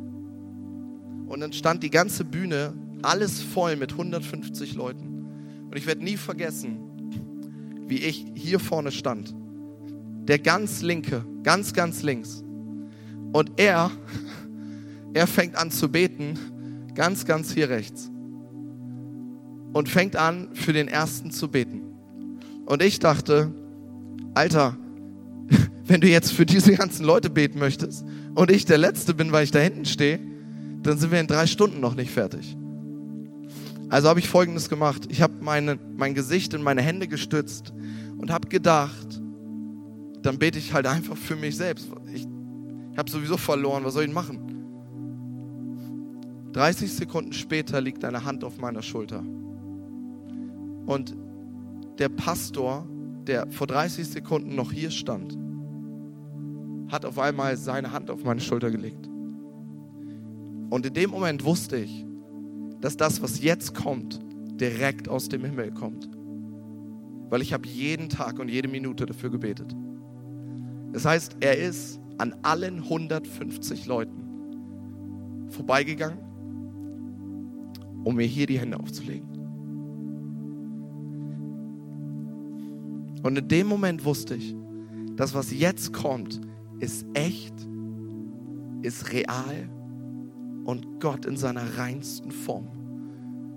Und 1.26 1.40
dann 1.40 1.52
stand 1.52 1.82
die 1.82 1.90
ganze 1.90 2.24
Bühne, 2.24 2.72
alles 3.02 3.42
voll 3.42 3.76
mit 3.76 3.92
150 3.92 4.74
Leuten. 4.74 5.26
Und 5.70 5.76
ich 5.76 5.86
werde 5.86 6.02
nie 6.02 6.16
vergessen, 6.16 6.78
wie 7.88 7.98
ich 7.98 8.26
hier 8.34 8.58
vorne 8.58 8.90
stand. 8.90 9.34
Der 10.28 10.38
ganz 10.38 10.82
linke, 10.82 11.24
ganz, 11.42 11.72
ganz 11.72 12.02
links. 12.02 12.42
Und 13.32 13.52
er, 13.56 13.90
er 15.14 15.26
fängt 15.26 15.56
an 15.56 15.70
zu 15.70 15.90
beten, 15.90 16.38
ganz, 16.94 17.24
ganz 17.24 17.52
hier 17.52 17.68
rechts. 17.68 18.11
Und 19.72 19.88
fängt 19.88 20.16
an, 20.16 20.48
für 20.52 20.72
den 20.72 20.88
ersten 20.88 21.30
zu 21.30 21.48
beten. 21.48 21.82
Und 22.66 22.82
ich 22.82 22.98
dachte, 22.98 23.52
Alter, 24.34 24.76
wenn 25.86 26.00
du 26.00 26.08
jetzt 26.08 26.32
für 26.32 26.46
diese 26.46 26.74
ganzen 26.74 27.04
Leute 27.04 27.30
beten 27.30 27.58
möchtest 27.58 28.04
und 28.34 28.50
ich 28.50 28.64
der 28.64 28.78
Letzte 28.78 29.14
bin, 29.14 29.32
weil 29.32 29.44
ich 29.44 29.50
da 29.50 29.58
hinten 29.58 29.84
stehe, 29.84 30.20
dann 30.82 30.98
sind 30.98 31.12
wir 31.12 31.20
in 31.20 31.26
drei 31.26 31.46
Stunden 31.46 31.80
noch 31.80 31.94
nicht 31.94 32.10
fertig. 32.10 32.56
Also 33.88 34.08
habe 34.08 34.20
ich 34.20 34.28
Folgendes 34.28 34.68
gemacht. 34.68 35.02
Ich 35.10 35.20
habe 35.20 35.34
mein 35.40 36.14
Gesicht 36.14 36.54
in 36.54 36.62
meine 36.62 36.80
Hände 36.80 37.08
gestützt 37.08 37.72
und 38.16 38.30
habe 38.30 38.48
gedacht, 38.48 39.20
dann 40.22 40.38
bete 40.38 40.58
ich 40.58 40.72
halt 40.72 40.86
einfach 40.86 41.16
für 41.16 41.36
mich 41.36 41.56
selbst. 41.56 41.88
Ich, 42.14 42.26
ich 42.92 42.98
habe 42.98 43.10
sowieso 43.10 43.36
verloren, 43.36 43.84
was 43.84 43.94
soll 43.94 44.04
ich 44.04 44.12
machen? 44.12 44.38
30 46.52 46.92
Sekunden 46.92 47.32
später 47.32 47.80
liegt 47.80 48.04
eine 48.04 48.24
Hand 48.24 48.44
auf 48.44 48.58
meiner 48.58 48.82
Schulter. 48.82 49.24
Und 50.86 51.16
der 51.98 52.08
Pastor, 52.08 52.86
der 53.26 53.50
vor 53.50 53.66
30 53.66 54.08
Sekunden 54.08 54.54
noch 54.54 54.72
hier 54.72 54.90
stand, 54.90 55.38
hat 56.88 57.04
auf 57.04 57.18
einmal 57.18 57.56
seine 57.56 57.92
Hand 57.92 58.10
auf 58.10 58.24
meine 58.24 58.40
Schulter 58.40 58.70
gelegt. 58.70 59.08
Und 60.70 60.86
in 60.86 60.94
dem 60.94 61.10
Moment 61.10 61.44
wusste 61.44 61.76
ich, 61.76 62.06
dass 62.80 62.96
das, 62.96 63.22
was 63.22 63.42
jetzt 63.42 63.74
kommt, 63.74 64.20
direkt 64.60 65.08
aus 65.08 65.28
dem 65.28 65.44
Himmel 65.44 65.70
kommt. 65.72 66.08
Weil 67.30 67.42
ich 67.42 67.52
habe 67.52 67.66
jeden 67.66 68.08
Tag 68.08 68.38
und 68.38 68.48
jede 68.48 68.68
Minute 68.68 69.06
dafür 69.06 69.30
gebetet. 69.30 69.74
Das 70.92 71.04
heißt, 71.04 71.36
er 71.40 71.58
ist 71.58 72.00
an 72.18 72.34
allen 72.42 72.80
150 72.80 73.86
Leuten 73.86 75.46
vorbeigegangen, 75.48 76.18
um 78.04 78.16
mir 78.16 78.26
hier 78.26 78.46
die 78.46 78.58
Hände 78.58 78.78
aufzulegen. 78.78 79.31
Und 83.22 83.38
in 83.38 83.48
dem 83.48 83.66
Moment 83.66 84.04
wusste 84.04 84.34
ich, 84.34 84.54
das, 85.16 85.34
was 85.34 85.52
jetzt 85.52 85.92
kommt, 85.92 86.40
ist 86.80 87.06
echt, 87.14 87.54
ist 88.82 89.12
real 89.12 89.68
und 90.64 91.00
Gott 91.00 91.26
in 91.26 91.36
seiner 91.36 91.78
reinsten 91.78 92.30
Form. 92.32 92.66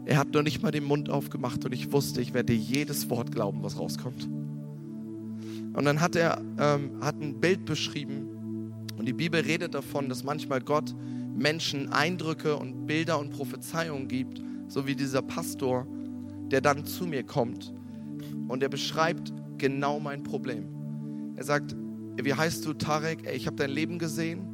Er 0.05 0.17
hat 0.17 0.33
noch 0.33 0.43
nicht 0.43 0.61
mal 0.61 0.71
den 0.71 0.83
Mund 0.83 1.09
aufgemacht 1.09 1.65
und 1.65 1.71
ich 1.71 1.91
wusste, 1.91 2.21
ich 2.21 2.33
werde 2.33 2.53
jedes 2.53 3.09
Wort 3.09 3.31
glauben, 3.31 3.63
was 3.63 3.79
rauskommt. 3.79 4.27
Und 4.27 5.83
dann 5.85 5.99
hat 5.99 6.15
er 6.15 6.41
ähm, 6.59 6.91
hat 7.01 7.19
ein 7.19 7.39
Bild 7.39 7.65
beschrieben 7.65 8.73
und 8.97 9.07
die 9.07 9.13
Bibel 9.13 9.41
redet 9.41 9.73
davon, 9.73 10.07
dass 10.07 10.23
manchmal 10.23 10.61
Gott 10.61 10.93
Menschen 11.35 11.91
Eindrücke 11.91 12.55
und 12.55 12.85
Bilder 12.85 13.19
und 13.19 13.31
Prophezeiungen 13.31 14.07
gibt, 14.07 14.41
so 14.67 14.85
wie 14.87 14.95
dieser 14.95 15.21
Pastor, 15.21 15.87
der 16.51 16.61
dann 16.61 16.85
zu 16.85 17.05
mir 17.05 17.23
kommt 17.23 17.73
und 18.47 18.61
er 18.61 18.69
beschreibt 18.69 19.33
genau 19.57 19.99
mein 19.99 20.23
Problem. 20.23 20.67
Er 21.35 21.43
sagt, 21.43 21.75
wie 22.21 22.33
heißt 22.33 22.65
du 22.65 22.73
Tarek? 22.73 23.25
Ey, 23.25 23.35
ich 23.35 23.47
habe 23.47 23.57
dein 23.57 23.69
Leben 23.69 23.99
gesehen, 23.99 24.47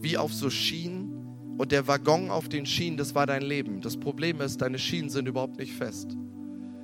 wie 0.00 0.16
auf 0.16 0.32
so 0.32 0.50
Schienen 0.50 1.10
und 1.58 1.72
der 1.72 1.86
Waggon 1.86 2.30
auf 2.30 2.48
den 2.48 2.64
Schienen, 2.64 2.96
das 2.96 3.14
war 3.14 3.26
dein 3.26 3.42
Leben. 3.42 3.80
Das 3.82 3.98
Problem 3.98 4.40
ist, 4.40 4.62
deine 4.62 4.78
Schienen 4.78 5.10
sind 5.10 5.28
überhaupt 5.28 5.58
nicht 5.58 5.74
fest. 5.74 6.16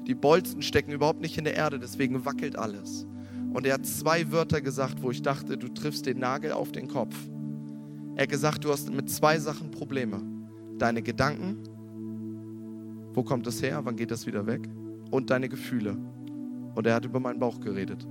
Die 0.07 0.15
Bolzen 0.15 0.63
stecken 0.63 0.93
überhaupt 0.93 1.21
nicht 1.21 1.39
in 1.39 1.45
der 1.45 1.55
Erde, 1.55 1.79
deswegen 1.79 2.25
wackelt 2.25 2.57
alles. 2.57 3.07
Und 3.55 3.67
er 3.67 3.75
hat 3.75 3.87
zwei 3.87 4.31
Wörter 4.31 4.61
gesagt, 4.61 5.03
wo 5.03 5.11
ich 5.11 5.23
dachte, 5.23 5.57
du 5.57 5.69
triffst 5.69 6.05
den 6.05 6.19
Nagel 6.19 6.53
auf 6.53 6.73
den 6.73 6.89
Kopf. 6.89 7.17
Er 8.17 8.25
hat 8.25 8.31
gesagt, 8.31 8.65
du 8.65 8.71
hast 8.71 8.93
mit 8.93 9.09
zwei 9.09 9.39
Sachen 9.39 9.71
Probleme. 9.71 10.23
Deine 10.79 11.03
Gedanken, 11.03 11.59
wo 13.15 13.23
kommt 13.23 13.47
das 13.47 13.63
her, 13.63 13.81
wann 13.85 13.97
geht 13.97 14.11
das 14.11 14.27
wieder 14.27 14.47
weg? 14.47 14.69
Und 15.11 15.31
deine 15.31 15.49
Gefühle. 15.49 15.97
Und 16.77 16.87
er 16.87 16.95
hat 16.95 17.05
über 17.07 17.19
meinen 17.19 17.41
Bauch 17.41 17.59
geredet. 17.59 18.07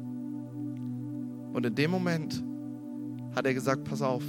Und 1.53 1.65
in 1.65 1.75
dem 1.75 1.91
Moment 1.91 2.43
hat 3.35 3.45
er 3.45 3.53
gesagt, 3.53 3.83
pass 3.83 4.01
auf, 4.01 4.23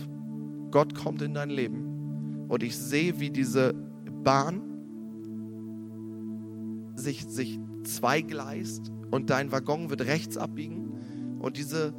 Gott 0.70 0.94
kommt 0.94 1.22
in 1.22 1.34
dein 1.34 1.50
Leben. 1.50 2.44
Und 2.48 2.62
ich 2.62 2.76
sehe, 2.76 3.18
wie 3.18 3.30
diese 3.30 3.74
Bahn 4.22 4.60
sich, 6.96 7.24
sich 7.24 7.58
zweigleist 7.84 8.92
und 9.10 9.30
dein 9.30 9.52
Waggon 9.52 9.88
wird 9.88 10.02
rechts 10.02 10.36
abbiegen. 10.36 11.38
Und 11.40 11.56
diese, 11.56 11.94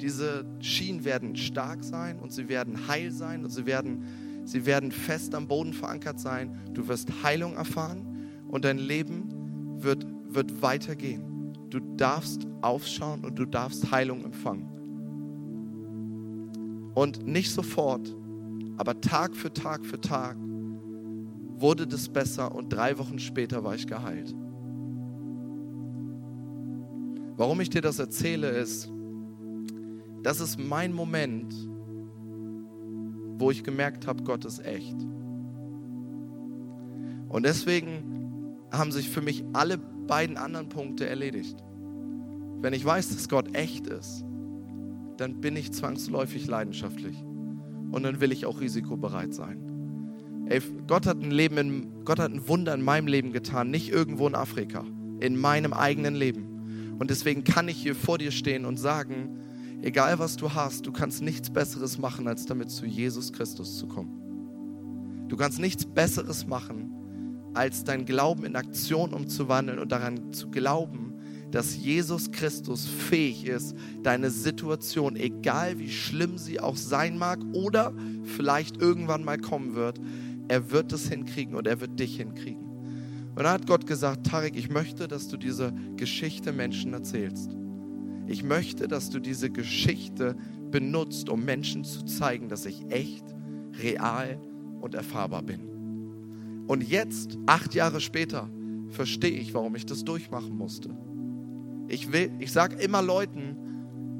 diese 0.00 0.44
Schienen 0.60 1.04
werden 1.04 1.34
stark 1.34 1.82
sein 1.82 2.18
und 2.18 2.30
sie 2.30 2.48
werden 2.48 2.88
heil 2.88 3.10
sein 3.10 3.42
und 3.42 3.50
sie 3.50 3.64
werden, 3.64 4.04
sie 4.44 4.66
werden 4.66 4.92
fest 4.92 5.34
am 5.34 5.48
Boden 5.48 5.72
verankert 5.72 6.20
sein. 6.20 6.58
Du 6.74 6.88
wirst 6.88 7.22
Heilung 7.22 7.54
erfahren 7.54 8.06
und 8.48 8.66
dein 8.66 8.78
Leben 8.78 9.82
wird, 9.82 10.06
wird 10.28 10.60
weitergehen. 10.60 11.33
Du 11.74 11.80
darfst 11.96 12.46
aufschauen 12.62 13.24
und 13.24 13.36
du 13.36 13.46
darfst 13.46 13.90
Heilung 13.90 14.24
empfangen. 14.24 14.68
Und 16.94 17.26
nicht 17.26 17.50
sofort, 17.50 18.14
aber 18.76 19.00
Tag 19.00 19.34
für 19.34 19.52
Tag 19.52 19.84
für 19.84 20.00
Tag 20.00 20.36
wurde 21.56 21.88
das 21.88 22.08
besser 22.08 22.54
und 22.54 22.72
drei 22.72 22.96
Wochen 22.96 23.18
später 23.18 23.64
war 23.64 23.74
ich 23.74 23.88
geheilt. 23.88 24.32
Warum 27.36 27.60
ich 27.60 27.70
dir 27.70 27.82
das 27.82 27.98
erzähle, 27.98 28.50
ist, 28.50 28.88
das 30.22 30.38
ist 30.38 30.60
mein 30.60 30.92
Moment, 30.92 31.52
wo 33.36 33.50
ich 33.50 33.64
gemerkt 33.64 34.06
habe, 34.06 34.22
Gott 34.22 34.44
ist 34.44 34.64
echt. 34.64 34.94
Und 37.28 37.44
deswegen 37.44 38.54
haben 38.70 38.92
sich 38.92 39.10
für 39.10 39.22
mich 39.22 39.42
alle 39.52 39.80
beiden 40.06 40.36
anderen 40.36 40.68
Punkte 40.68 41.08
erledigt. 41.08 41.56
Wenn 42.60 42.72
ich 42.72 42.84
weiß, 42.84 43.10
dass 43.10 43.28
Gott 43.28 43.54
echt 43.54 43.86
ist, 43.86 44.24
dann 45.16 45.40
bin 45.40 45.56
ich 45.56 45.72
zwangsläufig 45.72 46.46
leidenschaftlich. 46.46 47.16
Und 47.92 48.02
dann 48.02 48.20
will 48.20 48.32
ich 48.32 48.46
auch 48.46 48.60
risikobereit 48.60 49.34
sein. 49.34 50.44
Ey, 50.46 50.60
Gott 50.86 51.06
hat 51.06 51.22
ein 51.22 51.30
Leben 51.30 51.56
in, 51.56 52.04
Gott 52.04 52.18
hat 52.18 52.32
ein 52.32 52.48
Wunder 52.48 52.74
in 52.74 52.82
meinem 52.82 53.06
Leben 53.06 53.32
getan, 53.32 53.70
nicht 53.70 53.90
irgendwo 53.90 54.26
in 54.26 54.34
Afrika, 54.34 54.84
in 55.20 55.38
meinem 55.40 55.72
eigenen 55.72 56.14
Leben. 56.14 56.96
Und 56.98 57.10
deswegen 57.10 57.44
kann 57.44 57.68
ich 57.68 57.76
hier 57.76 57.94
vor 57.94 58.18
dir 58.18 58.30
stehen 58.30 58.64
und 58.64 58.78
sagen, 58.78 59.38
egal 59.82 60.18
was 60.18 60.36
du 60.36 60.52
hast, 60.52 60.86
du 60.86 60.92
kannst 60.92 61.22
nichts 61.22 61.50
Besseres 61.50 61.98
machen, 61.98 62.28
als 62.28 62.46
damit 62.46 62.70
zu 62.70 62.86
Jesus 62.86 63.32
Christus 63.32 63.78
zu 63.78 63.86
kommen. 63.86 65.26
Du 65.28 65.36
kannst 65.36 65.58
nichts 65.58 65.86
Besseres 65.86 66.46
machen, 66.46 66.93
als 67.54 67.84
dein 67.84 68.04
Glauben 68.04 68.44
in 68.44 68.56
Aktion 68.56 69.12
umzuwandeln 69.12 69.78
und 69.78 69.92
daran 69.92 70.32
zu 70.32 70.50
glauben, 70.50 71.14
dass 71.50 71.76
Jesus 71.76 72.32
Christus 72.32 72.86
fähig 72.86 73.46
ist, 73.46 73.76
deine 74.02 74.30
Situation, 74.30 75.14
egal 75.14 75.78
wie 75.78 75.90
schlimm 75.90 76.36
sie 76.36 76.58
auch 76.58 76.76
sein 76.76 77.16
mag 77.16 77.38
oder 77.52 77.94
vielleicht 78.24 78.78
irgendwann 78.78 79.24
mal 79.24 79.38
kommen 79.38 79.74
wird, 79.74 80.00
er 80.48 80.72
wird 80.72 80.92
es 80.92 81.08
hinkriegen 81.08 81.54
und 81.54 81.66
er 81.66 81.80
wird 81.80 81.98
dich 81.98 82.16
hinkriegen. 82.16 82.64
Und 83.36 83.42
dann 83.42 83.52
hat 83.52 83.66
Gott 83.66 83.86
gesagt, 83.86 84.26
Tarek, 84.26 84.56
ich 84.56 84.68
möchte, 84.68 85.08
dass 85.08 85.28
du 85.28 85.36
diese 85.36 85.72
Geschichte 85.96 86.52
Menschen 86.52 86.92
erzählst. 86.92 87.56
Ich 88.26 88.42
möchte, 88.42 88.88
dass 88.88 89.10
du 89.10 89.20
diese 89.20 89.50
Geschichte 89.50 90.36
benutzt, 90.70 91.28
um 91.28 91.44
Menschen 91.44 91.84
zu 91.84 92.04
zeigen, 92.04 92.48
dass 92.48 92.66
ich 92.66 92.84
echt, 92.90 93.24
real 93.80 94.40
und 94.80 94.94
erfahrbar 94.94 95.42
bin. 95.42 95.73
Und 96.66 96.88
jetzt, 96.88 97.38
acht 97.46 97.74
Jahre 97.74 98.00
später, 98.00 98.48
verstehe 98.88 99.38
ich, 99.38 99.54
warum 99.54 99.74
ich 99.76 99.86
das 99.86 100.04
durchmachen 100.04 100.56
musste. 100.56 100.90
Ich 101.88 102.08
ich 102.12 102.52
sage 102.52 102.76
immer 102.76 103.02
Leuten, 103.02 103.56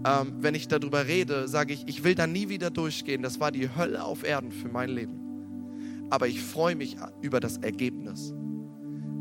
ähm, 0.07 0.35
wenn 0.41 0.55
ich 0.55 0.69
darüber 0.69 1.07
rede, 1.07 1.49
sage 1.49 1.73
ich, 1.73 1.89
ich 1.89 2.05
will 2.05 2.15
da 2.15 2.27
nie 2.27 2.49
wieder 2.49 2.71
durchgehen. 2.71 3.23
Das 3.23 3.41
war 3.41 3.51
die 3.51 3.75
Hölle 3.75 4.05
auf 4.05 4.23
Erden 4.25 4.53
für 4.53 4.69
mein 4.69 4.91
Leben. 4.91 6.07
Aber 6.11 6.29
ich 6.29 6.43
freue 6.43 6.77
mich 6.77 6.97
über 7.23 7.41
das 7.41 7.57
Ergebnis, 7.59 8.35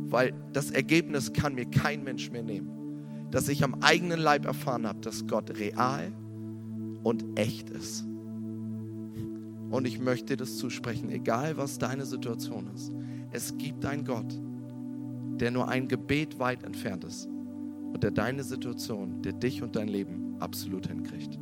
weil 0.09 0.34
das 0.51 0.71
Ergebnis 0.71 1.32
kann 1.32 1.55
mir 1.55 1.65
kein 1.65 2.03
Mensch 2.03 2.30
mehr 2.30 2.43
nehmen. 2.43 2.69
Dass 3.32 3.47
ich 3.47 3.63
am 3.63 3.76
eigenen 3.76 4.19
Leib 4.19 4.45
erfahren 4.45 4.86
habe, 4.86 4.99
dass 4.99 5.26
Gott 5.26 5.57
real 5.57 6.11
und 7.03 7.24
echt 7.39 7.69
ist. 7.69 8.05
Und 9.69 9.88
ich 9.88 9.99
möchte 9.99 10.38
das 10.38 10.57
zusprechen, 10.57 11.09
egal 11.09 11.57
was 11.57 11.80
deine 11.80 12.05
Situation 12.05 12.69
ist. 12.76 12.91
Es 13.34 13.57
gibt 13.57 13.84
einen 13.86 14.05
Gott, 14.05 14.39
der 15.39 15.49
nur 15.49 15.67
ein 15.67 15.88
Gebet 15.88 16.38
weit 16.38 16.63
entfernt 16.63 17.03
ist 17.03 17.27
und 17.27 18.03
der 18.03 18.11
deine 18.11 18.43
Situation, 18.43 19.21
der 19.23 19.34
dich 19.34 19.63
und 19.63 19.75
dein 19.75 19.88
Leben 19.88 20.36
absolut 20.39 20.88
hinkriegt. 20.88 21.39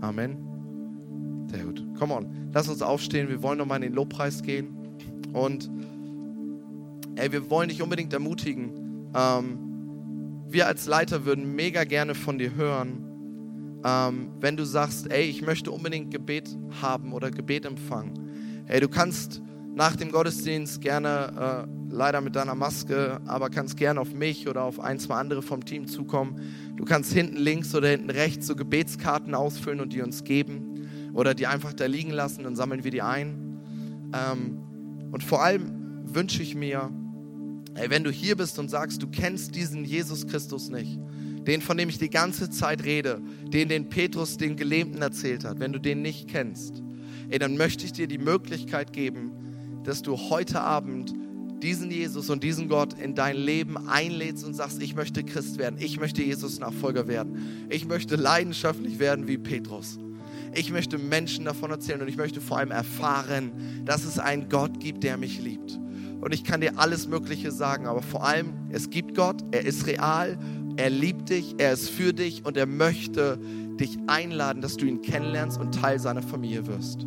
Amen. 0.00 1.46
Sehr 1.48 1.64
gut. 1.64 1.84
Come 1.98 2.14
on, 2.14 2.50
lass 2.52 2.68
uns 2.68 2.82
aufstehen. 2.82 3.28
Wir 3.28 3.42
wollen 3.42 3.58
nochmal 3.58 3.76
in 3.76 3.82
den 3.82 3.92
Lobpreis 3.92 4.42
gehen. 4.42 4.76
Und 5.32 5.70
ey, 7.16 7.30
wir 7.30 7.48
wollen 7.50 7.68
dich 7.68 7.82
unbedingt 7.82 8.12
ermutigen. 8.12 9.10
Ähm, 9.14 9.58
wir 10.48 10.66
als 10.66 10.86
Leiter 10.86 11.24
würden 11.24 11.54
mega 11.54 11.84
gerne 11.84 12.16
von 12.16 12.38
dir 12.38 12.54
hören, 12.54 13.04
ähm, 13.84 14.30
wenn 14.40 14.56
du 14.56 14.64
sagst, 14.64 15.10
ey, 15.10 15.24
ich 15.24 15.42
möchte 15.42 15.70
unbedingt 15.70 16.10
Gebet 16.10 16.56
haben 16.82 17.12
oder 17.12 17.30
Gebet 17.30 17.66
empfangen. 17.66 18.14
Ey, 18.66 18.80
du 18.80 18.88
kannst 18.88 19.42
nach 19.74 19.96
dem 19.96 20.10
Gottesdienst 20.10 20.80
gerne, 20.80 21.66
äh, 21.68 21.94
leider 21.94 22.20
mit 22.20 22.36
deiner 22.36 22.54
Maske, 22.54 23.20
aber 23.26 23.50
kannst 23.50 23.76
gerne 23.76 24.00
auf 24.00 24.12
mich 24.12 24.48
oder 24.48 24.62
auf 24.64 24.80
ein, 24.80 24.98
zwei 24.98 25.16
andere 25.16 25.42
vom 25.42 25.64
Team 25.64 25.86
zukommen. 25.86 26.40
Du 26.76 26.84
kannst 26.84 27.12
hinten 27.12 27.36
links 27.36 27.74
oder 27.74 27.88
hinten 27.88 28.10
rechts 28.10 28.46
so 28.46 28.56
Gebetskarten 28.56 29.34
ausfüllen 29.34 29.80
und 29.80 29.92
die 29.92 30.02
uns 30.02 30.24
geben 30.24 30.88
oder 31.12 31.34
die 31.34 31.46
einfach 31.46 31.72
da 31.72 31.86
liegen 31.86 32.10
lassen, 32.10 32.44
dann 32.44 32.56
sammeln 32.56 32.84
wir 32.84 32.90
die 32.90 33.02
ein. 33.02 33.60
Ähm, 34.14 34.58
und 35.12 35.22
vor 35.22 35.42
allem 35.42 36.04
wünsche 36.04 36.42
ich 36.42 36.54
mir, 36.54 36.90
ey, 37.74 37.90
wenn 37.90 38.04
du 38.04 38.10
hier 38.10 38.36
bist 38.36 38.58
und 38.58 38.68
sagst, 38.68 39.02
du 39.02 39.08
kennst 39.08 39.54
diesen 39.54 39.84
Jesus 39.84 40.26
Christus 40.26 40.68
nicht, 40.68 40.98
den, 41.46 41.62
von 41.62 41.76
dem 41.76 41.88
ich 41.88 41.98
die 41.98 42.10
ganze 42.10 42.50
Zeit 42.50 42.84
rede, 42.84 43.20
den, 43.52 43.68
den 43.68 43.88
Petrus 43.88 44.36
den 44.36 44.56
Gelähmten 44.56 45.00
erzählt 45.02 45.44
hat, 45.44 45.58
wenn 45.58 45.72
du 45.72 45.80
den 45.80 46.02
nicht 46.02 46.28
kennst, 46.28 46.82
ey, 47.30 47.38
dann 47.38 47.56
möchte 47.56 47.84
ich 47.84 47.92
dir 47.92 48.06
die 48.06 48.18
Möglichkeit 48.18 48.92
geben, 48.92 49.32
dass 49.84 50.02
du 50.02 50.16
heute 50.16 50.60
Abend 50.60 51.14
diesen 51.62 51.90
Jesus 51.90 52.30
und 52.30 52.42
diesen 52.42 52.68
Gott 52.68 52.94
in 52.94 53.14
dein 53.14 53.36
Leben 53.36 53.76
einlädst 53.88 54.44
und 54.44 54.54
sagst, 54.54 54.80
ich 54.82 54.94
möchte 54.94 55.22
Christ 55.24 55.58
werden, 55.58 55.76
ich 55.78 56.00
möchte 56.00 56.22
Jesus 56.22 56.58
Nachfolger 56.58 57.06
werden, 57.06 57.66
ich 57.68 57.86
möchte 57.86 58.16
leidenschaftlich 58.16 58.98
werden 58.98 59.28
wie 59.28 59.38
Petrus. 59.38 59.98
Ich 60.52 60.72
möchte 60.72 60.98
Menschen 60.98 61.44
davon 61.44 61.70
erzählen 61.70 62.00
und 62.00 62.08
ich 62.08 62.16
möchte 62.16 62.40
vor 62.40 62.58
allem 62.58 62.72
erfahren, 62.72 63.52
dass 63.84 64.04
es 64.04 64.18
einen 64.18 64.48
Gott 64.48 64.80
gibt, 64.80 65.04
der 65.04 65.16
mich 65.16 65.40
liebt. 65.40 65.78
Und 66.20 66.34
ich 66.34 66.44
kann 66.44 66.60
dir 66.60 66.78
alles 66.78 67.06
Mögliche 67.06 67.52
sagen, 67.52 67.86
aber 67.86 68.02
vor 68.02 68.26
allem, 68.26 68.52
es 68.70 68.90
gibt 68.90 69.14
Gott, 69.14 69.42
er 69.52 69.64
ist 69.64 69.86
real 69.86 70.38
Er 70.76 70.90
liebt 70.90 71.30
dich, 71.30 71.54
er 71.58 71.72
ist 71.72 71.88
für 71.90 72.12
dich 72.12 72.44
und 72.44 72.56
er 72.56 72.66
möchte 72.66 73.38
dich 73.78 73.98
einladen, 74.06 74.60
dass 74.60 74.76
du 74.76 74.86
ihn 74.86 75.02
kennenlernst 75.02 75.58
und 75.58 75.74
Teil 75.74 75.98
seiner 75.98 76.22
Familie 76.22 76.66
wirst. 76.66 77.06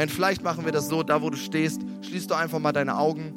Und 0.00 0.10
vielleicht 0.12 0.44
machen 0.44 0.64
wir 0.64 0.70
das 0.70 0.88
so, 0.88 1.02
da 1.02 1.22
wo 1.22 1.30
du 1.30 1.36
stehst, 1.36 1.82
schließt 2.02 2.30
du 2.30 2.34
einfach 2.34 2.60
mal 2.60 2.72
deine 2.72 2.96
Augen. 2.96 3.34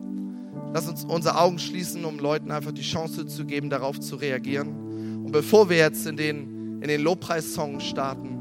Lass 0.74 0.88
uns 0.88 1.04
unsere 1.04 1.40
Augen 1.40 1.58
schließen, 1.58 2.06
um 2.06 2.20
Leuten 2.20 2.52
einfach 2.52 2.72
die 2.72 2.84
Chance 2.84 3.26
zu 3.26 3.46
geben, 3.46 3.70
darauf 3.72 4.00
zu 4.00 4.16
reagieren. 4.16 5.24
Und 5.26 5.32
bevor 5.32 5.70
wir 5.70 5.78
jetzt 5.78 6.06
in 6.06 6.18
den, 6.18 6.82
in 6.82 6.88
den 6.88 7.02
Lobpreissong 7.02 7.80
starten, 7.80 8.38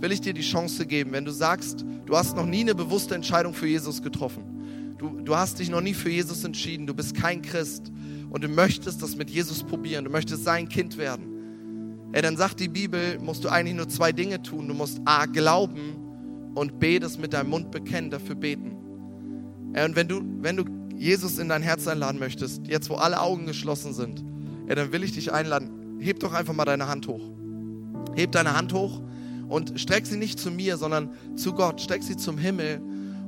will 0.00 0.12
ich 0.12 0.20
dir 0.20 0.32
die 0.32 0.42
Chance 0.42 0.86
geben, 0.86 1.10
wenn 1.12 1.24
du 1.24 1.32
sagst, 1.32 1.84
du 2.04 2.16
hast 2.16 2.36
noch 2.36 2.46
nie 2.46 2.60
eine 2.60 2.74
bewusste 2.74 3.16
Entscheidung 3.16 3.52
für 3.52 3.66
Jesus 3.66 4.00
getroffen. 4.00 4.94
Du, 4.96 5.20
du 5.20 5.34
hast 5.34 5.58
dich 5.58 5.68
noch 5.68 5.80
nie 5.80 5.94
für 5.94 6.08
Jesus 6.08 6.44
entschieden, 6.44 6.86
du 6.86 6.94
bist 6.94 7.14
kein 7.14 7.42
Christ 7.42 7.92
und 8.30 8.44
du 8.44 8.48
möchtest 8.48 9.02
das 9.02 9.16
mit 9.16 9.28
Jesus 9.28 9.64
probieren, 9.64 10.04
du 10.04 10.10
möchtest 10.10 10.44
sein 10.44 10.68
Kind 10.68 10.96
werden. 10.98 12.12
Ja, 12.14 12.22
dann 12.22 12.36
sagt 12.36 12.60
die 12.60 12.68
Bibel, 12.68 13.18
musst 13.18 13.44
du 13.44 13.48
eigentlich 13.48 13.76
nur 13.76 13.88
zwei 13.88 14.12
Dinge 14.12 14.40
tun. 14.40 14.68
Du 14.68 14.74
musst 14.74 15.00
A, 15.04 15.26
glauben 15.26 16.05
und 16.56 16.80
B, 16.80 16.98
das 16.98 17.18
mit 17.18 17.34
deinem 17.34 17.50
Mund 17.50 17.70
bekennen, 17.70 18.10
dafür 18.10 18.34
beten. 18.34 18.72
Und 19.74 19.94
wenn 19.94 20.08
du, 20.08 20.22
wenn 20.40 20.56
du 20.56 20.64
Jesus 20.96 21.38
in 21.38 21.50
dein 21.50 21.62
Herz 21.62 21.86
einladen 21.86 22.18
möchtest, 22.18 22.66
jetzt 22.66 22.88
wo 22.88 22.94
alle 22.94 23.20
Augen 23.20 23.44
geschlossen 23.46 23.92
sind, 23.92 24.24
ja, 24.66 24.74
dann 24.74 24.90
will 24.90 25.04
ich 25.04 25.12
dich 25.12 25.32
einladen, 25.32 25.98
heb 26.00 26.18
doch 26.20 26.32
einfach 26.32 26.54
mal 26.54 26.64
deine 26.64 26.88
Hand 26.88 27.06
hoch. 27.08 27.30
Heb 28.14 28.32
deine 28.32 28.56
Hand 28.56 28.72
hoch 28.72 29.02
und 29.48 29.78
streck 29.78 30.06
sie 30.06 30.16
nicht 30.16 30.40
zu 30.40 30.50
mir, 30.50 30.78
sondern 30.78 31.10
zu 31.36 31.52
Gott. 31.52 31.80
Streck 31.80 32.02
sie 32.02 32.16
zum 32.16 32.38
Himmel, 32.38 32.80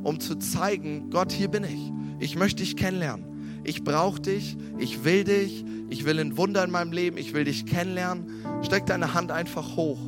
um 0.02 0.18
zu 0.20 0.36
zeigen, 0.36 1.10
Gott, 1.10 1.30
hier 1.30 1.48
bin 1.48 1.64
ich. 1.64 1.92
Ich 2.20 2.34
möchte 2.34 2.62
dich 2.62 2.76
kennenlernen. 2.76 3.26
Ich 3.62 3.84
brauche 3.84 4.20
dich. 4.20 4.56
Ich 4.78 5.04
will 5.04 5.24
dich. 5.24 5.66
Ich 5.90 6.06
will 6.06 6.18
ein 6.18 6.38
Wunder 6.38 6.64
in 6.64 6.70
meinem 6.70 6.92
Leben. 6.92 7.18
Ich 7.18 7.34
will 7.34 7.44
dich 7.44 7.66
kennenlernen. 7.66 8.24
Streck 8.62 8.86
deine 8.86 9.12
Hand 9.12 9.30
einfach 9.30 9.76
hoch. 9.76 10.00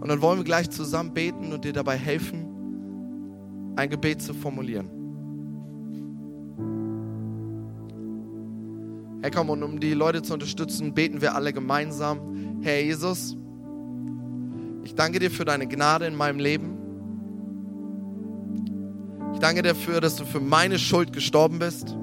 Und 0.00 0.08
dann 0.08 0.22
wollen 0.22 0.38
wir 0.38 0.44
gleich 0.44 0.70
zusammen 0.70 1.12
beten 1.12 1.52
und 1.52 1.64
dir 1.64 1.72
dabei 1.72 1.96
helfen, 1.96 2.39
ein 3.80 3.90
Gebet 3.90 4.20
zu 4.20 4.34
formulieren. 4.34 4.88
Hey, 9.22 9.30
komm, 9.30 9.50
und 9.50 9.62
um 9.62 9.80
die 9.80 9.94
Leute 9.94 10.22
zu 10.22 10.34
unterstützen, 10.34 10.94
beten 10.94 11.20
wir 11.20 11.34
alle 11.34 11.52
gemeinsam. 11.52 12.60
Herr 12.62 12.80
Jesus, 12.80 13.36
ich 14.84 14.94
danke 14.94 15.18
dir 15.18 15.30
für 15.30 15.44
deine 15.44 15.66
Gnade 15.66 16.06
in 16.06 16.14
meinem 16.14 16.38
Leben. 16.38 16.76
Ich 19.32 19.38
danke 19.38 19.62
dir 19.62 19.70
dafür, 19.70 20.00
dass 20.00 20.16
du 20.16 20.24
für 20.24 20.40
meine 20.40 20.78
Schuld 20.78 21.12
gestorben 21.12 21.58
bist. 21.58 21.96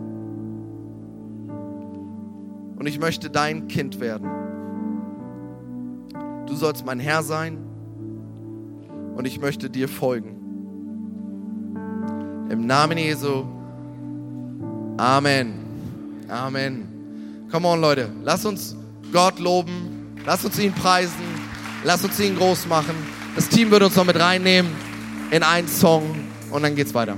Und 2.79 2.87
ich 2.87 2.99
möchte 2.99 3.29
dein 3.29 3.67
Kind 3.67 3.99
werden. 3.99 4.29
Du 6.47 6.55
sollst 6.55 6.85
mein 6.85 6.99
Herr 6.99 7.21
sein 7.21 7.57
und 9.15 9.25
ich 9.25 9.39
möchte 9.39 9.69
dir 9.69 9.87
folgen. 9.87 10.36
Im 12.49 12.65
Namen 12.65 12.97
Jesu. 12.97 13.45
Amen. 14.97 15.53
Amen. 16.29 17.47
Come 17.51 17.67
on, 17.67 17.81
Leute. 17.81 18.09
Lass 18.23 18.45
uns 18.45 18.75
Gott 19.11 19.39
loben. 19.39 20.15
Lass 20.25 20.45
uns 20.45 20.57
ihn 20.59 20.73
preisen. 20.73 21.13
Lass 21.83 22.03
uns 22.03 22.19
ihn 22.19 22.37
groß 22.37 22.67
machen. 22.67 22.95
Das 23.35 23.49
Team 23.49 23.69
wird 23.71 23.83
uns 23.83 23.95
noch 23.95 24.05
mit 24.05 24.19
reinnehmen 24.19 24.71
in 25.31 25.43
einen 25.43 25.67
Song 25.67 26.15
und 26.51 26.63
dann 26.63 26.75
geht's 26.75 26.93
weiter. 26.93 27.17